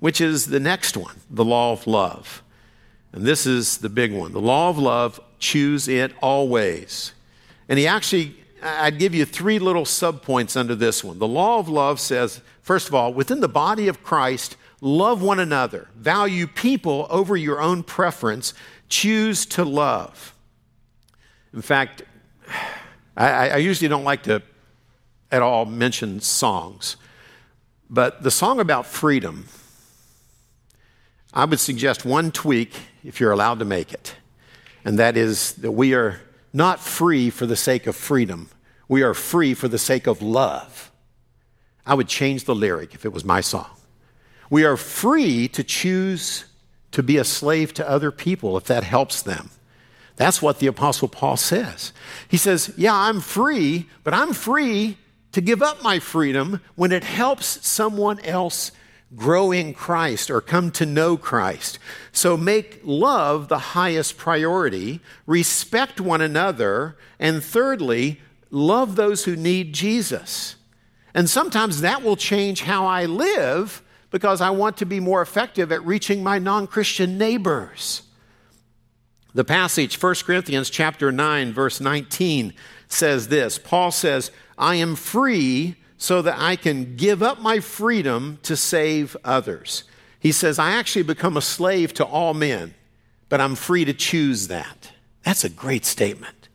which 0.00 0.20
is 0.20 0.46
the 0.46 0.60
next 0.60 0.96
one, 0.96 1.16
the 1.30 1.44
law 1.44 1.72
of 1.72 1.86
love. 1.86 2.42
And 3.12 3.24
this 3.24 3.46
is 3.46 3.78
the 3.78 3.88
big 3.88 4.12
one. 4.12 4.32
The 4.32 4.40
law 4.40 4.68
of 4.68 4.78
love, 4.78 5.20
choose 5.38 5.88
it 5.88 6.12
always. 6.20 7.12
And 7.68 7.78
he 7.78 7.86
actually, 7.86 8.36
I'd 8.62 8.98
give 8.98 9.14
you 9.14 9.24
three 9.24 9.58
little 9.58 9.84
subpoints 9.84 10.56
under 10.56 10.74
this 10.74 11.02
one. 11.02 11.18
The 11.18 11.28
law 11.28 11.58
of 11.58 11.68
love 11.68 11.98
says, 12.00 12.40
first 12.62 12.88
of 12.88 12.94
all, 12.94 13.12
within 13.12 13.40
the 13.40 13.48
body 13.48 13.88
of 13.88 14.02
Christ, 14.02 14.56
love 14.80 15.22
one 15.22 15.38
another, 15.38 15.88
value 15.96 16.46
people 16.46 17.06
over 17.10 17.36
your 17.36 17.60
own 17.60 17.82
preference, 17.82 18.54
choose 18.88 19.46
to 19.46 19.64
love. 19.64 20.34
In 21.52 21.62
fact, 21.62 22.02
I, 23.16 23.50
I 23.50 23.56
usually 23.56 23.88
don't 23.88 24.04
like 24.04 24.22
to 24.24 24.42
at 25.32 25.42
all 25.42 25.64
mention 25.64 26.20
songs. 26.20 26.96
But 27.88 28.22
the 28.22 28.30
song 28.30 28.60
about 28.60 28.86
freedom, 28.86 29.46
I 31.32 31.44
would 31.44 31.60
suggest 31.60 32.04
one 32.04 32.32
tweak 32.32 32.72
if 33.04 33.20
you're 33.20 33.32
allowed 33.32 33.60
to 33.60 33.64
make 33.64 33.92
it, 33.92 34.16
and 34.84 34.98
that 34.98 35.16
is 35.16 35.52
that 35.54 35.72
we 35.72 35.94
are 35.94 36.20
not 36.52 36.80
free 36.80 37.30
for 37.30 37.46
the 37.46 37.56
sake 37.56 37.86
of 37.86 37.94
freedom, 37.94 38.48
we 38.88 39.02
are 39.02 39.14
free 39.14 39.54
for 39.54 39.68
the 39.68 39.78
sake 39.78 40.06
of 40.06 40.20
love. 40.20 40.90
I 41.86 41.94
would 41.94 42.08
change 42.08 42.44
the 42.44 42.54
lyric 42.54 42.94
if 42.94 43.04
it 43.04 43.12
was 43.12 43.24
my 43.24 43.40
song. 43.40 43.70
We 44.50 44.64
are 44.64 44.76
free 44.76 45.46
to 45.48 45.62
choose 45.62 46.44
to 46.90 47.02
be 47.02 47.16
a 47.16 47.24
slave 47.24 47.72
to 47.74 47.88
other 47.88 48.10
people 48.10 48.56
if 48.56 48.64
that 48.64 48.82
helps 48.82 49.22
them. 49.22 49.50
That's 50.16 50.42
what 50.42 50.58
the 50.58 50.66
Apostle 50.66 51.08
Paul 51.08 51.36
says. 51.36 51.92
He 52.28 52.36
says, 52.36 52.74
Yeah, 52.76 52.94
I'm 52.94 53.20
free, 53.20 53.88
but 54.04 54.12
I'm 54.12 54.34
free 54.34 54.98
to 55.32 55.40
give 55.40 55.62
up 55.62 55.82
my 55.82 55.98
freedom 55.98 56.60
when 56.74 56.92
it 56.92 57.04
helps 57.04 57.66
someone 57.66 58.18
else 58.20 58.72
grow 59.16 59.50
in 59.50 59.74
Christ 59.74 60.30
or 60.30 60.40
come 60.40 60.70
to 60.72 60.86
know 60.86 61.16
Christ. 61.16 61.78
So 62.12 62.36
make 62.36 62.80
love 62.84 63.48
the 63.48 63.58
highest 63.58 64.16
priority, 64.16 65.00
respect 65.26 66.00
one 66.00 66.20
another, 66.20 66.96
and 67.18 67.42
thirdly, 67.42 68.20
love 68.50 68.96
those 68.96 69.24
who 69.24 69.36
need 69.36 69.72
Jesus. 69.72 70.56
And 71.12 71.28
sometimes 71.28 71.80
that 71.80 72.02
will 72.02 72.16
change 72.16 72.62
how 72.62 72.86
I 72.86 73.06
live 73.06 73.82
because 74.10 74.40
I 74.40 74.50
want 74.50 74.76
to 74.78 74.86
be 74.86 75.00
more 75.00 75.22
effective 75.22 75.72
at 75.72 75.84
reaching 75.84 76.22
my 76.22 76.38
non-Christian 76.38 77.18
neighbors. 77.18 78.02
The 79.34 79.44
passage 79.44 80.00
1 80.00 80.14
Corinthians 80.24 80.70
chapter 80.70 81.12
9 81.12 81.52
verse 81.52 81.80
19 81.80 82.52
says 82.88 83.28
this. 83.28 83.58
Paul 83.58 83.92
says, 83.92 84.30
I 84.58 84.76
am 84.76 84.96
free 84.96 85.76
so 86.00 86.22
that 86.22 86.36
I 86.38 86.56
can 86.56 86.96
give 86.96 87.22
up 87.22 87.42
my 87.42 87.60
freedom 87.60 88.38
to 88.44 88.56
save 88.56 89.18
others. 89.22 89.84
He 90.18 90.32
says, 90.32 90.58
I 90.58 90.70
actually 90.70 91.02
become 91.02 91.36
a 91.36 91.42
slave 91.42 91.92
to 91.94 92.06
all 92.06 92.32
men, 92.32 92.74
but 93.28 93.38
I'm 93.38 93.54
free 93.54 93.84
to 93.84 93.92
choose 93.92 94.48
that. 94.48 94.92
That's 95.24 95.44
a 95.44 95.50
great 95.50 95.84
statement. 95.84 96.48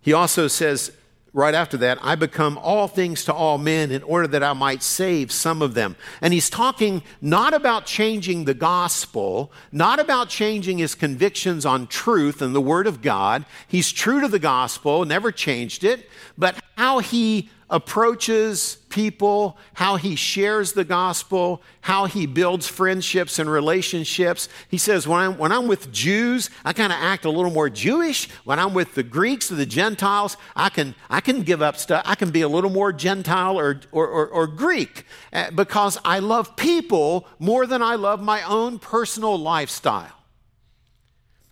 He 0.00 0.14
also 0.14 0.48
says, 0.48 0.92
right 1.34 1.54
after 1.54 1.76
that, 1.76 1.98
I 2.00 2.14
become 2.14 2.56
all 2.56 2.88
things 2.88 3.22
to 3.26 3.34
all 3.34 3.58
men 3.58 3.90
in 3.90 4.02
order 4.02 4.26
that 4.28 4.42
I 4.42 4.54
might 4.54 4.82
save 4.82 5.30
some 5.30 5.60
of 5.60 5.74
them. 5.74 5.94
And 6.22 6.32
he's 6.32 6.48
talking 6.48 7.02
not 7.20 7.52
about 7.52 7.84
changing 7.84 8.46
the 8.46 8.54
gospel, 8.54 9.52
not 9.72 10.00
about 10.00 10.30
changing 10.30 10.78
his 10.78 10.94
convictions 10.94 11.66
on 11.66 11.86
truth 11.86 12.40
and 12.40 12.54
the 12.54 12.62
word 12.62 12.86
of 12.86 13.02
God. 13.02 13.44
He's 13.66 13.92
true 13.92 14.22
to 14.22 14.28
the 14.28 14.38
gospel, 14.38 15.04
never 15.04 15.32
changed 15.32 15.84
it, 15.84 16.08
but 16.38 16.58
how 16.78 17.00
he 17.00 17.50
approaches 17.70 18.78
people, 18.88 19.58
how 19.74 19.96
he 19.96 20.16
shares 20.16 20.72
the 20.72 20.84
gospel, 20.84 21.62
how 21.82 22.06
he 22.06 22.26
builds 22.26 22.66
friendships 22.66 23.38
and 23.38 23.50
relationships. 23.50 24.48
He 24.68 24.78
says, 24.78 25.06
when 25.06 25.20
I'm, 25.20 25.38
when 25.38 25.52
I'm 25.52 25.68
with 25.68 25.92
Jews, 25.92 26.48
I 26.64 26.72
kind 26.72 26.92
of 26.92 26.98
act 26.98 27.24
a 27.24 27.30
little 27.30 27.50
more 27.50 27.68
Jewish. 27.68 28.30
When 28.44 28.58
I'm 28.58 28.72
with 28.72 28.94
the 28.94 29.02
Greeks 29.02 29.52
or 29.52 29.56
the 29.56 29.66
Gentiles, 29.66 30.36
I 30.56 30.70
can, 30.70 30.94
I 31.10 31.20
can 31.20 31.42
give 31.42 31.60
up 31.60 31.76
stuff. 31.76 32.02
I 32.06 32.14
can 32.14 32.30
be 32.30 32.40
a 32.40 32.48
little 32.48 32.70
more 32.70 32.92
Gentile 32.92 33.58
or, 33.58 33.80
or, 33.92 34.06
or, 34.08 34.26
or 34.28 34.46
Greek 34.46 35.04
uh, 35.32 35.50
because 35.50 35.98
I 36.04 36.20
love 36.20 36.56
people 36.56 37.26
more 37.38 37.66
than 37.66 37.82
I 37.82 37.96
love 37.96 38.22
my 38.22 38.42
own 38.42 38.78
personal 38.78 39.36
lifestyle. 39.36 40.12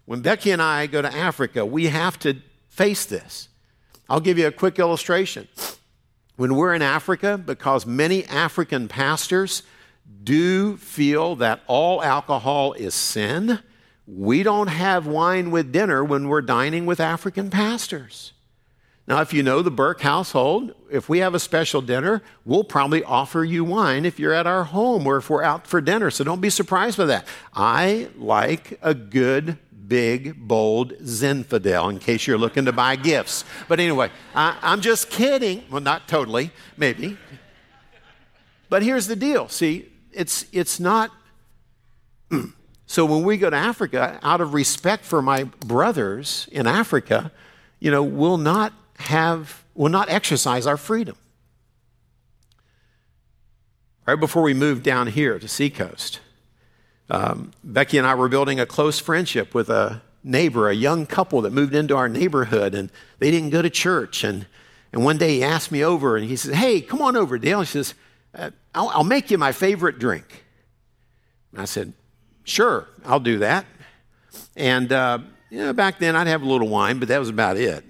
When 0.06 0.20
Becky 0.20 0.52
and 0.52 0.62
I 0.62 0.86
go 0.86 1.02
to 1.02 1.12
Africa, 1.12 1.66
we 1.66 1.86
have 1.86 2.18
to 2.20 2.36
face 2.68 3.04
this. 3.04 3.48
I'll 4.08 4.20
give 4.20 4.38
you 4.38 4.46
a 4.46 4.52
quick 4.52 4.78
illustration. 4.78 5.48
When 6.36 6.54
we're 6.54 6.74
in 6.74 6.82
Africa, 6.82 7.38
because 7.38 7.86
many 7.86 8.24
African 8.26 8.88
pastors 8.88 9.62
do 10.22 10.76
feel 10.76 11.36
that 11.36 11.62
all 11.66 12.02
alcohol 12.02 12.74
is 12.74 12.94
sin, 12.94 13.60
we 14.06 14.42
don't 14.42 14.68
have 14.68 15.06
wine 15.06 15.50
with 15.50 15.72
dinner 15.72 16.04
when 16.04 16.28
we're 16.28 16.42
dining 16.42 16.86
with 16.86 17.00
African 17.00 17.50
pastors. 17.50 18.32
Now, 19.08 19.20
if 19.20 19.32
you 19.32 19.42
know 19.42 19.62
the 19.62 19.70
Burke 19.70 20.00
household, 20.00 20.74
if 20.90 21.08
we 21.08 21.18
have 21.20 21.34
a 21.34 21.38
special 21.38 21.80
dinner, 21.80 22.22
we'll 22.44 22.64
probably 22.64 23.04
offer 23.04 23.44
you 23.44 23.64
wine 23.64 24.04
if 24.04 24.18
you're 24.18 24.32
at 24.32 24.48
our 24.48 24.64
home 24.64 25.06
or 25.06 25.16
if 25.16 25.30
we're 25.30 25.44
out 25.44 25.66
for 25.66 25.80
dinner. 25.80 26.10
So 26.10 26.24
don't 26.24 26.40
be 26.40 26.50
surprised 26.50 26.98
by 26.98 27.06
that. 27.06 27.26
I 27.54 28.08
like 28.16 28.78
a 28.82 28.94
good 28.94 29.58
big, 29.88 30.36
bold 30.36 30.92
Zinfandel 30.98 31.90
in 31.90 31.98
case 31.98 32.26
you're 32.26 32.38
looking 32.38 32.64
to 32.64 32.72
buy 32.72 32.96
gifts. 32.96 33.44
But 33.68 33.80
anyway, 33.80 34.10
I, 34.34 34.56
I'm 34.62 34.80
just 34.80 35.10
kidding. 35.10 35.64
Well, 35.70 35.80
not 35.80 36.08
totally, 36.08 36.50
maybe. 36.76 37.16
But 38.68 38.82
here's 38.82 39.06
the 39.06 39.16
deal 39.16 39.48
see, 39.48 39.88
it's, 40.12 40.46
it's 40.52 40.80
not. 40.80 41.10
so 42.86 43.04
when 43.04 43.22
we 43.22 43.36
go 43.36 43.50
to 43.50 43.56
Africa, 43.56 44.18
out 44.22 44.40
of 44.40 44.54
respect 44.54 45.04
for 45.04 45.22
my 45.22 45.44
brothers 45.44 46.48
in 46.50 46.66
Africa, 46.66 47.30
you 47.78 47.90
know, 47.90 48.02
we'll 48.02 48.38
not 48.38 48.72
have, 48.98 49.64
we'll 49.74 49.92
not 49.92 50.08
exercise 50.08 50.66
our 50.66 50.76
freedom. 50.76 51.16
Right 54.06 54.18
before 54.18 54.42
we 54.42 54.54
moved 54.54 54.84
down 54.84 55.08
here 55.08 55.38
to 55.38 55.48
Seacoast, 55.48 56.20
um, 57.08 57.52
Becky 57.62 57.98
and 57.98 58.06
I 58.06 58.14
were 58.14 58.28
building 58.28 58.60
a 58.60 58.66
close 58.66 58.98
friendship 58.98 59.54
with 59.54 59.70
a 59.70 60.02
neighbor, 60.24 60.68
a 60.68 60.74
young 60.74 61.06
couple 61.06 61.40
that 61.42 61.52
moved 61.52 61.74
into 61.74 61.96
our 61.96 62.08
neighborhood, 62.08 62.74
and 62.74 62.90
they 63.18 63.30
didn't 63.30 63.50
go 63.50 63.62
to 63.62 63.70
church. 63.70 64.24
And, 64.24 64.46
and 64.92 65.04
one 65.04 65.18
day 65.18 65.36
he 65.36 65.44
asked 65.44 65.70
me 65.70 65.84
over, 65.84 66.16
and 66.16 66.28
he 66.28 66.36
says, 66.36 66.54
Hey, 66.54 66.80
come 66.80 67.00
on 67.00 67.16
over, 67.16 67.38
Dale. 67.38 67.60
He 67.60 67.66
says, 67.66 67.94
uh, 68.34 68.50
I'll, 68.74 68.88
I'll 68.88 69.04
make 69.04 69.30
you 69.30 69.38
my 69.38 69.52
favorite 69.52 69.98
drink. 69.98 70.44
And 71.52 71.60
I 71.60 71.64
said, 71.64 71.92
Sure, 72.44 72.88
I'll 73.04 73.20
do 73.20 73.38
that. 73.38 73.66
And 74.56 74.92
uh, 74.92 75.18
you 75.50 75.58
know, 75.58 75.72
back 75.72 75.98
then 75.98 76.16
I'd 76.16 76.26
have 76.26 76.42
a 76.42 76.46
little 76.46 76.68
wine, 76.68 76.98
but 76.98 77.08
that 77.08 77.18
was 77.18 77.28
about 77.28 77.56
it. 77.56 77.84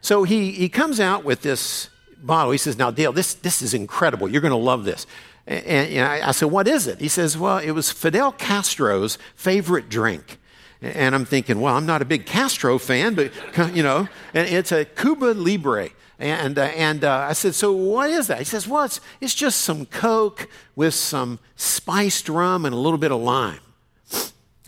So 0.00 0.24
he, 0.24 0.52
he 0.52 0.68
comes 0.68 1.00
out 1.00 1.24
with 1.24 1.42
this 1.42 1.90
bottle. 2.18 2.52
He 2.52 2.58
says, 2.58 2.78
Now, 2.78 2.90
Dale, 2.90 3.12
this, 3.12 3.34
this 3.34 3.62
is 3.62 3.74
incredible. 3.74 4.28
You're 4.28 4.40
going 4.40 4.52
to 4.52 4.56
love 4.56 4.84
this. 4.84 5.06
And, 5.48 5.66
and 5.66 6.06
I, 6.06 6.28
I 6.28 6.30
said, 6.30 6.50
What 6.50 6.68
is 6.68 6.86
it? 6.86 7.00
He 7.00 7.08
says, 7.08 7.36
Well, 7.36 7.58
it 7.58 7.72
was 7.72 7.90
Fidel 7.90 8.30
Castro's 8.32 9.18
favorite 9.34 9.88
drink. 9.88 10.38
And 10.80 11.12
I'm 11.14 11.24
thinking, 11.24 11.60
well, 11.60 11.74
I'm 11.74 11.86
not 11.86 12.02
a 12.02 12.04
big 12.04 12.24
Castro 12.24 12.78
fan, 12.78 13.14
but, 13.14 13.32
you 13.74 13.82
know, 13.82 14.08
and 14.32 14.48
it's 14.48 14.70
a 14.70 14.84
Cuba 14.84 15.34
Libre. 15.34 15.90
And, 16.20 16.56
uh, 16.56 16.62
and 16.62 17.02
uh, 17.04 17.26
I 17.28 17.32
said, 17.32 17.56
so 17.56 17.72
what 17.72 18.10
is 18.10 18.28
that? 18.28 18.38
He 18.38 18.44
says, 18.44 18.68
well, 18.68 18.84
it's, 18.84 19.00
it's 19.20 19.34
just 19.34 19.62
some 19.62 19.86
Coke 19.86 20.48
with 20.76 20.94
some 20.94 21.40
spiced 21.56 22.28
rum 22.28 22.64
and 22.64 22.72
a 22.72 22.78
little 22.78 22.98
bit 22.98 23.10
of 23.10 23.20
lime. 23.20 23.58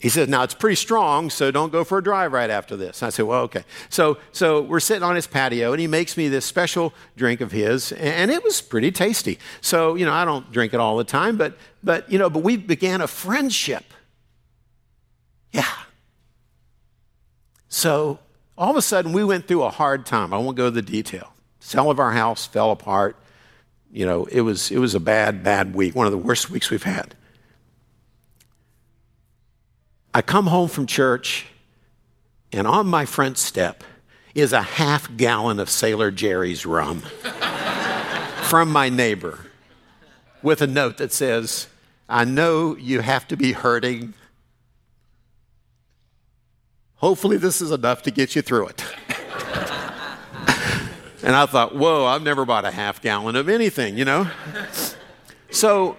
He 0.01 0.09
says, 0.09 0.29
now 0.29 0.43
it's 0.43 0.55
pretty 0.55 0.77
strong, 0.77 1.29
so 1.29 1.51
don't 1.51 1.71
go 1.71 1.85
for 1.85 1.99
a 1.99 2.03
drive 2.03 2.33
right 2.33 2.49
after 2.49 2.75
this. 2.75 3.03
I 3.03 3.11
said, 3.11 3.27
well, 3.27 3.43
okay. 3.43 3.65
So, 3.91 4.17
so 4.33 4.63
we're 4.63 4.81
sitting 4.81 5.03
on 5.03 5.15
his 5.15 5.27
patio, 5.27 5.73
and 5.73 5.81
he 5.81 5.87
makes 5.87 6.17
me 6.17 6.29
this 6.29 6.47
special 6.47 6.95
drink 7.17 7.43
of 7.43 7.53
his, 7.53 7.93
and 7.93 8.31
it 8.31 8.43
was 8.43 8.63
pretty 8.63 8.93
tasty. 8.93 9.39
So, 9.61 9.97
you 9.97 10.07
know, 10.07 10.13
I 10.13 10.25
don't 10.25 10.51
drink 10.53 10.73
it 10.73 10.81
all 10.81 10.97
the 10.97 11.05
time, 11.05 11.37
but, 11.37 11.59
but 11.83 12.11
you 12.11 12.19
know, 12.19 12.31
but 12.31 12.43
we 12.43 12.57
began 12.57 13.03
a 13.03 13.07
friendship. 13.07 13.85
Yeah. 15.53 15.69
So 17.69 18.21
all 18.57 18.71
of 18.71 18.77
a 18.77 18.83
sudden, 18.83 19.13
we 19.13 19.23
went 19.23 19.47
through 19.47 19.65
a 19.65 19.71
hard 19.71 20.07
time. 20.07 20.33
I 20.33 20.39
won't 20.39 20.57
go 20.57 20.69
into 20.69 20.81
the 20.81 20.91
detail. 20.91 21.35
Sale 21.61 21.91
of 21.91 22.01
our 22.01 22.13
house 22.13 22.47
fell 22.47 22.71
apart. 22.71 23.17
You 23.93 24.07
know, 24.07 24.25
it 24.27 24.41
was, 24.41 24.71
it 24.71 24.79
was 24.79 24.95
a 24.95 25.01
bad, 25.01 25.45
bad 25.45 25.75
week, 25.75 25.95
one 25.95 26.07
of 26.07 26.13
the 26.13 26.19
worst 26.19 26.49
weeks 26.49 26.71
we've 26.71 26.83
had. 26.83 27.15
I 30.13 30.23
come 30.23 30.49
home 30.49 30.69
from 30.69 30.87
church, 30.87 31.47
and 32.53 32.67
on 32.67 32.89
my 32.89 33.05
front 33.05 33.39
step 33.39 33.85
is 34.35 34.53
a 34.53 34.63
half 34.63 35.17
gallon 35.17 35.61
of 35.61 35.71
Sailor 35.71 36.11
Jerry's 36.11 36.67
rum 36.67 37.01
from 38.43 38.71
my 38.71 38.89
neighbor 38.89 39.47
with 40.43 40.61
a 40.63 40.67
note 40.67 40.97
that 40.99 41.13
says, 41.13 41.69
I 42.09 42.25
know 42.25 42.77
you 42.77 43.01
have 43.01 43.29
to 43.29 43.37
be 43.37 43.53
hurting. 43.53 44.15
Hopefully, 46.97 47.37
this 47.37 47.61
is 47.61 47.71
enough 47.71 48.03
to 48.03 48.11
get 48.11 48.35
you 48.35 48.43
through 48.43 48.67
it. 48.69 48.85
and 51.23 51.37
I 51.37 51.47
thought, 51.47 51.77
whoa, 51.77 52.05
I've 52.05 52.23
never 52.23 52.45
bought 52.45 52.65
a 52.65 52.73
half 52.73 53.01
gallon 53.01 53.37
of 53.37 53.49
anything, 53.49 53.97
you 53.97 54.05
know? 54.05 54.29
So, 55.51 55.97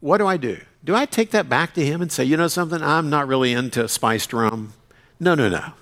what 0.00 0.18
do 0.18 0.26
I 0.26 0.36
do? 0.36 0.58
Do 0.86 0.94
I 0.94 1.04
take 1.04 1.32
that 1.32 1.48
back 1.48 1.74
to 1.74 1.84
him 1.84 2.00
and 2.00 2.12
say, 2.12 2.22
you 2.22 2.36
know 2.36 2.46
something, 2.46 2.80
I'm 2.80 3.10
not 3.10 3.26
really 3.26 3.52
into 3.52 3.88
spiced 3.88 4.32
rum? 4.32 4.72
No, 5.18 5.34
no, 5.34 5.48
no. 5.48 5.72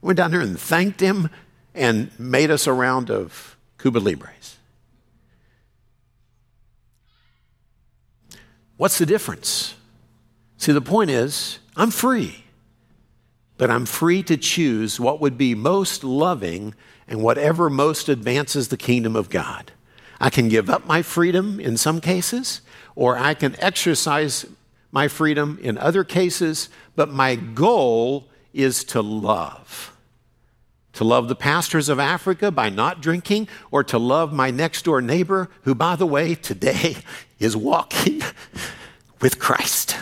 Went 0.00 0.18
down 0.18 0.30
there 0.30 0.40
and 0.40 0.58
thanked 0.58 1.00
him 1.00 1.30
and 1.74 2.16
made 2.16 2.48
us 2.48 2.68
a 2.68 2.72
round 2.72 3.10
of 3.10 3.56
Cuba 3.76 3.98
Libres. 3.98 4.56
What's 8.76 8.98
the 8.98 9.06
difference? 9.06 9.74
See, 10.58 10.70
the 10.70 10.80
point 10.80 11.10
is, 11.10 11.58
I'm 11.76 11.90
free, 11.90 12.44
but 13.58 13.68
I'm 13.68 13.84
free 13.84 14.22
to 14.22 14.36
choose 14.36 15.00
what 15.00 15.20
would 15.20 15.36
be 15.36 15.56
most 15.56 16.04
loving 16.04 16.76
and 17.08 17.20
whatever 17.20 17.68
most 17.68 18.08
advances 18.08 18.68
the 18.68 18.76
kingdom 18.76 19.16
of 19.16 19.28
God. 19.28 19.72
I 20.20 20.30
can 20.30 20.48
give 20.48 20.70
up 20.70 20.86
my 20.86 21.02
freedom 21.02 21.58
in 21.58 21.76
some 21.76 22.00
cases, 22.00 22.60
or 22.96 23.18
I 23.18 23.34
can 23.34 23.56
exercise 23.60 24.46
my 24.92 25.08
freedom 25.08 25.58
in 25.60 25.76
other 25.78 26.04
cases, 26.04 26.68
but 26.94 27.10
my 27.10 27.34
goal 27.34 28.28
is 28.52 28.84
to 28.84 29.02
love. 29.02 29.96
To 30.94 31.04
love 31.04 31.26
the 31.26 31.34
pastors 31.34 31.88
of 31.88 31.98
Africa 31.98 32.52
by 32.52 32.68
not 32.70 33.02
drinking, 33.02 33.48
or 33.72 33.82
to 33.82 33.98
love 33.98 34.32
my 34.32 34.52
next 34.52 34.84
door 34.84 35.02
neighbor, 35.02 35.50
who, 35.62 35.74
by 35.74 35.96
the 35.96 36.06
way, 36.06 36.36
today 36.36 36.96
is 37.40 37.56
walking 37.56 38.22
with 39.20 39.40
Christ. 39.40 39.96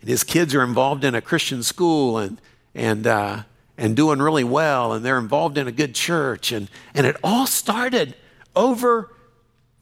And 0.00 0.08
his 0.08 0.22
kids 0.22 0.54
are 0.54 0.62
involved 0.62 1.02
in 1.02 1.16
a 1.16 1.20
Christian 1.20 1.64
school 1.64 2.18
and, 2.18 2.40
and, 2.74 3.06
uh, 3.06 3.42
and 3.76 3.96
doing 3.96 4.20
really 4.20 4.44
well, 4.44 4.92
and 4.92 5.04
they're 5.04 5.18
involved 5.18 5.58
in 5.58 5.66
a 5.66 5.72
good 5.72 5.96
church. 5.96 6.52
And, 6.52 6.68
and 6.94 7.06
it 7.06 7.16
all 7.24 7.48
started 7.48 8.14
over 8.54 9.13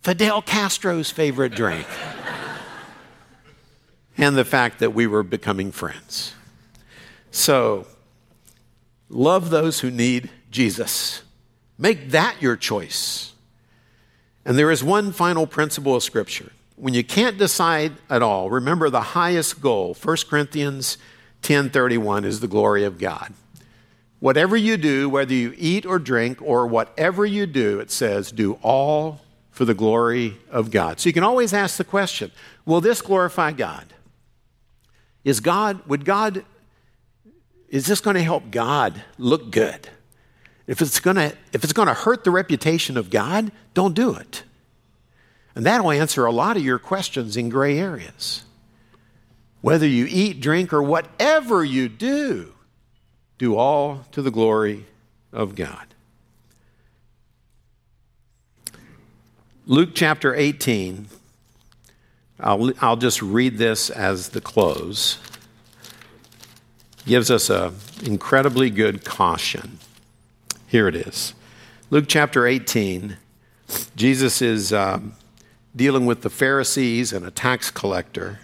Fidel 0.02 0.42
Castro's 0.42 1.12
favorite 1.12 1.54
drink, 1.54 1.86
and 4.18 4.36
the 4.36 4.44
fact 4.44 4.80
that 4.80 4.92
we 4.92 5.06
were 5.06 5.22
becoming 5.22 5.70
friends. 5.70 6.34
So, 7.30 7.86
love 9.08 9.50
those 9.50 9.78
who 9.78 9.92
need 9.92 10.28
Jesus. 10.50 11.22
Make 11.78 12.10
that 12.10 12.36
your 12.40 12.56
choice. 12.56 13.32
And 14.44 14.58
there 14.58 14.72
is 14.72 14.82
one 14.82 15.12
final 15.12 15.46
principle 15.46 15.94
of 15.94 16.02
Scripture. 16.02 16.50
When 16.74 16.94
you 16.94 17.04
can't 17.04 17.38
decide 17.38 17.92
at 18.10 18.22
all, 18.22 18.50
remember 18.50 18.90
the 18.90 19.00
highest 19.00 19.60
goal, 19.60 19.94
1 19.94 20.28
Corinthians 20.28 20.98
10:31 21.42 22.24
is 22.24 22.40
the 22.40 22.48
glory 22.48 22.82
of 22.82 22.98
God. 22.98 23.32
Whatever 24.18 24.56
you 24.56 24.76
do, 24.76 25.08
whether 25.08 25.32
you 25.32 25.54
eat 25.56 25.86
or 25.86 26.00
drink 26.00 26.42
or 26.42 26.66
whatever 26.66 27.24
you 27.24 27.46
do, 27.46 27.78
it 27.78 27.92
says, 27.92 28.32
do 28.32 28.58
all 28.62 29.20
for 29.52 29.64
the 29.64 29.74
glory 29.74 30.38
of 30.50 30.70
God. 30.70 30.98
So 30.98 31.08
you 31.08 31.12
can 31.12 31.22
always 31.22 31.52
ask 31.52 31.76
the 31.76 31.84
question 31.84 32.32
will 32.66 32.80
this 32.80 33.00
glorify 33.00 33.52
God? 33.52 33.92
Is 35.24 35.38
God, 35.38 35.86
would 35.86 36.04
God, 36.04 36.44
is 37.68 37.86
this 37.86 38.00
going 38.00 38.16
to 38.16 38.22
help 38.22 38.50
God 38.50 39.04
look 39.18 39.52
good? 39.52 39.88
If 40.66 40.80
it's 40.80 40.98
going 40.98 41.16
to, 41.16 41.36
if 41.52 41.62
it's 41.62 41.72
going 41.72 41.88
to 41.88 41.94
hurt 41.94 42.24
the 42.24 42.30
reputation 42.30 42.96
of 42.96 43.10
God, 43.10 43.52
don't 43.74 43.94
do 43.94 44.14
it. 44.14 44.42
And 45.54 45.66
that'll 45.66 45.90
answer 45.90 46.24
a 46.24 46.32
lot 46.32 46.56
of 46.56 46.64
your 46.64 46.78
questions 46.78 47.36
in 47.36 47.48
gray 47.50 47.78
areas. 47.78 48.44
Whether 49.60 49.86
you 49.86 50.06
eat, 50.08 50.40
drink, 50.40 50.72
or 50.72 50.82
whatever 50.82 51.64
you 51.64 51.88
do, 51.88 52.52
do 53.38 53.56
all 53.56 54.06
to 54.12 54.22
the 54.22 54.30
glory 54.30 54.86
of 55.32 55.54
God. 55.54 55.91
Luke 59.66 59.90
chapter 59.94 60.34
18, 60.34 61.06
I'll, 62.40 62.72
I'll 62.80 62.96
just 62.96 63.22
read 63.22 63.58
this 63.58 63.90
as 63.90 64.30
the 64.30 64.40
close, 64.40 65.18
gives 67.06 67.30
us 67.30 67.48
an 67.48 67.72
incredibly 68.02 68.70
good 68.70 69.04
caution. 69.04 69.78
Here 70.66 70.88
it 70.88 70.96
is. 70.96 71.34
Luke 71.90 72.06
chapter 72.08 72.44
18, 72.44 73.16
Jesus 73.94 74.42
is 74.42 74.72
um, 74.72 75.14
dealing 75.76 76.06
with 76.06 76.22
the 76.22 76.30
Pharisees 76.30 77.12
and 77.12 77.24
a 77.24 77.30
tax 77.30 77.70
collector, 77.70 78.40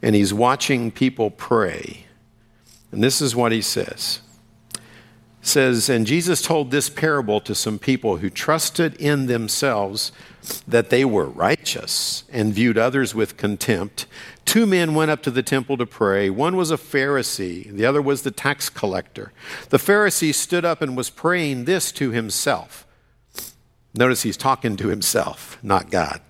and 0.00 0.14
he's 0.14 0.32
watching 0.32 0.90
people 0.90 1.30
pray. 1.30 2.06
And 2.90 3.04
this 3.04 3.20
is 3.20 3.36
what 3.36 3.52
he 3.52 3.60
says 3.60 4.22
says, 5.48 5.88
And 5.88 6.06
Jesus 6.06 6.42
told 6.42 6.70
this 6.70 6.88
parable 6.88 7.40
to 7.40 7.54
some 7.54 7.78
people 7.78 8.18
who 8.18 8.30
trusted 8.30 8.94
in 8.96 9.26
themselves 9.26 10.12
that 10.66 10.90
they 10.90 11.04
were 11.04 11.26
righteous 11.26 12.24
and 12.30 12.54
viewed 12.54 12.78
others 12.78 13.14
with 13.14 13.36
contempt. 13.36 14.06
Two 14.44 14.66
men 14.66 14.94
went 14.94 15.10
up 15.10 15.22
to 15.22 15.30
the 15.30 15.42
temple 15.42 15.76
to 15.76 15.86
pray. 15.86 16.30
One 16.30 16.56
was 16.56 16.70
a 16.70 16.76
Pharisee, 16.76 17.70
the 17.70 17.84
other 17.84 18.00
was 18.00 18.22
the 18.22 18.30
tax 18.30 18.70
collector. 18.70 19.32
The 19.70 19.78
Pharisee 19.78 20.34
stood 20.34 20.64
up 20.64 20.80
and 20.80 20.96
was 20.96 21.10
praying 21.10 21.64
this 21.64 21.92
to 21.92 22.10
himself. 22.10 22.86
Notice 23.94 24.22
he's 24.22 24.36
talking 24.36 24.76
to 24.76 24.88
himself, 24.88 25.58
not 25.62 25.90
God. 25.90 26.20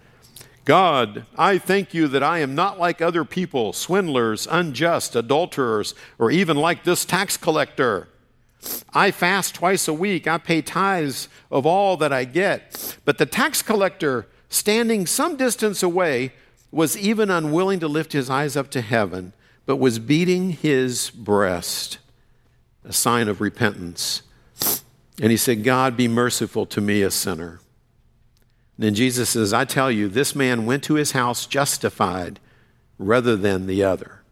God, 0.65 1.25
I 1.37 1.59
thank 1.59 1.95
you 1.95 2.09
that 2.09 2.23
I 2.23 2.41
am 2.41 2.55
not 2.55 2.79
like 2.79 3.01
other 3.01 3.25
people, 3.25 3.73
swindlers, 3.73 4.47
unjust, 4.51 5.17
adulterers, 5.17 5.95
or 6.19 6.31
even 6.31 6.57
like 6.57 6.85
this 6.85 7.05
tax 7.05 7.37
collector. 7.37 8.09
I 8.93 9.11
fast 9.11 9.55
twice 9.55 9.89
a 9.89 9.93
week. 9.93 10.27
I 10.27 10.39
pay 10.39 10.63
tithes 10.63 11.29
of 11.51 11.67
all 11.67 11.97
that 11.99 12.13
I 12.13 12.25
get. 12.25 12.99
But 13.05 13.19
the 13.19 13.27
tax 13.27 13.63
collector, 13.63 14.27
standing 14.49 15.07
some 15.07 15.37
distance 15.37 15.83
away, 15.83 16.33
was 16.71 16.97
even 16.97 17.31
unwilling 17.31 17.81
to 17.81 17.89
lift 17.89 18.13
his 18.13 18.29
eyes 18.29 18.57
up 18.57 18.71
to 18.71 18.81
heaven, 18.81 19.33
but 19.67 19.77
was 19.77 19.99
beating 19.99 20.51
his 20.51 21.11
breast, 21.11 21.99
a 22.85 22.93
sign 22.93 23.29
of 23.29 23.41
repentance. 23.41 24.23
And 25.21 25.31
he 25.31 25.37
said, 25.37 25.65
God, 25.65 25.97
be 25.97 26.09
merciful 26.09 26.67
to 26.67 26.81
me, 26.81 27.03
a 27.03 27.11
sinner. 27.11 27.61
And 28.77 28.87
then 28.87 28.95
Jesus 28.95 29.31
says, 29.31 29.53
I 29.53 29.65
tell 29.65 29.91
you, 29.91 30.09
this 30.09 30.35
man 30.35 30.67
went 30.67 30.85
to 30.85 30.95
his 30.95 31.13
house 31.13 31.47
justified 31.47 32.39
rather 32.99 33.37
than 33.37 33.67
the 33.67 33.83
other. 33.83 34.23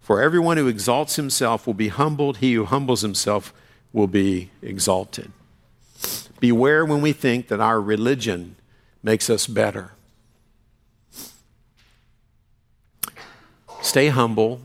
For 0.00 0.22
everyone 0.22 0.56
who 0.56 0.68
exalts 0.68 1.16
himself 1.16 1.66
will 1.66 1.74
be 1.74 1.88
humbled, 1.88 2.38
he 2.38 2.54
who 2.54 2.64
humbles 2.64 3.02
himself 3.02 3.52
will 3.92 4.06
be 4.06 4.50
exalted. 4.62 5.32
Beware 6.40 6.84
when 6.84 7.00
we 7.00 7.12
think 7.12 7.48
that 7.48 7.60
our 7.60 7.80
religion 7.80 8.56
makes 9.02 9.30
us 9.30 9.46
better. 9.46 9.92
Stay 13.80 14.08
humble. 14.08 14.60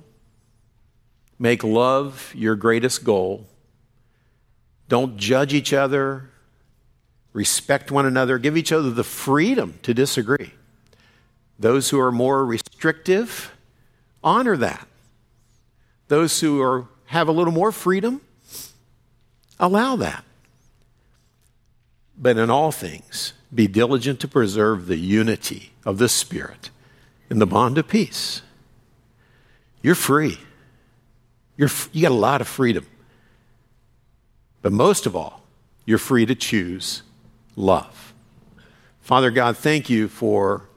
Make 1.40 1.64
love 1.64 2.34
your 2.36 2.56
greatest 2.56 3.04
goal. 3.04 3.48
Don't 4.90 5.16
judge 5.18 5.54
each 5.54 5.74
other. 5.74 6.30
Respect 7.34 7.92
one 7.92 8.06
another. 8.06 8.38
Give 8.38 8.58
each 8.58 8.72
other 8.72 8.90
the 8.90 9.04
freedom 9.04 9.80
to 9.84 9.94
disagree. 9.94 10.54
Those 11.58 11.92
who 11.92 12.00
are 12.00 12.12
more 12.12 12.46
restrictive, 12.46 13.56
honor 14.24 14.58
that. 14.58 14.88
Those 16.08 16.42
who 16.42 16.62
are, 16.62 16.88
have 17.06 17.28
a 17.28 17.32
little 17.32 17.54
more 17.54 17.72
freedom, 17.72 18.22
allow 19.62 19.96
that. 19.96 20.26
But 22.18 22.38
in 22.38 22.50
all 22.50 22.72
things, 22.72 23.34
be 23.54 23.68
diligent 23.68 24.20
to 24.20 24.28
preserve 24.28 24.88
the 24.88 24.98
unity 24.98 25.72
of 25.86 25.98
the 25.98 26.10
Spirit 26.10 26.70
in 27.30 27.40
the 27.40 27.48
bond 27.48 27.78
of 27.78 27.88
peace. 27.88 28.42
You're 29.82 29.96
free. 29.96 30.38
You're, 31.58 31.70
you 31.94 32.02
got 32.02 32.12
a 32.12 32.16
lot 32.16 32.42
of 32.42 32.48
freedom. 32.48 32.86
But 34.62 34.74
most 34.74 35.06
of 35.06 35.16
all, 35.16 35.42
you're 35.86 35.98
free 35.98 36.26
to 36.26 36.36
choose 36.36 37.04
love. 37.56 38.14
Father 39.02 39.32
God, 39.32 39.58
thank 39.58 39.90
you 39.90 40.08
for 40.08 40.70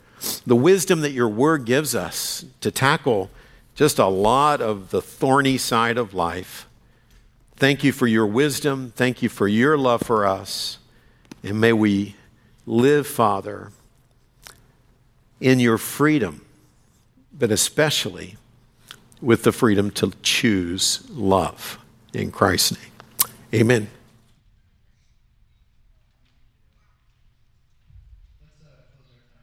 the 0.47 0.57
wisdom 0.57 1.01
that 1.01 1.13
your 1.13 1.29
word 1.29 1.65
gives 1.65 1.95
us 1.95 2.45
to 2.61 2.71
tackle 2.71 3.31
just 3.75 3.99
a 3.99 4.07
lot 4.07 4.61
of 4.61 4.91
the 4.91 5.03
thorny 5.03 5.59
side 5.59 5.99
of 5.99 6.15
life. 6.15 6.67
Thank 7.57 7.85
you 7.85 7.93
for 7.93 8.07
your 8.07 8.27
wisdom. 8.27 8.93
Thank 8.97 9.23
you 9.23 9.29
for 9.29 9.47
your 9.47 9.79
love 9.79 10.03
for 10.03 10.27
us. 10.27 10.79
And 11.43 11.61
may 11.61 11.73
we 11.73 12.17
live, 12.67 13.07
Father, 13.07 13.71
in 15.41 15.61
your 15.61 15.79
freedom, 15.79 16.45
but 17.33 17.51
especially 17.51 18.37
with 19.21 19.43
the 19.43 19.53
freedom 19.53 19.91
to 19.93 20.13
choose 20.23 21.05
love. 21.11 21.79
In 22.13 22.31
Christ's 22.31 22.79
name, 22.79 23.31
amen. 23.55 23.89